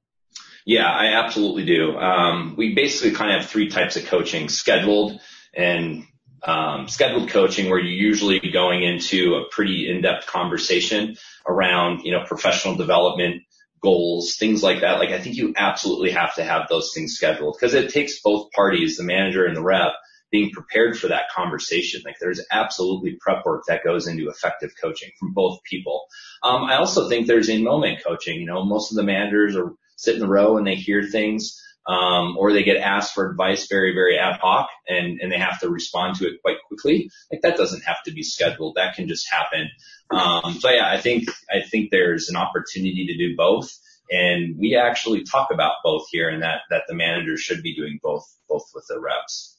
Yeah, 0.64 0.88
I 0.88 1.14
absolutely 1.24 1.64
do. 1.64 1.96
Um, 1.96 2.54
we 2.56 2.74
basically 2.74 3.12
kind 3.12 3.32
of 3.32 3.42
have 3.42 3.50
three 3.50 3.68
types 3.68 3.96
of 3.96 4.06
coaching: 4.06 4.48
scheduled 4.48 5.20
and 5.54 6.04
um, 6.44 6.88
scheduled 6.88 7.30
coaching, 7.30 7.70
where 7.70 7.78
you're 7.78 8.08
usually 8.08 8.40
going 8.40 8.82
into 8.82 9.34
a 9.34 9.48
pretty 9.50 9.90
in-depth 9.90 10.26
conversation 10.26 11.16
around, 11.46 12.04
you 12.04 12.12
know, 12.12 12.24
professional 12.24 12.74
development 12.74 13.42
goals, 13.82 14.36
things 14.36 14.62
like 14.62 14.80
that. 14.80 14.98
Like 14.98 15.10
I 15.10 15.20
think 15.20 15.36
you 15.36 15.54
absolutely 15.56 16.12
have 16.12 16.34
to 16.36 16.44
have 16.44 16.68
those 16.68 16.92
things 16.94 17.14
scheduled 17.14 17.56
because 17.58 17.74
it 17.74 17.92
takes 17.92 18.20
both 18.20 18.50
parties, 18.52 18.96
the 18.96 19.02
manager 19.02 19.44
and 19.44 19.56
the 19.56 19.62
rep, 19.62 19.92
being 20.30 20.50
prepared 20.50 20.98
for 20.98 21.08
that 21.08 21.28
conversation. 21.34 22.02
Like 22.04 22.16
there's 22.20 22.40
absolutely 22.50 23.18
prep 23.20 23.44
work 23.44 23.64
that 23.68 23.84
goes 23.84 24.06
into 24.06 24.28
effective 24.28 24.72
coaching 24.80 25.10
from 25.18 25.34
both 25.34 25.62
people. 25.64 26.06
Um, 26.42 26.64
I 26.64 26.76
also 26.76 27.08
think 27.08 27.26
there's 27.26 27.48
in 27.48 27.64
moment 27.64 28.02
coaching. 28.04 28.40
You 28.40 28.46
know, 28.46 28.64
most 28.64 28.92
of 28.92 28.96
the 28.96 29.02
managers 29.02 29.56
are 29.56 29.72
sit 29.96 30.14
in 30.14 30.20
the 30.20 30.28
row 30.28 30.56
and 30.56 30.66
they 30.66 30.74
hear 30.74 31.04
things, 31.04 31.60
um, 31.86 32.36
or 32.38 32.52
they 32.52 32.62
get 32.62 32.76
asked 32.76 33.14
for 33.14 33.30
advice 33.30 33.66
very, 33.68 33.92
very 33.92 34.18
ad 34.18 34.38
hoc 34.40 34.68
and, 34.88 35.20
and 35.20 35.32
they 35.32 35.38
have 35.38 35.60
to 35.60 35.68
respond 35.68 36.16
to 36.16 36.26
it 36.26 36.40
quite 36.42 36.58
quickly. 36.68 37.10
Like 37.30 37.42
that 37.42 37.56
doesn't 37.56 37.82
have 37.84 38.02
to 38.04 38.12
be 38.12 38.22
scheduled. 38.22 38.76
That 38.76 38.94
can 38.94 39.08
just 39.08 39.30
happen. 39.30 39.68
Um, 40.10 40.54
so 40.60 40.70
yeah, 40.70 40.90
I 40.90 40.98
think, 41.00 41.28
I 41.50 41.62
think 41.62 41.90
there's 41.90 42.28
an 42.28 42.36
opportunity 42.36 43.06
to 43.06 43.16
do 43.16 43.36
both. 43.36 43.70
And 44.10 44.58
we 44.58 44.76
actually 44.76 45.24
talk 45.24 45.50
about 45.50 45.76
both 45.82 46.06
here 46.10 46.28
and 46.28 46.42
that, 46.42 46.60
that 46.70 46.82
the 46.86 46.94
managers 46.94 47.40
should 47.40 47.62
be 47.62 47.74
doing 47.74 47.98
both, 48.02 48.26
both 48.48 48.70
with 48.74 48.84
the 48.88 49.00
reps. 49.00 49.51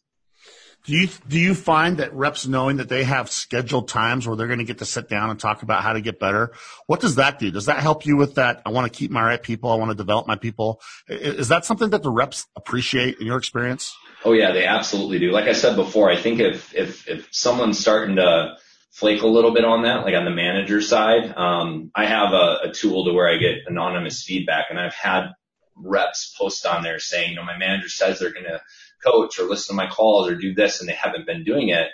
Do 0.86 0.94
you 0.94 1.08
do 1.30 1.40
you 1.40 1.56
find 1.56 1.98
that 1.98 2.14
reps 2.14 2.46
knowing 2.46 2.78
that 2.78 2.90
they 2.90 3.06
have 3.06 3.32
scheduled 3.32 3.88
times 3.88 4.28
where 4.28 4.36
they're 4.36 4.48
going 4.48 4.60
to 4.60 4.66
get 4.66 4.80
to 4.80 4.86
sit 4.86 5.08
down 5.08 5.30
and 5.30 5.40
talk 5.40 5.64
about 5.64 5.82
how 5.82 5.94
to 5.94 6.02
get 6.02 6.20
better? 6.20 6.52
What 6.88 7.00
does 7.00 7.16
that 7.16 7.40
do? 7.40 7.52
Does 7.52 7.68
that 7.68 7.78
help 7.78 8.06
you 8.06 8.18
with 8.18 8.36
that? 8.36 8.62
I 8.66 8.70
want 8.72 8.92
to 8.92 8.98
keep 8.98 9.10
my 9.10 9.24
right 9.24 9.42
people. 9.42 9.72
I 9.72 9.76
want 9.76 9.92
to 9.92 9.96
develop 9.96 10.28
my 10.28 10.36
people. 10.36 10.82
Is 11.08 11.48
that 11.48 11.64
something 11.64 11.92
that 11.92 12.04
the 12.04 12.12
reps 12.12 12.48
appreciate 12.58 13.20
in 13.20 13.28
your 13.28 13.38
experience? 13.38 13.96
Oh 14.26 14.34
yeah, 14.34 14.52
they 14.52 14.66
absolutely 14.66 15.20
do. 15.20 15.32
Like 15.32 15.46
I 15.46 15.54
said 15.54 15.78
before, 15.78 16.12
I 16.12 16.18
think 16.18 16.42
if 16.42 16.76
if 16.76 17.08
if 17.08 17.30
someone's 17.32 17.80
starting 17.80 18.18
to 18.18 18.58
flake 18.92 19.22
a 19.22 19.28
little 19.28 19.54
bit 19.54 19.64
on 19.64 19.84
that, 19.84 20.04
like 20.04 20.16
on 20.16 20.26
the 20.26 20.32
manager 20.32 20.82
side, 20.82 21.34
um, 21.38 21.92
I 21.96 22.06
have 22.06 22.34
a, 22.34 22.60
a 22.66 22.72
tool 22.74 23.06
to 23.06 23.14
where 23.14 23.30
I 23.30 23.38
get 23.38 23.60
anonymous 23.68 24.24
feedback, 24.24 24.66
and 24.70 24.78
I've 24.78 24.94
had 24.94 25.30
reps 25.76 26.36
post 26.38 26.66
on 26.66 26.84
there 26.84 27.00
saying, 27.00 27.32
you 27.32 27.36
know, 27.36 27.44
my 27.44 27.58
manager 27.58 27.90
says 27.90 28.20
they're 28.20 28.34
going 28.34 28.46
to 28.46 28.62
coach 29.06 29.40
or 29.40 29.44
listen 29.48 29.76
to 29.76 29.84
my 29.84 29.90
calls 29.90 30.30
or 30.30 30.36
do 30.36 30.54
this 30.54 30.80
and 30.80 30.90
they 30.90 30.94
haven't 30.94 31.26
been 31.26 31.44
doing 31.44 31.70
it. 31.70 31.88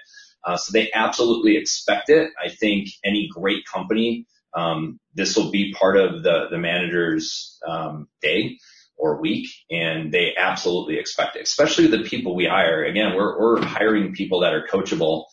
Uh, 0.43 0.57
so 0.57 0.71
they 0.71 0.89
absolutely 0.93 1.57
expect 1.57 2.09
it. 2.09 2.31
I 2.43 2.49
think 2.49 2.89
any 3.03 3.29
great 3.33 3.65
company, 3.65 4.25
um, 4.53 4.99
this 5.13 5.35
will 5.35 5.51
be 5.51 5.73
part 5.73 5.97
of 5.97 6.23
the, 6.23 6.47
the 6.49 6.57
manager's, 6.57 7.59
um, 7.67 8.07
day 8.21 8.57
or 8.97 9.21
week 9.21 9.49
and 9.69 10.11
they 10.11 10.33
absolutely 10.37 10.97
expect 10.97 11.35
it, 11.35 11.43
especially 11.43 11.87
the 11.87 12.03
people 12.03 12.35
we 12.35 12.45
hire. 12.45 12.83
Again, 12.83 13.15
we're, 13.15 13.39
we're 13.39 13.61
hiring 13.61 14.13
people 14.13 14.41
that 14.41 14.53
are 14.53 14.67
coachable 14.67 15.25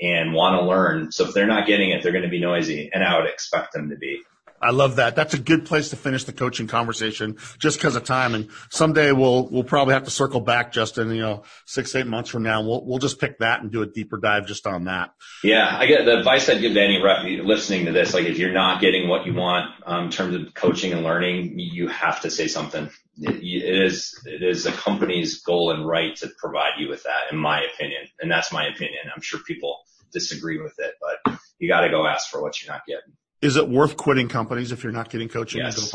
and 0.00 0.32
want 0.32 0.60
to 0.60 0.66
learn. 0.66 1.12
So 1.12 1.26
if 1.28 1.34
they're 1.34 1.46
not 1.46 1.66
getting 1.66 1.90
it, 1.90 2.02
they're 2.02 2.12
going 2.12 2.24
to 2.24 2.30
be 2.30 2.40
noisy 2.40 2.90
and 2.92 3.04
I 3.04 3.18
would 3.18 3.28
expect 3.28 3.72
them 3.72 3.90
to 3.90 3.96
be. 3.96 4.20
I 4.62 4.70
love 4.70 4.96
that. 4.96 5.16
That's 5.16 5.34
a 5.34 5.38
good 5.38 5.66
place 5.66 5.90
to 5.90 5.96
finish 5.96 6.24
the 6.24 6.32
coaching 6.32 6.68
conversation 6.68 7.36
just 7.58 7.78
because 7.78 7.96
of 7.96 8.04
time. 8.04 8.34
And 8.34 8.48
someday 8.70 9.10
we'll, 9.10 9.48
we'll 9.48 9.64
probably 9.64 9.94
have 9.94 10.04
to 10.04 10.10
circle 10.10 10.40
back, 10.40 10.72
Justin, 10.72 11.10
you 11.10 11.20
know, 11.20 11.42
six, 11.66 11.94
eight 11.96 12.06
months 12.06 12.30
from 12.30 12.44
now. 12.44 12.62
We'll, 12.62 12.84
we'll 12.84 12.98
just 12.98 13.20
pick 13.20 13.38
that 13.40 13.60
and 13.60 13.72
do 13.72 13.82
a 13.82 13.86
deeper 13.86 14.18
dive 14.18 14.46
just 14.46 14.66
on 14.66 14.84
that. 14.84 15.10
Yeah. 15.42 15.68
I 15.76 15.86
get 15.86 16.04
the 16.04 16.16
advice 16.18 16.48
I'd 16.48 16.60
give 16.60 16.74
to 16.74 16.80
any 16.80 17.02
rep 17.02 17.24
listening 17.44 17.86
to 17.86 17.92
this. 17.92 18.14
Like 18.14 18.26
if 18.26 18.38
you're 18.38 18.52
not 18.52 18.80
getting 18.80 19.08
what 19.08 19.26
you 19.26 19.34
want 19.34 19.70
um, 19.84 20.04
in 20.04 20.10
terms 20.10 20.34
of 20.36 20.54
coaching 20.54 20.92
and 20.92 21.02
learning, 21.02 21.58
you 21.58 21.88
have 21.88 22.20
to 22.20 22.30
say 22.30 22.46
something. 22.46 22.88
It, 23.18 23.36
it 23.36 23.84
is, 23.84 24.18
it 24.24 24.42
is 24.42 24.66
a 24.66 24.72
company's 24.72 25.42
goal 25.42 25.72
and 25.72 25.86
right 25.86 26.14
to 26.16 26.30
provide 26.38 26.78
you 26.78 26.88
with 26.88 27.02
that, 27.02 27.32
in 27.32 27.36
my 27.36 27.62
opinion. 27.74 28.02
And 28.20 28.30
that's 28.30 28.52
my 28.52 28.66
opinion. 28.66 29.00
I'm 29.14 29.22
sure 29.22 29.40
people 29.46 29.78
disagree 30.12 30.60
with 30.60 30.74
it, 30.78 30.94
but 31.00 31.38
you 31.58 31.68
got 31.68 31.80
to 31.80 31.90
go 31.90 32.06
ask 32.06 32.30
for 32.30 32.42
what 32.42 32.62
you're 32.62 32.72
not 32.72 32.86
getting. 32.86 33.14
Is 33.42 33.56
it 33.56 33.68
worth 33.68 33.96
quitting 33.96 34.28
companies 34.28 34.72
if 34.72 34.84
you're 34.84 34.92
not 34.92 35.10
getting 35.10 35.28
coaching 35.28 35.60
yes? 35.60 35.92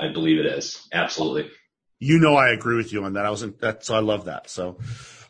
I 0.00 0.08
believe 0.12 0.38
it 0.38 0.46
is. 0.46 0.88
Absolutely. 0.92 1.50
You 2.00 2.18
know, 2.18 2.34
I 2.34 2.50
agree 2.50 2.76
with 2.76 2.92
you 2.92 3.04
on 3.04 3.12
that. 3.14 3.26
I 3.26 3.30
was 3.30 3.42
in 3.42 3.54
that, 3.60 3.84
so 3.84 3.94
I 3.94 4.00
love 4.00 4.24
that. 4.24 4.48
So, 4.48 4.78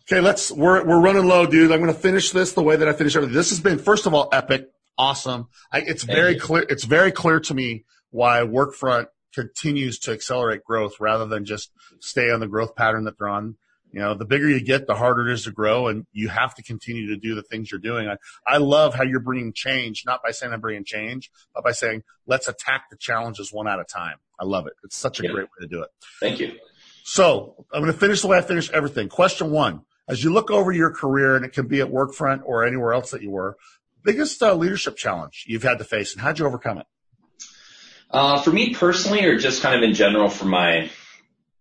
okay, 0.03 0.21
let's, 0.21 0.53
we're, 0.53 0.85
we're 0.85 1.01
running 1.01 1.25
low, 1.25 1.47
dude. 1.47 1.73
I'm 1.73 1.81
going 1.81 1.92
to 1.92 1.99
finish 1.99 2.31
this 2.31 2.53
the 2.53 2.62
way 2.62 2.77
that 2.77 2.87
I 2.87 2.92
finish 2.92 3.16
everything. 3.16 3.35
This 3.35 3.51
has 3.51 3.61
been, 3.61 3.79
first 3.79 4.07
of 4.07 4.14
all, 4.14 4.29
epic, 4.33 4.68
awesome. 4.97 5.49
I, 5.73 5.81
it's 5.81 6.05
Thank 6.05 6.16
very 6.16 6.35
you. 6.35 6.40
clear. 6.40 6.66
It's 6.68 6.85
very 6.85 7.11
clear 7.11 7.40
to 7.40 7.55
me 7.55 7.87
why 8.11 8.40
Workfront 8.40 9.07
continues 9.35 9.99
to 10.01 10.12
accelerate 10.12 10.64
growth 10.64 11.01
rather 11.01 11.27
than 11.27 11.44
just 11.44 11.71
stay 12.01 12.31
on 12.31 12.40
the 12.40 12.49
growth 12.49 12.77
pattern 12.77 13.05
that 13.05 13.18
they're 13.18 13.29
on. 13.29 13.57
You 13.90 14.01
know, 14.01 14.14
the 14.14 14.27
bigger 14.27 14.48
you 14.48 14.61
get, 14.61 14.87
the 14.87 14.94
harder 14.94 15.29
it 15.29 15.33
is 15.33 15.44
to 15.44 15.51
grow 15.51 15.88
and 15.88 16.07
you 16.12 16.29
have 16.29 16.55
to 16.57 16.62
continue 16.62 17.09
to 17.09 17.16
do 17.16 17.35
the 17.35 17.42
things 17.42 17.70
you're 17.70 17.81
doing. 17.81 18.09
I, 18.09 18.16
I 18.46 18.59
love 18.59 18.94
how 18.94 19.03
you're 19.05 19.20
bringing 19.20 19.53
change, 19.55 20.05
not 20.05 20.20
by 20.22 20.31
saying 20.31 20.53
I'm 20.53 20.61
bringing 20.61 20.85
change, 20.85 21.31
but 21.55 21.64
by 21.64 21.72
saying 21.72 22.03
let's 22.27 22.48
attack 22.48 22.90
the 22.90 22.96
challenges 22.96 23.53
one 23.53 23.66
at 23.66 23.81
a 23.81 23.85
time. 23.85 24.16
I 24.38 24.44
love 24.44 24.66
it. 24.66 24.74
It's 24.85 24.96
such 24.96 25.20
a 25.20 25.22
yeah. 25.22 25.31
great 25.31 25.44
way 25.44 25.62
to 25.62 25.66
do 25.66 25.83
it. 25.83 25.88
Thank 26.20 26.38
you. 26.38 26.53
So 27.05 27.64
I'm 27.72 27.81
going 27.81 27.92
to 27.92 27.98
finish 27.98 28.20
the 28.20 28.27
way 28.29 28.37
I 28.37 28.42
finish 28.42 28.70
everything. 28.70 29.09
Question 29.09 29.51
one, 29.51 29.83
as 30.07 30.22
you 30.22 30.33
look 30.33 30.51
over 30.51 30.70
your 30.70 30.90
career 30.90 31.37
and 31.37 31.44
it 31.44 31.55
can 31.55 31.66
be 31.66 31.81
at 31.81 31.88
Workfront 31.88 32.42
or 32.44 32.66
anywhere 32.66 32.92
else 32.92 33.12
that 33.12 33.22
you 33.22 33.31
were, 33.31 33.57
biggest 34.05 34.42
uh, 34.42 34.55
leadership 34.55 34.96
challenge 34.96 35.44
you've 35.48 35.62
had 35.62 35.79
to 35.79 35.85
face 35.85 36.12
and 36.12 36.20
how'd 36.20 36.38
you 36.38 36.46
overcome 36.46 36.79
it? 36.79 36.87
Uh, 38.11 38.40
for 38.42 38.51
me 38.51 38.74
personally, 38.74 39.24
or 39.24 39.38
just 39.38 39.62
kind 39.62 39.74
of 39.74 39.83
in 39.83 39.94
general 39.94 40.29
for 40.29 40.44
my, 40.44 40.90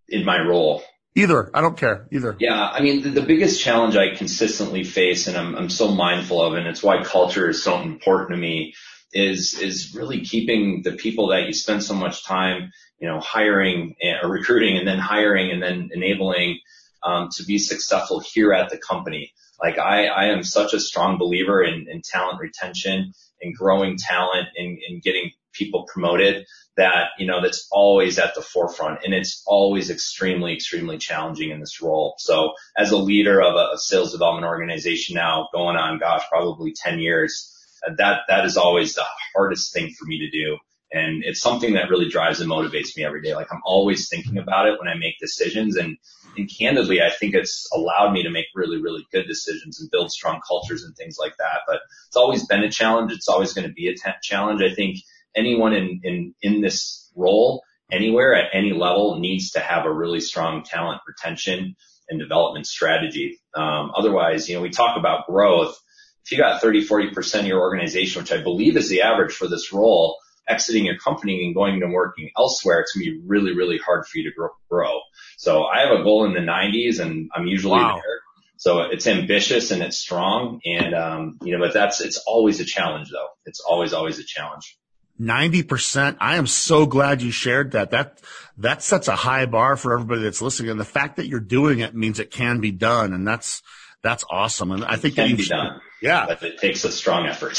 in 0.10 0.26
my 0.26 0.40
role? 0.40 0.84
Either. 1.18 1.50
I 1.52 1.62
don't 1.62 1.76
care. 1.76 2.08
Either. 2.12 2.36
Yeah. 2.40 2.62
I 2.62 2.82
mean, 2.82 3.02
the, 3.02 3.10
the 3.10 3.22
biggest 3.22 3.60
challenge 3.60 3.96
I 3.96 4.16
consistently 4.16 4.84
face 4.84 5.28
and 5.28 5.36
I'm, 5.36 5.56
I'm 5.56 5.70
so 5.70 5.90
mindful 5.90 6.42
of, 6.42 6.54
and 6.54 6.68
it's 6.68 6.84
why 6.84 7.04
culture 7.04 7.50
is 7.50 7.64
so 7.64 7.82
important 7.82 8.30
to 8.32 8.38
me 8.38 8.76
is, 9.14 9.58
is 9.60 9.96
really 9.96 10.22
keeping 10.22 10.84
the 10.84 10.92
people 10.92 11.30
that 11.30 11.48
you 11.48 11.54
spend 11.54 11.84
so 11.84 11.96
much 11.96 12.24
time, 12.24 12.72
you 13.00 13.08
know, 13.08 13.20
hiring 13.20 13.96
or 14.22 14.30
recruiting 14.30 14.78
and 14.78 14.88
then 14.88 15.00
hiring 15.00 15.52
and 15.52 15.62
then 15.62 15.90
enabling, 15.92 16.60
um, 17.04 17.30
to 17.36 17.44
be 17.44 17.58
successful 17.58 18.20
here 18.20 18.54
at 18.54 18.70
the 18.70 18.78
company. 18.78 19.34
Like 19.60 19.80
I, 19.80 20.06
I 20.06 20.26
am 20.26 20.44
such 20.44 20.74
a 20.74 20.80
strong 20.80 21.18
believer 21.18 21.64
in, 21.64 21.88
in 21.90 22.04
talent 22.04 22.40
retention 22.40 23.14
and 23.42 23.56
growing 23.56 23.98
talent 23.98 24.50
and, 24.56 24.78
and 24.88 25.02
getting 25.02 25.32
people 25.58 25.86
promoted 25.91 26.46
that, 26.78 27.08
you 27.17 27.26
know, 27.26 27.41
that's 27.41 27.67
always 27.72 28.20
at 28.20 28.36
the 28.36 28.41
forefront 28.41 29.00
and 29.04 29.13
it's 29.13 29.43
always 29.48 29.89
extremely, 29.89 30.54
extremely 30.54 30.98
challenging 30.98 31.50
in 31.50 31.60
this 31.60 31.82
role. 31.82 32.15
So 32.20 32.54
as 32.78 32.91
a 32.91 32.98
leader 32.98 33.41
of 33.41 33.56
a, 33.56 33.74
a 33.74 33.78
sales 33.78 34.12
development 34.12 34.46
organization 34.46 35.15
now 35.15 35.50
going 35.52 35.76
on, 35.76 36.00
gosh, 36.00 36.24
probably 36.30 36.74
10 36.74 37.00
years, 37.00 37.52
uh, 37.86 37.93
that, 37.98 38.22
that 38.28 38.46
is 38.46 38.58
always 38.58 38.93
the 38.93 39.06
hardest 39.36 39.74
thing 39.74 39.91
for 39.98 40.06
me 40.06 40.20
to 40.20 40.30
do. 40.30 40.58
And 40.91 41.24
it's 41.26 41.41
something 41.41 41.74
that 41.74 41.89
really 41.89 42.10
drives 42.10 42.39
and 42.39 42.50
motivates 42.50 42.96
me 42.96 43.04
every 43.04 43.22
day. 43.22 43.36
Like 43.36 43.52
I'm 43.52 43.62
always 43.65 44.08
thinking 44.08 44.38
about 44.38 44.67
it 44.67 44.80
when 44.80 44.88
I 44.88 44.93
make 44.93 45.20
decisions 45.20 45.76
and, 45.76 45.98
and 46.38 46.50
candidly, 46.50 47.02
I 47.02 47.10
think 47.10 47.34
it's 47.34 47.67
allowed 47.74 48.13
me 48.13 48.24
to 48.24 48.30
make 48.30 48.46
really, 48.56 48.80
really 48.80 49.06
good 49.12 49.26
decisions 49.28 49.82
and 49.82 49.89
build 49.91 50.12
strong 50.12 50.39
cultures 50.48 50.84
and 50.84 50.96
things 50.96 51.17
like 51.20 51.36
that. 51.38 51.62
But 51.67 51.80
it's 52.08 52.15
always 52.15 52.46
been 52.46 52.63
a 52.63 52.72
challenge. 52.72 53.12
It's 53.12 53.28
always 53.28 53.54
going 53.54 53.67
to 53.67 53.74
be 53.74 53.88
a 53.88 53.96
t- 53.96 54.12
challenge. 54.22 54.62
I 54.62 54.74
think 54.74 55.00
anyone 55.36 55.74
in, 55.74 56.02
in, 56.04 56.36
in 56.42 56.62
this 56.62 57.12
role 57.16 57.63
anywhere 57.92 58.36
at 58.36 58.50
any 58.54 58.74
level 58.74 59.20
needs 59.20 59.52
to 59.52 59.60
have 59.60 59.86
a 59.86 59.94
really 59.94 60.20
strong 60.20 60.63
talent 60.63 61.02
retention 61.08 61.76
and 62.10 62.20
development 62.20 62.68
strategy. 62.68 63.40
Um, 63.56 63.92
otherwise, 63.96 64.48
you 64.48 64.56
know, 64.56 64.62
we 64.62 64.70
talk 64.70 64.98
about 64.98 65.28
growth. 65.28 65.78
If 66.26 66.32
you 66.32 66.38
got 66.38 66.62
30, 66.62 66.88
40% 66.88 67.40
of 67.42 67.46
your 67.46 67.62
organization, 67.62 68.22
which 68.22 68.32
I 68.32 68.42
believe 68.42 68.78
is 68.78 68.90
the 68.90 69.02
average 69.02 69.34
for 69.34 69.48
this 69.48 69.72
role, 69.72 70.18
exiting 70.48 70.86
your 70.86 70.98
company 70.98 71.46
and 71.46 71.56
going 71.56 71.80
to 71.80 71.88
working 71.88 72.30
elsewhere, 72.38 72.80
it's 72.80 72.94
going 72.94 73.06
to 73.06 73.12
be 73.12 73.22
really, 73.26 73.56
really 73.56 73.78
hard 73.78 74.06
for 74.06 74.18
you 74.18 74.30
to 74.30 74.50
grow. 74.70 75.00
So 75.38 75.65
I 75.65 75.82
have 75.82 76.00
a 76.00 76.04
goal 76.04 76.25
in 76.25 76.34
the 76.34 76.40
90s 76.40 77.00
and 77.00 77.30
I'm 77.36 77.48
usually 77.48 77.80
wow. 77.80 77.96
there. 77.96 78.19
So 78.58 78.82
it's 78.82 79.08
ambitious 79.08 79.71
and 79.71 79.84
it's 79.84 79.98
strong. 79.98 80.62
And, 80.65 80.96
um, 80.96 81.38
you 81.44 81.58
know, 81.58 81.63
but 81.63 81.73
that's, 81.73 82.02
it's 82.02 82.17
always 82.17 82.60
a 82.60 82.65
challenge 82.65 83.10
though. 83.12 83.28
It's 83.46 83.60
always, 83.60 83.94
always 83.94 84.19
a 84.19 84.23
challenge. 84.23 84.78
90%. 85.20 86.18
I 86.20 86.36
am 86.36 86.48
so 86.48 86.86
glad 86.86 87.22
you 87.22 87.32
shared 87.32 87.72
that. 87.72 87.92
That, 87.92 88.22
that 88.58 88.82
sets 88.82 89.08
a 89.08 89.15
high 89.15 89.46
bar 89.46 89.76
for 89.76 89.94
everybody 89.94 90.24
that's 90.24 90.42
listening. 90.42 90.72
And 90.72 90.80
the 90.80 90.86
fact 90.86 91.18
that 91.18 91.28
you're 91.28 91.40
doing 91.40 91.80
it 91.80 91.96
means 91.96 92.20
it 92.20 92.32
can 92.32 92.60
be 92.60 92.72
done. 92.72 93.13
And 93.13 93.28
that's, 93.28 93.62
That's 94.04 94.24
awesome. 94.30 94.72
And 94.72 94.86
I 94.86 94.96
think 94.96 95.18
it 95.18 95.28
can 95.28 95.36
be 95.36 95.46
done. 95.46 95.82
Yeah. 96.02 96.28
But 96.28 96.44
it 96.44 96.60
takes 96.60 96.84
a 96.86 96.92
strong 96.92 97.26
effort. 97.26 97.58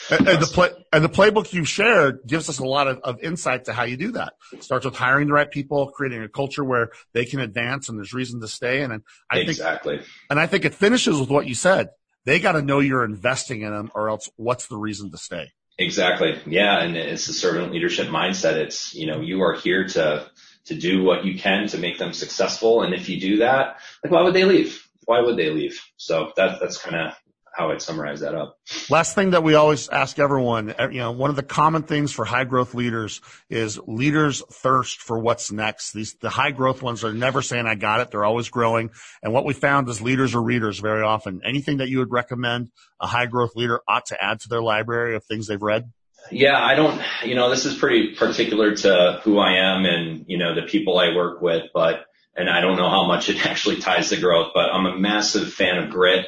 and, 0.10 0.28
and, 0.28 0.40
the 0.40 0.46
play, 0.46 0.70
and 0.92 1.04
the 1.04 1.08
playbook 1.08 1.52
you've 1.52 1.68
shared 1.68 2.20
gives 2.26 2.48
us 2.48 2.60
a 2.60 2.64
lot 2.64 2.86
of, 2.86 3.00
of 3.00 3.20
insight 3.20 3.64
to 3.64 3.72
how 3.72 3.82
you 3.82 3.96
do 3.96 4.12
that. 4.12 4.34
It 4.52 4.62
starts 4.62 4.84
with 4.84 4.94
hiring 4.94 5.26
the 5.26 5.34
right 5.34 5.50
people, 5.50 5.90
creating 5.90 6.22
a 6.22 6.28
culture 6.28 6.62
where 6.62 6.90
they 7.12 7.24
can 7.24 7.40
advance 7.40 7.88
and 7.88 7.98
there's 7.98 8.14
reason 8.14 8.40
to 8.40 8.48
stay. 8.48 8.82
And, 8.82 8.92
and 8.92 9.02
I 9.30 9.40
exactly. 9.40 9.98
think, 9.98 10.08
and 10.30 10.38
I 10.38 10.46
think 10.46 10.64
it 10.64 10.74
finishes 10.74 11.18
with 11.18 11.28
what 11.28 11.46
you 11.46 11.54
said. 11.54 11.88
They 12.24 12.38
got 12.38 12.52
to 12.52 12.62
know 12.62 12.78
you're 12.78 13.04
investing 13.04 13.62
in 13.62 13.72
them 13.72 13.90
or 13.94 14.08
else 14.10 14.28
what's 14.36 14.68
the 14.68 14.76
reason 14.76 15.10
to 15.10 15.18
stay? 15.18 15.50
Exactly. 15.80 16.38
Yeah. 16.46 16.82
And 16.82 16.94
it's 16.94 17.26
the 17.26 17.32
servant 17.32 17.72
leadership 17.72 18.08
mindset. 18.08 18.56
It's, 18.56 18.94
you 18.94 19.06
know, 19.06 19.22
you 19.22 19.40
are 19.42 19.54
here 19.54 19.88
to, 19.88 20.30
to 20.66 20.74
do 20.74 21.02
what 21.02 21.24
you 21.24 21.38
can 21.38 21.68
to 21.68 21.78
make 21.78 21.96
them 21.96 22.12
successful. 22.12 22.82
And 22.82 22.92
if 22.92 23.08
you 23.08 23.18
do 23.18 23.38
that, 23.38 23.80
like, 24.04 24.12
why 24.12 24.22
would 24.22 24.34
they 24.34 24.44
leave? 24.44 24.86
Why 25.06 25.20
would 25.20 25.38
they 25.38 25.48
leave? 25.48 25.80
So 25.96 26.32
that, 26.36 26.60
that's 26.60 26.76
kind 26.76 26.96
of 26.96 27.14
how 27.52 27.70
I'd 27.70 27.82
summarize 27.82 28.20
that 28.20 28.34
up. 28.34 28.58
Last 28.88 29.14
thing 29.14 29.30
that 29.30 29.42
we 29.42 29.54
always 29.54 29.88
ask 29.88 30.18
everyone, 30.18 30.74
eh, 30.76 30.88
you 30.90 30.98
know, 30.98 31.12
one 31.12 31.30
of 31.30 31.36
the 31.36 31.42
common 31.42 31.82
things 31.82 32.12
for 32.12 32.24
high 32.24 32.44
growth 32.44 32.74
leaders 32.74 33.20
is 33.48 33.78
leaders 33.86 34.42
thirst 34.50 35.00
for 35.00 35.18
what's 35.18 35.50
next. 35.50 35.92
These, 35.92 36.14
the 36.14 36.30
high 36.30 36.52
growth 36.52 36.82
ones 36.82 37.04
are 37.04 37.12
never 37.12 37.42
saying, 37.42 37.66
I 37.66 37.74
got 37.74 38.00
it. 38.00 38.10
They're 38.10 38.24
always 38.24 38.48
growing. 38.48 38.90
And 39.22 39.32
what 39.32 39.44
we 39.44 39.52
found 39.52 39.88
is 39.88 40.00
leaders 40.00 40.34
are 40.34 40.42
readers 40.42 40.78
very 40.78 41.02
often. 41.02 41.40
Anything 41.44 41.78
that 41.78 41.88
you 41.88 41.98
would 41.98 42.12
recommend 42.12 42.70
a 43.00 43.06
high 43.06 43.26
growth 43.26 43.56
leader 43.56 43.80
ought 43.88 44.06
to 44.06 44.22
add 44.22 44.40
to 44.40 44.48
their 44.48 44.62
library 44.62 45.16
of 45.16 45.24
things 45.24 45.46
they've 45.46 45.60
read? 45.60 45.90
Yeah, 46.30 46.62
I 46.62 46.74
don't, 46.74 47.00
you 47.24 47.34
know, 47.34 47.50
this 47.50 47.64
is 47.64 47.76
pretty 47.76 48.14
particular 48.14 48.76
to 48.76 49.20
who 49.24 49.38
I 49.38 49.54
am 49.54 49.84
and, 49.84 50.24
you 50.28 50.38
know, 50.38 50.54
the 50.54 50.62
people 50.62 50.98
I 50.98 51.14
work 51.14 51.40
with, 51.40 51.64
but, 51.72 52.04
and 52.36 52.48
I 52.48 52.60
don't 52.60 52.76
know 52.76 52.88
how 52.88 53.06
much 53.06 53.28
it 53.28 53.44
actually 53.46 53.80
ties 53.80 54.10
to 54.10 54.20
growth, 54.20 54.52
but 54.54 54.70
I'm 54.70 54.86
a 54.86 54.96
massive 54.96 55.52
fan 55.52 55.78
of 55.78 55.90
grit. 55.90 56.26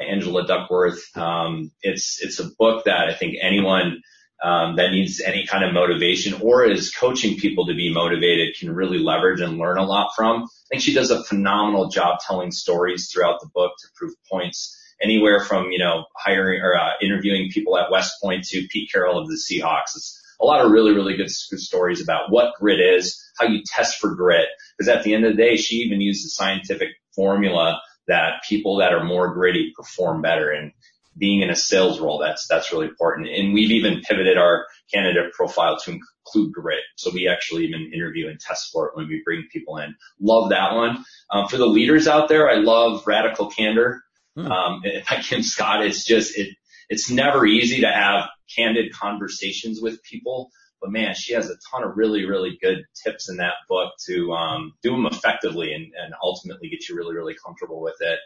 Angela 0.00 0.46
Duckworth. 0.46 1.04
Um, 1.16 1.70
it's, 1.82 2.22
it's 2.22 2.40
a 2.40 2.50
book 2.58 2.84
that 2.84 3.08
I 3.08 3.14
think 3.14 3.36
anyone, 3.40 4.02
um, 4.42 4.76
that 4.76 4.90
needs 4.90 5.20
any 5.20 5.46
kind 5.46 5.64
of 5.64 5.72
motivation 5.72 6.34
or 6.42 6.64
is 6.64 6.92
coaching 6.92 7.38
people 7.38 7.66
to 7.66 7.74
be 7.74 7.92
motivated 7.92 8.54
can 8.58 8.74
really 8.74 8.98
leverage 8.98 9.40
and 9.40 9.58
learn 9.58 9.78
a 9.78 9.84
lot 9.84 10.10
from. 10.14 10.42
I 10.42 10.46
think 10.70 10.82
she 10.82 10.92
does 10.92 11.10
a 11.10 11.24
phenomenal 11.24 11.88
job 11.88 12.18
telling 12.26 12.50
stories 12.50 13.10
throughout 13.10 13.40
the 13.40 13.48
book 13.54 13.72
to 13.80 13.88
prove 13.96 14.12
points 14.30 14.78
anywhere 15.02 15.40
from, 15.40 15.70
you 15.70 15.78
know, 15.78 16.04
hiring 16.16 16.60
or 16.60 16.74
uh, 16.74 16.92
interviewing 17.00 17.50
people 17.52 17.78
at 17.78 17.90
West 17.90 18.14
Point 18.22 18.44
to 18.44 18.66
Pete 18.70 18.90
Carroll 18.92 19.18
of 19.18 19.28
the 19.28 19.38
Seahawks. 19.38 19.96
It's 19.96 20.20
a 20.40 20.44
lot 20.44 20.64
of 20.64 20.70
really, 20.70 20.92
really 20.92 21.16
good, 21.16 21.30
stories 21.30 22.02
about 22.02 22.30
what 22.30 22.54
grit 22.58 22.80
is, 22.80 23.18
how 23.38 23.46
you 23.46 23.62
test 23.64 23.98
for 23.98 24.14
grit. 24.14 24.48
Because 24.76 24.94
at 24.94 25.04
the 25.04 25.14
end 25.14 25.24
of 25.24 25.36
the 25.36 25.42
day, 25.42 25.56
she 25.56 25.76
even 25.76 26.00
used 26.00 26.24
the 26.24 26.30
scientific 26.30 26.88
formula 27.14 27.80
that 28.08 28.42
people 28.48 28.78
that 28.78 28.92
are 28.92 29.04
more 29.04 29.32
gritty 29.34 29.72
perform 29.76 30.22
better. 30.22 30.50
And 30.50 30.72
being 31.16 31.42
in 31.42 31.50
a 31.50 31.56
sales 31.56 32.00
role, 32.00 32.18
that's, 32.18 32.46
that's 32.48 32.72
really 32.72 32.88
important. 32.88 33.28
And 33.28 33.54
we've 33.54 33.70
even 33.70 34.00
pivoted 34.00 34.36
our 34.36 34.66
candidate 34.92 35.32
profile 35.32 35.78
to 35.84 35.92
include 35.92 36.52
grit. 36.52 36.82
So 36.96 37.10
we 37.12 37.28
actually 37.28 37.66
even 37.66 37.92
interview 37.94 38.28
and 38.28 38.38
test 38.38 38.70
for 38.72 38.88
it 38.88 38.96
when 38.96 39.08
we 39.08 39.22
bring 39.24 39.44
people 39.52 39.78
in. 39.78 39.94
Love 40.20 40.50
that 40.50 40.74
one. 40.74 41.04
Um, 41.30 41.48
for 41.48 41.56
the 41.56 41.66
leaders 41.66 42.08
out 42.08 42.28
there, 42.28 42.50
I 42.50 42.56
love 42.56 43.06
radical 43.06 43.48
candor. 43.48 44.02
Hmm. 44.36 44.50
Um, 44.50 44.82
by 45.10 45.22
Kim 45.22 45.42
Scott, 45.42 45.84
it's 45.84 46.04
just, 46.04 46.36
it, 46.36 46.56
it's 46.88 47.10
never 47.10 47.46
easy 47.46 47.80
to 47.82 47.90
have 47.90 48.28
candid 48.54 48.92
conversations 48.92 49.80
with 49.80 50.02
people, 50.02 50.50
but 50.80 50.90
man, 50.90 51.14
she 51.14 51.34
has 51.34 51.50
a 51.50 51.56
ton 51.70 51.82
of 51.82 51.96
really, 51.96 52.24
really 52.24 52.58
good 52.60 52.84
tips 53.02 53.28
in 53.28 53.38
that 53.38 53.54
book 53.68 53.92
to, 54.06 54.32
um, 54.32 54.72
do 54.82 54.90
them 54.90 55.06
effectively 55.06 55.72
and, 55.72 55.92
and 55.94 56.14
ultimately 56.22 56.68
get 56.68 56.88
you 56.88 56.96
really, 56.96 57.14
really 57.14 57.34
comfortable 57.44 57.80
with 57.80 57.96
it. 58.00 58.18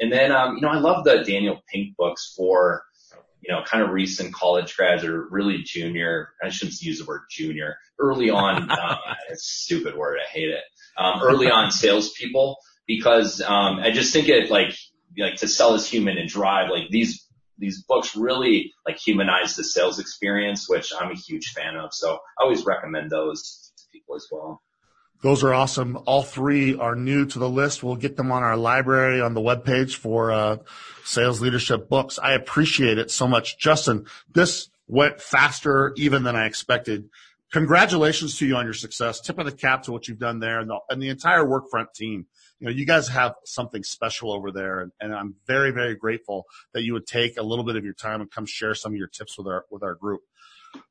And 0.00 0.12
then, 0.12 0.32
um, 0.32 0.56
you 0.56 0.62
know, 0.62 0.68
I 0.68 0.78
love 0.78 1.04
the 1.04 1.22
Daniel 1.24 1.62
Pink 1.68 1.96
books 1.96 2.34
for, 2.36 2.84
you 3.40 3.52
know, 3.52 3.62
kind 3.64 3.82
of 3.82 3.90
recent 3.90 4.32
college 4.32 4.76
grads 4.76 5.04
or 5.04 5.28
really 5.30 5.62
junior. 5.64 6.30
I 6.42 6.48
shouldn't 6.48 6.80
use 6.80 6.98
the 6.98 7.04
word 7.04 7.22
junior. 7.30 7.76
Early 7.98 8.30
on, 8.30 8.70
um, 8.70 8.98
it's 9.30 9.42
a 9.42 9.64
stupid 9.64 9.96
word. 9.96 10.18
I 10.22 10.28
hate 10.30 10.48
it. 10.48 10.62
Um, 10.96 11.22
early 11.22 11.50
on 11.50 11.70
salespeople 11.70 12.58
because 12.86 13.40
um, 13.40 13.78
I 13.78 13.90
just 13.90 14.12
think 14.12 14.28
it 14.28 14.50
like 14.50 14.74
like 15.18 15.36
to 15.36 15.48
sell 15.48 15.74
as 15.74 15.86
human 15.86 16.18
and 16.18 16.28
drive, 16.28 16.70
like 16.70 16.88
these, 16.90 17.21
these 17.62 17.82
books 17.82 18.16
really 18.16 18.74
like 18.84 18.98
humanize 18.98 19.54
the 19.54 19.62
sales 19.62 20.00
experience, 20.00 20.68
which 20.68 20.92
I'm 20.98 21.12
a 21.12 21.14
huge 21.14 21.52
fan 21.52 21.76
of. 21.76 21.94
So 21.94 22.18
I 22.38 22.42
always 22.42 22.66
recommend 22.66 23.10
those 23.10 23.72
to 23.78 23.84
people 23.92 24.16
as 24.16 24.26
well. 24.30 24.60
Those 25.22 25.44
are 25.44 25.54
awesome. 25.54 26.00
All 26.04 26.24
three 26.24 26.74
are 26.76 26.96
new 26.96 27.24
to 27.26 27.38
the 27.38 27.48
list. 27.48 27.84
We'll 27.84 27.94
get 27.94 28.16
them 28.16 28.32
on 28.32 28.42
our 28.42 28.56
library 28.56 29.20
on 29.20 29.34
the 29.34 29.40
webpage 29.40 29.94
for 29.94 30.32
uh, 30.32 30.56
sales 31.04 31.40
leadership 31.40 31.88
books. 31.88 32.18
I 32.18 32.32
appreciate 32.32 32.98
it 32.98 33.12
so 33.12 33.28
much. 33.28 33.56
Justin, 33.56 34.06
this 34.34 34.68
went 34.88 35.20
faster 35.20 35.94
even 35.96 36.24
than 36.24 36.34
I 36.34 36.46
expected. 36.46 37.08
Congratulations 37.52 38.36
to 38.38 38.46
you 38.46 38.56
on 38.56 38.64
your 38.64 38.74
success. 38.74 39.20
Tip 39.20 39.38
of 39.38 39.46
the 39.46 39.52
cap 39.52 39.84
to 39.84 39.92
what 39.92 40.08
you've 40.08 40.18
done 40.18 40.40
there 40.40 40.58
and 40.58 40.68
the, 40.68 40.80
and 40.90 41.00
the 41.00 41.10
entire 41.10 41.44
Workfront 41.44 41.94
team 41.94 42.26
you 42.62 42.66
know, 42.66 42.74
you 42.74 42.86
guys 42.86 43.08
have 43.08 43.34
something 43.44 43.82
special 43.82 44.32
over 44.32 44.52
there, 44.52 44.78
and, 44.78 44.92
and 45.00 45.12
I'm 45.12 45.34
very, 45.48 45.72
very 45.72 45.96
grateful 45.96 46.44
that 46.74 46.84
you 46.84 46.92
would 46.92 47.08
take 47.08 47.36
a 47.36 47.42
little 47.42 47.64
bit 47.64 47.74
of 47.74 47.84
your 47.84 47.92
time 47.92 48.20
and 48.20 48.30
come 48.30 48.46
share 48.46 48.72
some 48.76 48.92
of 48.92 48.96
your 48.96 49.08
tips 49.08 49.36
with 49.36 49.48
our 49.48 49.64
with 49.68 49.82
our 49.82 49.96
group. 49.96 50.20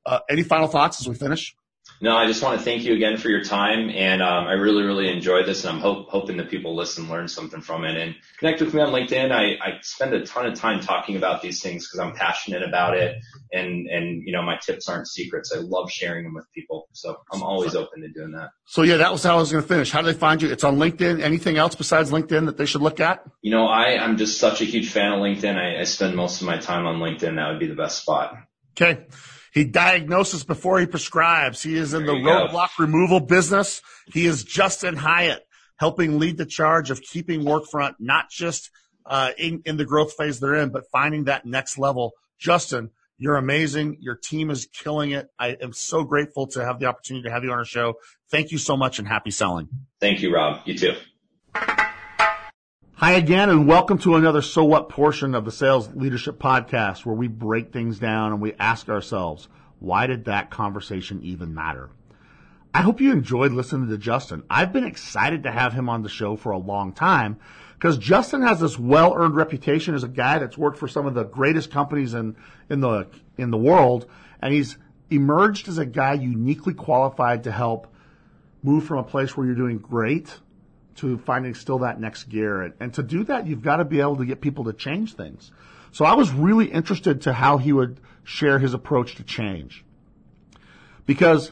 Uh, 0.05 0.19
any 0.29 0.43
final 0.43 0.67
thoughts 0.67 0.99
as 0.99 1.07
we 1.07 1.15
finish? 1.15 1.55
No, 1.99 2.15
I 2.15 2.25
just 2.25 2.41
want 2.41 2.57
to 2.57 2.63
thank 2.63 2.83
you 2.83 2.93
again 2.93 3.17
for 3.17 3.29
your 3.29 3.43
time, 3.43 3.89
and 3.89 4.21
um, 4.21 4.45
I 4.45 4.53
really, 4.53 4.83
really 4.83 5.09
enjoyed 5.09 5.45
this, 5.45 5.63
and 5.63 5.75
I'm 5.75 5.81
hope, 5.81 6.09
hoping 6.09 6.37
that 6.37 6.49
people 6.49 6.75
listen, 6.75 7.09
learn 7.09 7.27
something 7.27 7.61
from 7.61 7.83
it, 7.83 7.95
and 7.95 8.15
connect 8.39 8.61
with 8.61 8.73
me 8.73 8.81
on 8.81 8.89
LinkedIn. 8.89 9.31
I, 9.31 9.63
I 9.63 9.79
spend 9.81 10.13
a 10.13 10.25
ton 10.25 10.47
of 10.47 10.55
time 10.55 10.79
talking 10.79 11.15
about 11.15 11.41
these 11.41 11.61
things 11.61 11.87
because 11.87 11.99
I'm 11.99 12.13
passionate 12.13 12.63
about 12.63 12.97
it, 12.97 13.17
and 13.51 13.87
and 13.87 14.23
you 14.25 14.31
know 14.31 14.41
my 14.41 14.57
tips 14.57 14.89
aren't 14.89 15.07
secrets. 15.07 15.53
I 15.55 15.59
love 15.59 15.91
sharing 15.91 16.23
them 16.23 16.33
with 16.33 16.45
people, 16.53 16.87
so 16.93 17.17
I'm 17.31 17.43
always 17.43 17.75
open 17.75 18.01
to 18.01 18.09
doing 18.09 18.31
that. 18.31 18.49
So 18.65 18.81
yeah, 18.81 18.97
that 18.97 19.11
was 19.11 19.23
how 19.23 19.35
I 19.35 19.39
was 19.39 19.51
going 19.51 19.63
to 19.63 19.67
finish. 19.67 19.91
How 19.91 20.01
do 20.01 20.07
they 20.07 20.17
find 20.17 20.41
you? 20.41 20.49
It's 20.49 20.63
on 20.63 20.77
LinkedIn. 20.77 21.21
Anything 21.21 21.57
else 21.57 21.75
besides 21.75 22.09
LinkedIn 22.09 22.45
that 22.47 22.57
they 22.57 22.65
should 22.65 22.81
look 22.81 22.99
at? 22.99 23.23
You 23.41 23.51
know, 23.51 23.67
I 23.67 23.97
I'm 23.97 24.17
just 24.17 24.39
such 24.39 24.61
a 24.61 24.65
huge 24.65 24.89
fan 24.89 25.11
of 25.11 25.19
LinkedIn. 25.19 25.55
I, 25.55 25.81
I 25.81 25.83
spend 25.83 26.15
most 26.15 26.41
of 26.41 26.47
my 26.47 26.57
time 26.57 26.87
on 26.87 26.97
LinkedIn. 26.97 27.35
That 27.35 27.49
would 27.49 27.59
be 27.59 27.67
the 27.67 27.75
best 27.75 28.01
spot. 28.01 28.33
Okay. 28.71 29.05
He 29.53 29.65
diagnoses 29.65 30.43
before 30.43 30.79
he 30.79 30.85
prescribes. 30.85 31.61
He 31.61 31.75
is 31.75 31.93
in 31.93 32.05
the 32.05 32.13
roadblock 32.13 32.69
go. 32.77 32.83
removal 32.83 33.19
business. 33.19 33.81
He 34.07 34.25
is 34.25 34.43
Justin 34.43 34.95
Hyatt, 34.95 35.45
helping 35.77 36.19
lead 36.19 36.37
the 36.37 36.45
charge 36.45 36.89
of 36.89 37.01
keeping 37.01 37.41
Workfront 37.41 37.95
not 37.99 38.29
just 38.29 38.71
uh, 39.05 39.31
in, 39.37 39.61
in 39.65 39.77
the 39.77 39.85
growth 39.85 40.13
phase 40.13 40.39
they're 40.39 40.55
in, 40.55 40.69
but 40.69 40.85
finding 40.91 41.25
that 41.25 41.45
next 41.45 41.77
level. 41.77 42.13
Justin, 42.39 42.91
you're 43.17 43.35
amazing. 43.35 43.97
Your 43.99 44.15
team 44.15 44.49
is 44.49 44.67
killing 44.67 45.11
it. 45.11 45.29
I 45.37 45.57
am 45.61 45.73
so 45.73 46.03
grateful 46.03 46.47
to 46.47 46.63
have 46.63 46.79
the 46.79 46.85
opportunity 46.85 47.27
to 47.27 47.31
have 47.31 47.43
you 47.43 47.51
on 47.51 47.57
our 47.57 47.65
show. 47.65 47.95
Thank 48.29 48.51
you 48.51 48.57
so 48.57 48.77
much 48.77 48.99
and 48.99 49.07
happy 49.07 49.31
selling. 49.31 49.67
Thank 49.99 50.21
you, 50.21 50.33
Rob. 50.33 50.61
You 50.65 50.77
too. 50.77 50.93
Hi 53.01 53.13
again, 53.13 53.49
and 53.49 53.67
welcome 53.67 53.97
to 53.97 54.15
another 54.15 54.43
So 54.43 54.63
What 54.63 54.87
portion 54.87 55.33
of 55.33 55.43
the 55.43 55.51
Sales 55.51 55.89
Leadership 55.95 56.37
Podcast, 56.37 57.03
where 57.03 57.15
we 57.15 57.27
break 57.27 57.73
things 57.73 57.97
down 57.97 58.31
and 58.31 58.39
we 58.39 58.53
ask 58.59 58.89
ourselves, 58.89 59.47
why 59.79 60.05
did 60.05 60.25
that 60.25 60.51
conversation 60.51 61.19
even 61.23 61.55
matter? 61.55 61.89
I 62.75 62.83
hope 62.83 63.01
you 63.01 63.11
enjoyed 63.11 63.53
listening 63.53 63.89
to 63.89 63.97
Justin. 63.97 64.43
I've 64.51 64.71
been 64.71 64.83
excited 64.83 65.41
to 65.43 65.51
have 65.51 65.73
him 65.73 65.89
on 65.89 66.03
the 66.03 66.09
show 66.09 66.35
for 66.35 66.51
a 66.51 66.59
long 66.59 66.93
time 66.93 67.39
because 67.73 67.97
Justin 67.97 68.43
has 68.43 68.59
this 68.59 68.77
well-earned 68.77 69.35
reputation 69.35 69.95
as 69.95 70.03
a 70.03 70.07
guy 70.07 70.37
that's 70.37 70.55
worked 70.55 70.77
for 70.77 70.87
some 70.87 71.07
of 71.07 71.15
the 71.15 71.23
greatest 71.23 71.71
companies 71.71 72.13
in, 72.13 72.35
in 72.69 72.81
the, 72.81 73.07
in 73.35 73.49
the 73.49 73.57
world. 73.57 74.05
And 74.43 74.53
he's 74.53 74.77
emerged 75.09 75.67
as 75.67 75.79
a 75.79 75.87
guy 75.87 76.13
uniquely 76.13 76.75
qualified 76.75 77.45
to 77.45 77.51
help 77.51 77.91
move 78.61 78.85
from 78.85 78.99
a 78.99 79.03
place 79.03 79.35
where 79.35 79.47
you're 79.47 79.55
doing 79.55 79.79
great 79.79 80.37
to 81.01 81.17
finding 81.19 81.53
still 81.53 81.79
that 81.79 81.99
next 81.99 82.25
gear. 82.25 82.61
And, 82.61 82.73
and 82.79 82.93
to 82.93 83.03
do 83.03 83.23
that, 83.25 83.47
you've 83.47 83.61
got 83.61 83.77
to 83.77 83.85
be 83.85 83.99
able 83.99 84.17
to 84.17 84.25
get 84.25 84.41
people 84.41 84.65
to 84.65 84.73
change 84.73 85.13
things. 85.15 85.51
So 85.91 86.05
I 86.05 86.13
was 86.13 86.31
really 86.31 86.65
interested 86.65 87.21
to 87.21 87.33
how 87.33 87.57
he 87.57 87.73
would 87.73 87.99
share 88.23 88.59
his 88.59 88.73
approach 88.73 89.15
to 89.15 89.23
change. 89.23 89.83
Because 91.05 91.51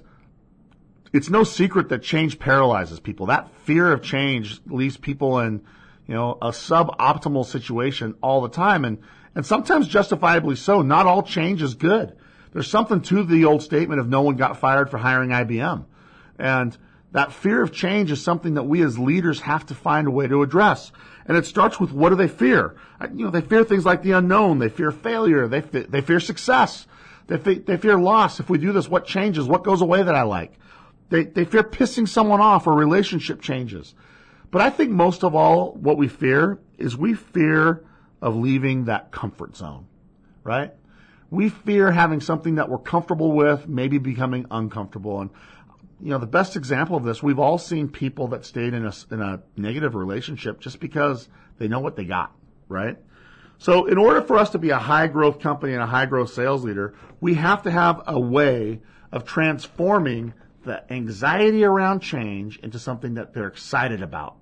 it's 1.11 1.29
no 1.29 1.43
secret 1.43 1.89
that 1.89 2.03
change 2.03 2.39
paralyzes 2.39 2.99
people. 2.99 3.25
That 3.25 3.53
fear 3.63 3.91
of 3.91 4.03
change 4.03 4.61
leaves 4.67 4.97
people 4.97 5.39
in, 5.39 5.61
you 6.07 6.13
know, 6.13 6.37
a 6.41 6.49
suboptimal 6.49 7.45
situation 7.45 8.15
all 8.21 8.41
the 8.41 8.49
time 8.49 8.85
and, 8.85 8.99
and 9.35 9.45
sometimes 9.45 9.87
justifiably 9.87 10.55
so. 10.55 10.81
Not 10.81 11.07
all 11.07 11.23
change 11.23 11.61
is 11.61 11.73
good. 11.73 12.15
There's 12.51 12.69
something 12.69 13.01
to 13.01 13.23
the 13.23 13.45
old 13.45 13.63
statement 13.63 13.99
of 13.99 14.07
no 14.07 14.21
one 14.21 14.35
got 14.35 14.59
fired 14.59 14.89
for 14.89 14.97
hiring 14.97 15.29
IBM. 15.31 15.85
And 16.37 16.77
that 17.11 17.33
fear 17.33 17.61
of 17.61 17.71
change 17.71 18.11
is 18.11 18.21
something 18.21 18.53
that 18.53 18.63
we 18.63 18.83
as 18.83 18.99
leaders 18.99 19.41
have 19.41 19.65
to 19.67 19.75
find 19.75 20.07
a 20.07 20.11
way 20.11 20.27
to 20.27 20.43
address. 20.43 20.91
And 21.25 21.37
it 21.37 21.45
starts 21.45 21.79
with 21.79 21.91
what 21.91 22.09
do 22.09 22.15
they 22.15 22.27
fear? 22.27 22.75
You 23.01 23.25
know, 23.25 23.31
they 23.31 23.41
fear 23.41 23.63
things 23.63 23.85
like 23.85 24.03
the 24.03 24.11
unknown. 24.11 24.59
They 24.59 24.69
fear 24.69 24.91
failure. 24.91 25.47
They, 25.47 25.61
they 25.61 26.01
fear 26.01 26.19
success. 26.19 26.85
They, 27.27 27.37
they 27.37 27.77
fear 27.77 27.97
loss. 27.97 28.39
If 28.39 28.49
we 28.49 28.57
do 28.57 28.71
this, 28.71 28.87
what 28.87 29.05
changes? 29.05 29.45
What 29.47 29.63
goes 29.63 29.81
away 29.81 30.03
that 30.03 30.15
I 30.15 30.23
like? 30.23 30.53
They, 31.09 31.23
they 31.23 31.45
fear 31.45 31.63
pissing 31.63 32.07
someone 32.07 32.41
off 32.41 32.67
or 32.67 32.73
relationship 32.73 33.41
changes. 33.41 33.95
But 34.51 34.61
I 34.61 34.69
think 34.69 34.91
most 34.91 35.23
of 35.23 35.35
all, 35.35 35.73
what 35.73 35.97
we 35.97 36.07
fear 36.07 36.59
is 36.77 36.95
we 36.95 37.13
fear 37.13 37.83
of 38.21 38.35
leaving 38.35 38.85
that 38.85 39.11
comfort 39.11 39.55
zone, 39.55 39.87
right? 40.43 40.73
We 41.31 41.49
fear 41.49 41.91
having 41.91 42.21
something 42.21 42.55
that 42.55 42.69
we're 42.69 42.79
comfortable 42.79 43.31
with, 43.31 43.67
maybe 43.67 43.99
becoming 43.99 44.47
uncomfortable. 44.49 45.21
And, 45.21 45.29
you 46.01 46.09
know, 46.09 46.17
the 46.17 46.27
best 46.27 46.55
example 46.55 46.95
of 46.95 47.03
this, 47.03 47.21
we've 47.21 47.39
all 47.39 47.57
seen 47.57 47.89
people 47.89 48.29
that 48.29 48.45
stayed 48.45 48.73
in 48.73 48.85
a, 48.85 48.93
in 49.11 49.21
a 49.21 49.41
negative 49.57 49.95
relationship 49.95 50.59
just 50.59 50.79
because 50.79 51.27
they 51.57 51.67
know 51.67 51.79
what 51.79 51.95
they 51.95 52.05
got, 52.05 52.33
right? 52.67 52.97
So 53.57 53.87
in 53.87 53.97
order 53.97 54.21
for 54.21 54.37
us 54.37 54.51
to 54.51 54.57
be 54.57 54.69
a 54.69 54.77
high 54.77 55.07
growth 55.07 55.39
company 55.39 55.73
and 55.73 55.83
a 55.83 55.85
high 55.85 56.05
growth 56.05 56.33
sales 56.33 56.63
leader, 56.63 56.95
we 57.19 57.33
have 57.33 57.63
to 57.63 57.71
have 57.71 58.01
a 58.07 58.19
way 58.19 58.79
of 59.11 59.25
transforming 59.25 60.33
the 60.63 60.91
anxiety 60.91 61.65
around 61.65 61.99
change 61.99 62.57
into 62.59 62.79
something 62.79 63.15
that 63.15 63.33
they're 63.33 63.47
excited 63.47 64.01
about. 64.01 64.37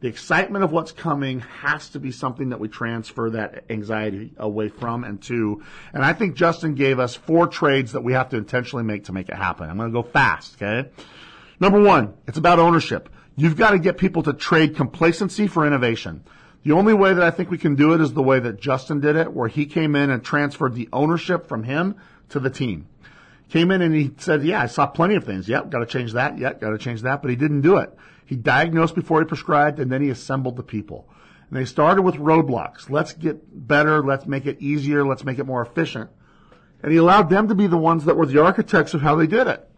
The 0.00 0.08
excitement 0.08 0.62
of 0.62 0.72
what's 0.72 0.92
coming 0.92 1.40
has 1.40 1.88
to 1.90 1.98
be 1.98 2.12
something 2.12 2.50
that 2.50 2.60
we 2.60 2.68
transfer 2.68 3.30
that 3.30 3.64
anxiety 3.70 4.32
away 4.36 4.68
from 4.68 5.04
and 5.04 5.22
to. 5.22 5.62
And 5.94 6.04
I 6.04 6.12
think 6.12 6.36
Justin 6.36 6.74
gave 6.74 6.98
us 6.98 7.14
four 7.14 7.46
trades 7.46 7.92
that 7.92 8.02
we 8.02 8.12
have 8.12 8.28
to 8.30 8.36
intentionally 8.36 8.84
make 8.84 9.04
to 9.04 9.12
make 9.12 9.30
it 9.30 9.36
happen. 9.36 9.70
I'm 9.70 9.78
going 9.78 9.90
to 9.90 10.02
go 10.02 10.02
fast, 10.02 10.60
okay? 10.60 10.90
Number 11.58 11.80
one, 11.80 12.12
it's 12.26 12.36
about 12.36 12.58
ownership. 12.58 13.08
You've 13.36 13.56
got 13.56 13.70
to 13.70 13.78
get 13.78 13.96
people 13.96 14.22
to 14.24 14.34
trade 14.34 14.76
complacency 14.76 15.46
for 15.46 15.66
innovation. 15.66 16.24
The 16.62 16.72
only 16.72 16.92
way 16.92 17.14
that 17.14 17.22
I 17.22 17.30
think 17.30 17.50
we 17.50 17.58
can 17.58 17.74
do 17.74 17.94
it 17.94 18.00
is 18.02 18.12
the 18.12 18.22
way 18.22 18.38
that 18.38 18.60
Justin 18.60 19.00
did 19.00 19.16
it, 19.16 19.32
where 19.32 19.48
he 19.48 19.64
came 19.64 19.96
in 19.96 20.10
and 20.10 20.22
transferred 20.22 20.74
the 20.74 20.88
ownership 20.92 21.48
from 21.48 21.62
him 21.62 21.94
to 22.30 22.40
the 22.40 22.50
team. 22.50 22.86
Came 23.48 23.70
in 23.70 23.80
and 23.80 23.94
he 23.94 24.12
said, 24.18 24.42
yeah, 24.42 24.60
I 24.60 24.66
saw 24.66 24.86
plenty 24.86 25.14
of 25.14 25.24
things. 25.24 25.48
Yep, 25.48 25.70
got 25.70 25.78
to 25.78 25.86
change 25.86 26.12
that. 26.14 26.36
Yep, 26.36 26.60
got 26.60 26.70
to 26.70 26.78
change 26.78 27.02
that. 27.02 27.22
But 27.22 27.30
he 27.30 27.36
didn't 27.36 27.60
do 27.60 27.76
it. 27.78 27.96
He 28.26 28.36
diagnosed 28.36 28.94
before 28.94 29.20
he 29.20 29.26
prescribed 29.26 29.78
and 29.78 29.90
then 29.90 30.02
he 30.02 30.10
assembled 30.10 30.56
the 30.56 30.62
people. 30.62 31.08
And 31.48 31.58
they 31.58 31.64
started 31.64 32.02
with 32.02 32.16
roadblocks. 32.16 32.90
Let's 32.90 33.12
get 33.12 33.66
better. 33.66 34.02
Let's 34.02 34.26
make 34.26 34.46
it 34.46 34.60
easier. 34.60 35.06
Let's 35.06 35.24
make 35.24 35.38
it 35.38 35.46
more 35.46 35.62
efficient. 35.62 36.10
And 36.82 36.92
he 36.92 36.98
allowed 36.98 37.30
them 37.30 37.48
to 37.48 37.54
be 37.54 37.68
the 37.68 37.76
ones 37.76 38.04
that 38.04 38.16
were 38.16 38.26
the 38.26 38.42
architects 38.42 38.94
of 38.94 39.00
how 39.00 39.14
they 39.14 39.26
did 39.26 39.46
it. 39.46 39.68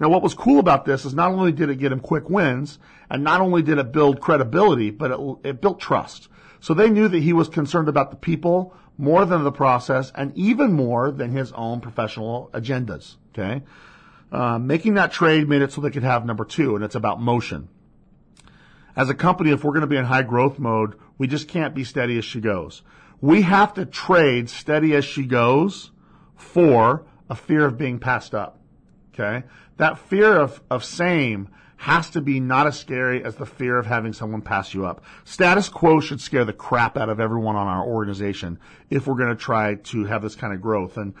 Now, 0.00 0.08
what 0.08 0.22
was 0.22 0.34
cool 0.34 0.58
about 0.58 0.84
this 0.84 1.04
is 1.04 1.14
not 1.14 1.30
only 1.30 1.52
did 1.52 1.70
it 1.70 1.78
get 1.78 1.92
him 1.92 2.00
quick 2.00 2.28
wins, 2.28 2.80
and 3.08 3.22
not 3.22 3.40
only 3.40 3.62
did 3.62 3.78
it 3.78 3.92
build 3.92 4.20
credibility, 4.20 4.90
but 4.90 5.12
it, 5.12 5.36
it 5.44 5.60
built 5.60 5.78
trust. 5.78 6.28
So 6.60 6.74
they 6.74 6.90
knew 6.90 7.06
that 7.08 7.22
he 7.22 7.32
was 7.32 7.48
concerned 7.48 7.88
about 7.88 8.10
the 8.10 8.16
people 8.16 8.74
more 8.98 9.24
than 9.24 9.44
the 9.44 9.52
process, 9.52 10.10
and 10.16 10.36
even 10.36 10.72
more 10.72 11.12
than 11.12 11.30
his 11.30 11.52
own 11.52 11.80
professional 11.80 12.50
agendas. 12.52 13.16
Okay, 13.32 13.62
uh, 14.32 14.58
making 14.58 14.94
that 14.94 15.12
trade 15.12 15.48
made 15.48 15.62
it 15.62 15.72
so 15.72 15.80
they 15.80 15.90
could 15.90 16.02
have 16.02 16.26
number 16.26 16.44
two, 16.44 16.74
and 16.74 16.84
it's 16.84 16.94
about 16.94 17.20
motion 17.20 17.68
as 18.96 19.08
a 19.08 19.14
company, 19.14 19.50
if 19.50 19.64
we're 19.64 19.72
going 19.72 19.82
to 19.82 19.86
be 19.86 19.96
in 19.96 20.04
high 20.04 20.22
growth 20.22 20.58
mode, 20.58 20.94
we 21.18 21.26
just 21.26 21.48
can't 21.48 21.74
be 21.74 21.84
steady 21.84 22.18
as 22.18 22.24
she 22.24 22.40
goes. 22.40 22.82
We 23.20 23.42
have 23.42 23.74
to 23.74 23.86
trade 23.86 24.50
steady 24.50 24.94
as 24.94 25.04
she 25.04 25.24
goes 25.24 25.90
for 26.36 27.04
a 27.28 27.34
fear 27.34 27.64
of 27.64 27.78
being 27.78 27.98
passed 27.98 28.34
up. 28.34 28.60
Okay. 29.12 29.46
That 29.76 29.98
fear 29.98 30.36
of, 30.36 30.60
of 30.70 30.84
same 30.84 31.48
has 31.76 32.10
to 32.10 32.20
be 32.20 32.40
not 32.40 32.66
as 32.66 32.78
scary 32.78 33.24
as 33.24 33.36
the 33.36 33.46
fear 33.46 33.78
of 33.78 33.86
having 33.86 34.12
someone 34.12 34.40
pass 34.40 34.72
you 34.72 34.86
up. 34.86 35.04
Status 35.24 35.68
quo 35.68 36.00
should 36.00 36.20
scare 36.20 36.44
the 36.44 36.52
crap 36.52 36.96
out 36.96 37.08
of 37.08 37.20
everyone 37.20 37.56
on 37.56 37.66
our 37.66 37.84
organization 37.84 38.58
if 38.90 39.06
we're 39.06 39.16
going 39.16 39.28
to 39.28 39.34
try 39.34 39.74
to 39.74 40.04
have 40.04 40.22
this 40.22 40.34
kind 40.34 40.54
of 40.54 40.60
growth. 40.60 40.96
And 40.96 41.14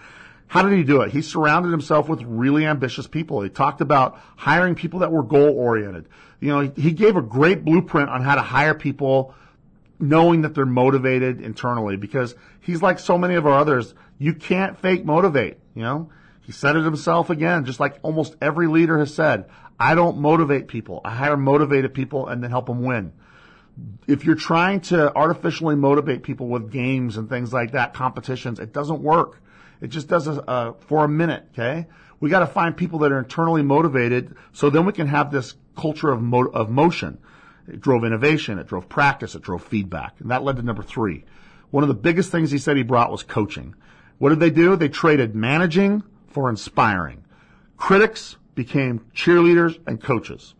how 0.54 0.62
did 0.62 0.78
he 0.78 0.84
do 0.84 1.00
it? 1.00 1.10
He 1.10 1.20
surrounded 1.20 1.72
himself 1.72 2.08
with 2.08 2.22
really 2.22 2.64
ambitious 2.64 3.08
people. 3.08 3.42
He 3.42 3.48
talked 3.48 3.80
about 3.80 4.20
hiring 4.36 4.76
people 4.76 5.00
that 5.00 5.10
were 5.10 5.24
goal 5.24 5.48
oriented. 5.48 6.08
You 6.38 6.48
know, 6.50 6.60
he 6.76 6.92
gave 6.92 7.16
a 7.16 7.22
great 7.22 7.64
blueprint 7.64 8.08
on 8.08 8.22
how 8.22 8.36
to 8.36 8.40
hire 8.40 8.72
people 8.72 9.34
knowing 9.98 10.42
that 10.42 10.54
they're 10.54 10.64
motivated 10.64 11.40
internally 11.40 11.96
because 11.96 12.36
he's 12.60 12.80
like 12.80 13.00
so 13.00 13.18
many 13.18 13.34
of 13.34 13.46
our 13.46 13.58
others. 13.58 13.96
You 14.20 14.32
can't 14.32 14.78
fake 14.78 15.04
motivate, 15.04 15.58
you 15.74 15.82
know? 15.82 16.10
He 16.42 16.52
said 16.52 16.76
it 16.76 16.84
himself 16.84 17.30
again, 17.30 17.64
just 17.64 17.80
like 17.80 17.98
almost 18.02 18.36
every 18.40 18.68
leader 18.68 19.00
has 19.00 19.12
said. 19.12 19.46
I 19.80 19.96
don't 19.96 20.18
motivate 20.18 20.68
people. 20.68 21.00
I 21.04 21.16
hire 21.16 21.36
motivated 21.36 21.94
people 21.94 22.28
and 22.28 22.40
then 22.40 22.50
help 22.50 22.66
them 22.66 22.84
win. 22.84 23.12
If 24.06 24.24
you're 24.24 24.36
trying 24.36 24.82
to 24.82 25.12
artificially 25.16 25.74
motivate 25.74 26.22
people 26.22 26.46
with 26.46 26.70
games 26.70 27.16
and 27.16 27.28
things 27.28 27.52
like 27.52 27.72
that, 27.72 27.92
competitions, 27.92 28.60
it 28.60 28.72
doesn't 28.72 29.02
work. 29.02 29.40
It 29.80 29.88
just 29.88 30.08
does 30.08 30.26
a, 30.28 30.42
uh, 30.48 30.72
for 30.86 31.04
a 31.04 31.08
minute, 31.08 31.46
okay? 31.52 31.86
We 32.20 32.30
got 32.30 32.40
to 32.40 32.46
find 32.46 32.76
people 32.76 33.00
that 33.00 33.12
are 33.12 33.18
internally 33.18 33.62
motivated 33.62 34.34
so 34.52 34.70
then 34.70 34.86
we 34.86 34.92
can 34.92 35.08
have 35.08 35.30
this 35.30 35.54
culture 35.76 36.10
of, 36.10 36.22
mo- 36.22 36.50
of 36.52 36.70
motion. 36.70 37.18
It 37.68 37.80
drove 37.80 38.04
innovation, 38.04 38.58
it 38.58 38.66
drove 38.66 38.88
practice, 38.88 39.34
it 39.34 39.42
drove 39.42 39.64
feedback. 39.64 40.14
And 40.20 40.30
that 40.30 40.42
led 40.42 40.56
to 40.56 40.62
number 40.62 40.82
three. 40.82 41.24
One 41.70 41.82
of 41.82 41.88
the 41.88 41.94
biggest 41.94 42.30
things 42.30 42.50
he 42.50 42.58
said 42.58 42.76
he 42.76 42.82
brought 42.82 43.10
was 43.10 43.22
coaching. 43.22 43.74
What 44.18 44.30
did 44.30 44.40
they 44.40 44.50
do? 44.50 44.76
They 44.76 44.88
traded 44.88 45.34
managing 45.34 46.02
for 46.28 46.48
inspiring. 46.48 47.24
Critics 47.76 48.36
became 48.54 49.00
cheerleaders 49.14 49.78
and 49.86 50.02
coaches. 50.02 50.54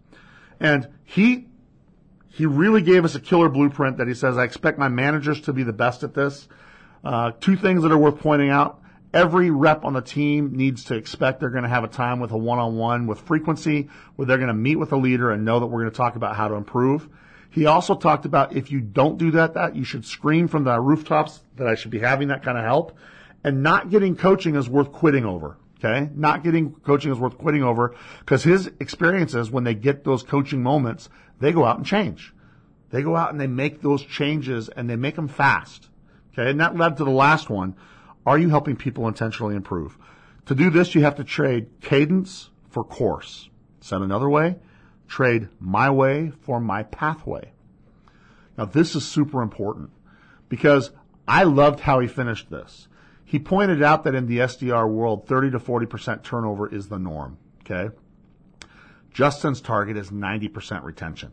And 0.58 0.88
he, 1.04 1.46
he 2.28 2.46
really 2.46 2.82
gave 2.82 3.04
us 3.04 3.14
a 3.14 3.20
killer 3.20 3.48
blueprint 3.48 3.98
that 3.98 4.08
he 4.08 4.14
says, 4.14 4.36
I 4.36 4.44
expect 4.44 4.78
my 4.78 4.88
managers 4.88 5.40
to 5.42 5.52
be 5.52 5.62
the 5.62 5.72
best 5.72 6.02
at 6.02 6.14
this. 6.14 6.48
Uh, 7.04 7.32
two 7.40 7.56
things 7.56 7.82
that 7.82 7.92
are 7.92 7.98
worth 7.98 8.18
pointing 8.18 8.50
out 8.50 8.80
every 9.14 9.50
rep 9.50 9.84
on 9.84 9.92
the 9.92 10.02
team 10.02 10.56
needs 10.56 10.84
to 10.84 10.94
expect 10.94 11.40
they're 11.40 11.50
going 11.50 11.62
to 11.62 11.68
have 11.68 11.84
a 11.84 11.88
time 11.88 12.20
with 12.20 12.32
a 12.32 12.36
one-on-one 12.36 13.06
with 13.06 13.20
frequency 13.20 13.88
where 14.16 14.26
they're 14.26 14.38
going 14.38 14.48
to 14.48 14.54
meet 14.54 14.76
with 14.76 14.92
a 14.92 14.96
leader 14.96 15.30
and 15.30 15.44
know 15.44 15.60
that 15.60 15.66
we're 15.66 15.80
going 15.80 15.92
to 15.92 15.96
talk 15.96 16.16
about 16.16 16.36
how 16.36 16.48
to 16.48 16.54
improve. 16.54 17.08
He 17.50 17.66
also 17.66 17.94
talked 17.94 18.26
about 18.26 18.56
if 18.56 18.72
you 18.72 18.80
don't 18.80 19.16
do 19.16 19.30
that, 19.32 19.54
that 19.54 19.76
you 19.76 19.84
should 19.84 20.04
scream 20.04 20.48
from 20.48 20.64
the 20.64 20.78
rooftops 20.80 21.40
that 21.56 21.68
I 21.68 21.76
should 21.76 21.92
be 21.92 22.00
having 22.00 22.28
that 22.28 22.42
kind 22.42 22.58
of 22.58 22.64
help 22.64 22.98
and 23.44 23.62
not 23.62 23.90
getting 23.90 24.16
coaching 24.16 24.56
is 24.56 24.68
worth 24.68 24.90
quitting 24.90 25.24
over. 25.24 25.56
Okay. 25.78 26.10
Not 26.14 26.42
getting 26.42 26.72
coaching 26.72 27.12
is 27.12 27.18
worth 27.18 27.38
quitting 27.38 27.62
over 27.62 27.94
because 28.20 28.42
his 28.42 28.70
experiences 28.80 29.50
when 29.50 29.64
they 29.64 29.74
get 29.74 30.02
those 30.02 30.22
coaching 30.22 30.62
moments, 30.62 31.08
they 31.40 31.52
go 31.52 31.64
out 31.64 31.76
and 31.76 31.86
change. 31.86 32.34
They 32.90 33.02
go 33.02 33.14
out 33.16 33.30
and 33.30 33.40
they 33.40 33.46
make 33.46 33.82
those 33.82 34.02
changes 34.02 34.68
and 34.68 34.88
they 34.88 34.96
make 34.96 35.14
them 35.14 35.28
fast. 35.28 35.88
Okay. 36.32 36.50
And 36.50 36.60
that 36.60 36.76
led 36.76 36.96
to 36.96 37.04
the 37.04 37.10
last 37.10 37.50
one 37.50 37.76
are 38.26 38.38
you 38.38 38.48
helping 38.48 38.76
people 38.76 39.06
intentionally 39.08 39.54
improve? 39.54 39.98
To 40.46 40.54
do 40.54 40.70
this, 40.70 40.94
you 40.94 41.02
have 41.02 41.16
to 41.16 41.24
trade 41.24 41.68
cadence 41.80 42.50
for 42.68 42.84
course. 42.84 43.48
Said 43.80 44.02
another 44.02 44.28
way, 44.28 44.56
trade 45.08 45.48
my 45.60 45.90
way 45.90 46.32
for 46.42 46.60
my 46.60 46.82
pathway. 46.84 47.52
Now 48.56 48.64
this 48.64 48.94
is 48.94 49.04
super 49.04 49.42
important 49.42 49.90
because 50.48 50.90
I 51.26 51.44
loved 51.44 51.80
how 51.80 52.00
he 52.00 52.08
finished 52.08 52.50
this. 52.50 52.88
He 53.24 53.38
pointed 53.38 53.82
out 53.82 54.04
that 54.04 54.14
in 54.14 54.26
the 54.26 54.38
SDR 54.38 54.88
world, 54.88 55.26
30 55.26 55.52
to 55.52 55.58
40% 55.58 56.22
turnover 56.22 56.72
is 56.72 56.88
the 56.88 56.98
norm. 56.98 57.38
Okay. 57.60 57.94
Justin's 59.12 59.60
target 59.60 59.96
is 59.96 60.10
90% 60.10 60.84
retention 60.84 61.32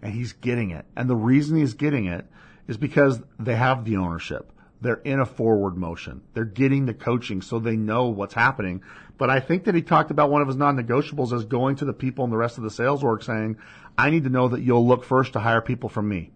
and 0.00 0.12
he's 0.12 0.32
getting 0.32 0.70
it. 0.70 0.84
And 0.96 1.08
the 1.08 1.16
reason 1.16 1.56
he's 1.56 1.74
getting 1.74 2.06
it 2.06 2.26
is 2.68 2.76
because 2.76 3.20
they 3.38 3.56
have 3.56 3.84
the 3.84 3.96
ownership 3.96 4.52
they're 4.82 4.94
in 4.96 5.20
a 5.20 5.26
forward 5.26 5.76
motion. 5.76 6.22
They're 6.34 6.44
getting 6.44 6.86
the 6.86 6.94
coaching 6.94 7.40
so 7.40 7.58
they 7.58 7.76
know 7.76 8.08
what's 8.08 8.34
happening. 8.34 8.82
But 9.16 9.30
I 9.30 9.38
think 9.40 9.64
that 9.64 9.74
he 9.74 9.82
talked 9.82 10.10
about 10.10 10.30
one 10.30 10.42
of 10.42 10.48
his 10.48 10.56
non-negotiables 10.56 11.32
as 11.32 11.44
going 11.44 11.76
to 11.76 11.84
the 11.84 11.92
people 11.92 12.24
and 12.24 12.32
the 12.32 12.36
rest 12.36 12.58
of 12.58 12.64
the 12.64 12.70
sales 12.70 13.04
org 13.04 13.22
saying, 13.22 13.58
I 13.96 14.10
need 14.10 14.24
to 14.24 14.30
know 14.30 14.48
that 14.48 14.62
you'll 14.62 14.86
look 14.86 15.04
first 15.04 15.34
to 15.34 15.40
hire 15.40 15.60
people 15.60 15.88
from 15.88 16.08
me. 16.08 16.32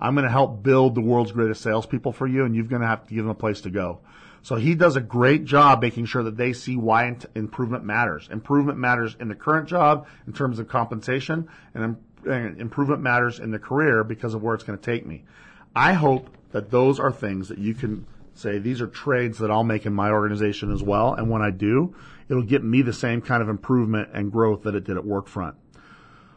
I'm 0.00 0.14
going 0.14 0.24
to 0.24 0.30
help 0.30 0.62
build 0.62 0.94
the 0.94 1.02
world's 1.02 1.32
greatest 1.32 1.62
salespeople 1.62 2.12
for 2.12 2.26
you 2.26 2.44
and 2.46 2.56
you're 2.56 2.64
going 2.64 2.80
to 2.80 2.88
have 2.88 3.06
to 3.06 3.14
give 3.14 3.24
them 3.24 3.30
a 3.30 3.34
place 3.34 3.60
to 3.62 3.70
go. 3.70 4.00
So 4.42 4.56
he 4.56 4.74
does 4.74 4.96
a 4.96 5.02
great 5.02 5.44
job 5.44 5.82
making 5.82 6.06
sure 6.06 6.22
that 6.22 6.38
they 6.38 6.54
see 6.54 6.76
why 6.76 7.14
improvement 7.34 7.84
matters. 7.84 8.26
Improvement 8.30 8.78
matters 8.78 9.14
in 9.20 9.28
the 9.28 9.34
current 9.34 9.68
job 9.68 10.06
in 10.26 10.32
terms 10.32 10.58
of 10.58 10.68
compensation 10.68 11.48
and 11.74 11.98
improvement 12.24 13.02
matters 13.02 13.38
in 13.38 13.50
the 13.50 13.58
career 13.58 14.02
because 14.02 14.32
of 14.32 14.42
where 14.42 14.54
it's 14.54 14.64
going 14.64 14.78
to 14.78 14.84
take 14.84 15.04
me. 15.04 15.24
I 15.76 15.92
hope 15.92 16.34
that 16.52 16.70
those 16.70 16.98
are 16.98 17.12
things 17.12 17.48
that 17.48 17.58
you 17.58 17.74
can 17.74 18.06
say, 18.34 18.58
these 18.58 18.80
are 18.80 18.86
trades 18.86 19.38
that 19.38 19.50
I'll 19.50 19.64
make 19.64 19.86
in 19.86 19.92
my 19.92 20.10
organization 20.10 20.72
as 20.72 20.82
well. 20.82 21.14
And 21.14 21.30
when 21.30 21.42
I 21.42 21.50
do, 21.50 21.94
it'll 22.28 22.42
get 22.42 22.64
me 22.64 22.82
the 22.82 22.92
same 22.92 23.20
kind 23.20 23.42
of 23.42 23.48
improvement 23.48 24.10
and 24.12 24.32
growth 24.32 24.62
that 24.62 24.74
it 24.74 24.84
did 24.84 24.96
at 24.96 25.04
Workfront. 25.04 25.54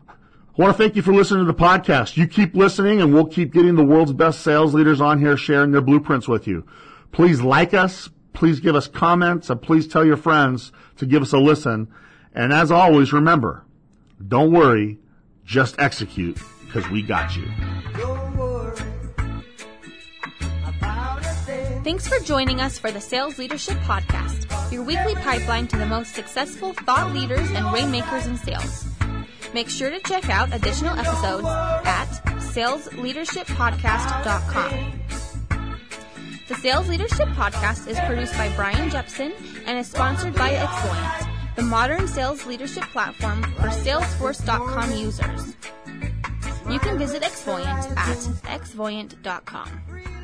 I 0.07 0.61
want 0.61 0.75
to 0.75 0.77
thank 0.77 0.95
you 0.95 1.01
for 1.01 1.13
listening 1.13 1.45
to 1.45 1.51
the 1.51 1.57
podcast. 1.57 2.15
You 2.15 2.27
keep 2.27 2.55
listening 2.55 3.01
and 3.01 3.11
we'll 3.13 3.25
keep 3.25 3.51
getting 3.51 3.75
the 3.75 3.83
world's 3.83 4.13
best 4.13 4.41
sales 4.41 4.73
leaders 4.73 5.01
on 5.01 5.19
here 5.19 5.35
sharing 5.35 5.71
their 5.71 5.81
blueprints 5.81 6.27
with 6.27 6.45
you. 6.45 6.67
Please 7.11 7.41
like 7.41 7.73
us. 7.73 8.09
Please 8.33 8.59
give 8.59 8.75
us 8.75 8.87
comments 8.87 9.49
and 9.49 9.61
please 9.61 9.87
tell 9.87 10.05
your 10.05 10.17
friends 10.17 10.71
to 10.97 11.05
give 11.05 11.23
us 11.23 11.33
a 11.33 11.39
listen. 11.39 11.87
And 12.35 12.53
as 12.53 12.71
always, 12.71 13.13
remember, 13.13 13.65
don't 14.27 14.51
worry, 14.51 14.99
just 15.43 15.79
execute 15.79 16.37
because 16.65 16.89
we 16.89 17.01
got 17.01 17.35
you. 17.35 18.32
Thanks 21.83 22.07
for 22.07 22.17
joining 22.23 22.61
us 22.61 22.79
for 22.79 22.91
the 22.91 23.01
Sales 23.01 23.37
Leadership 23.37 23.75
Podcast, 23.79 24.71
your 24.71 24.83
weekly 24.83 25.15
pipeline 25.15 25.67
to 25.67 25.77
the 25.77 25.85
most 25.85 26.15
successful 26.15 26.71
thought 26.71 27.13
leaders 27.13 27.51
and 27.51 27.73
rainmakers 27.73 28.25
in 28.25 28.37
sales. 28.37 28.85
Make 29.53 29.69
sure 29.69 29.89
to 29.89 29.99
check 29.99 30.29
out 30.29 30.55
additional 30.55 30.97
episodes 30.97 31.45
at 31.45 32.07
salesleadershippodcast.com. 32.55 34.93
The 36.47 36.55
Sales 36.55 36.87
Leadership 36.87 37.27
Podcast 37.29 37.89
is 37.89 37.99
produced 37.99 38.37
by 38.37 38.47
Brian 38.55 38.89
Jeppsen 38.89 39.33
and 39.65 39.77
is 39.77 39.87
sponsored 39.87 40.35
by 40.35 40.51
Xvoyant, 40.51 41.27
the 41.57 41.63
modern 41.63 42.07
sales 42.07 42.45
leadership 42.45 42.85
platform 42.93 43.43
for 43.43 43.67
Salesforce.com 43.67 44.93
users. 44.93 45.57
You 46.69 46.79
can 46.79 46.97
visit 46.97 47.23
Xvoyant 47.23 47.93
at 47.97 48.17
xvoyant.com. 48.61 50.22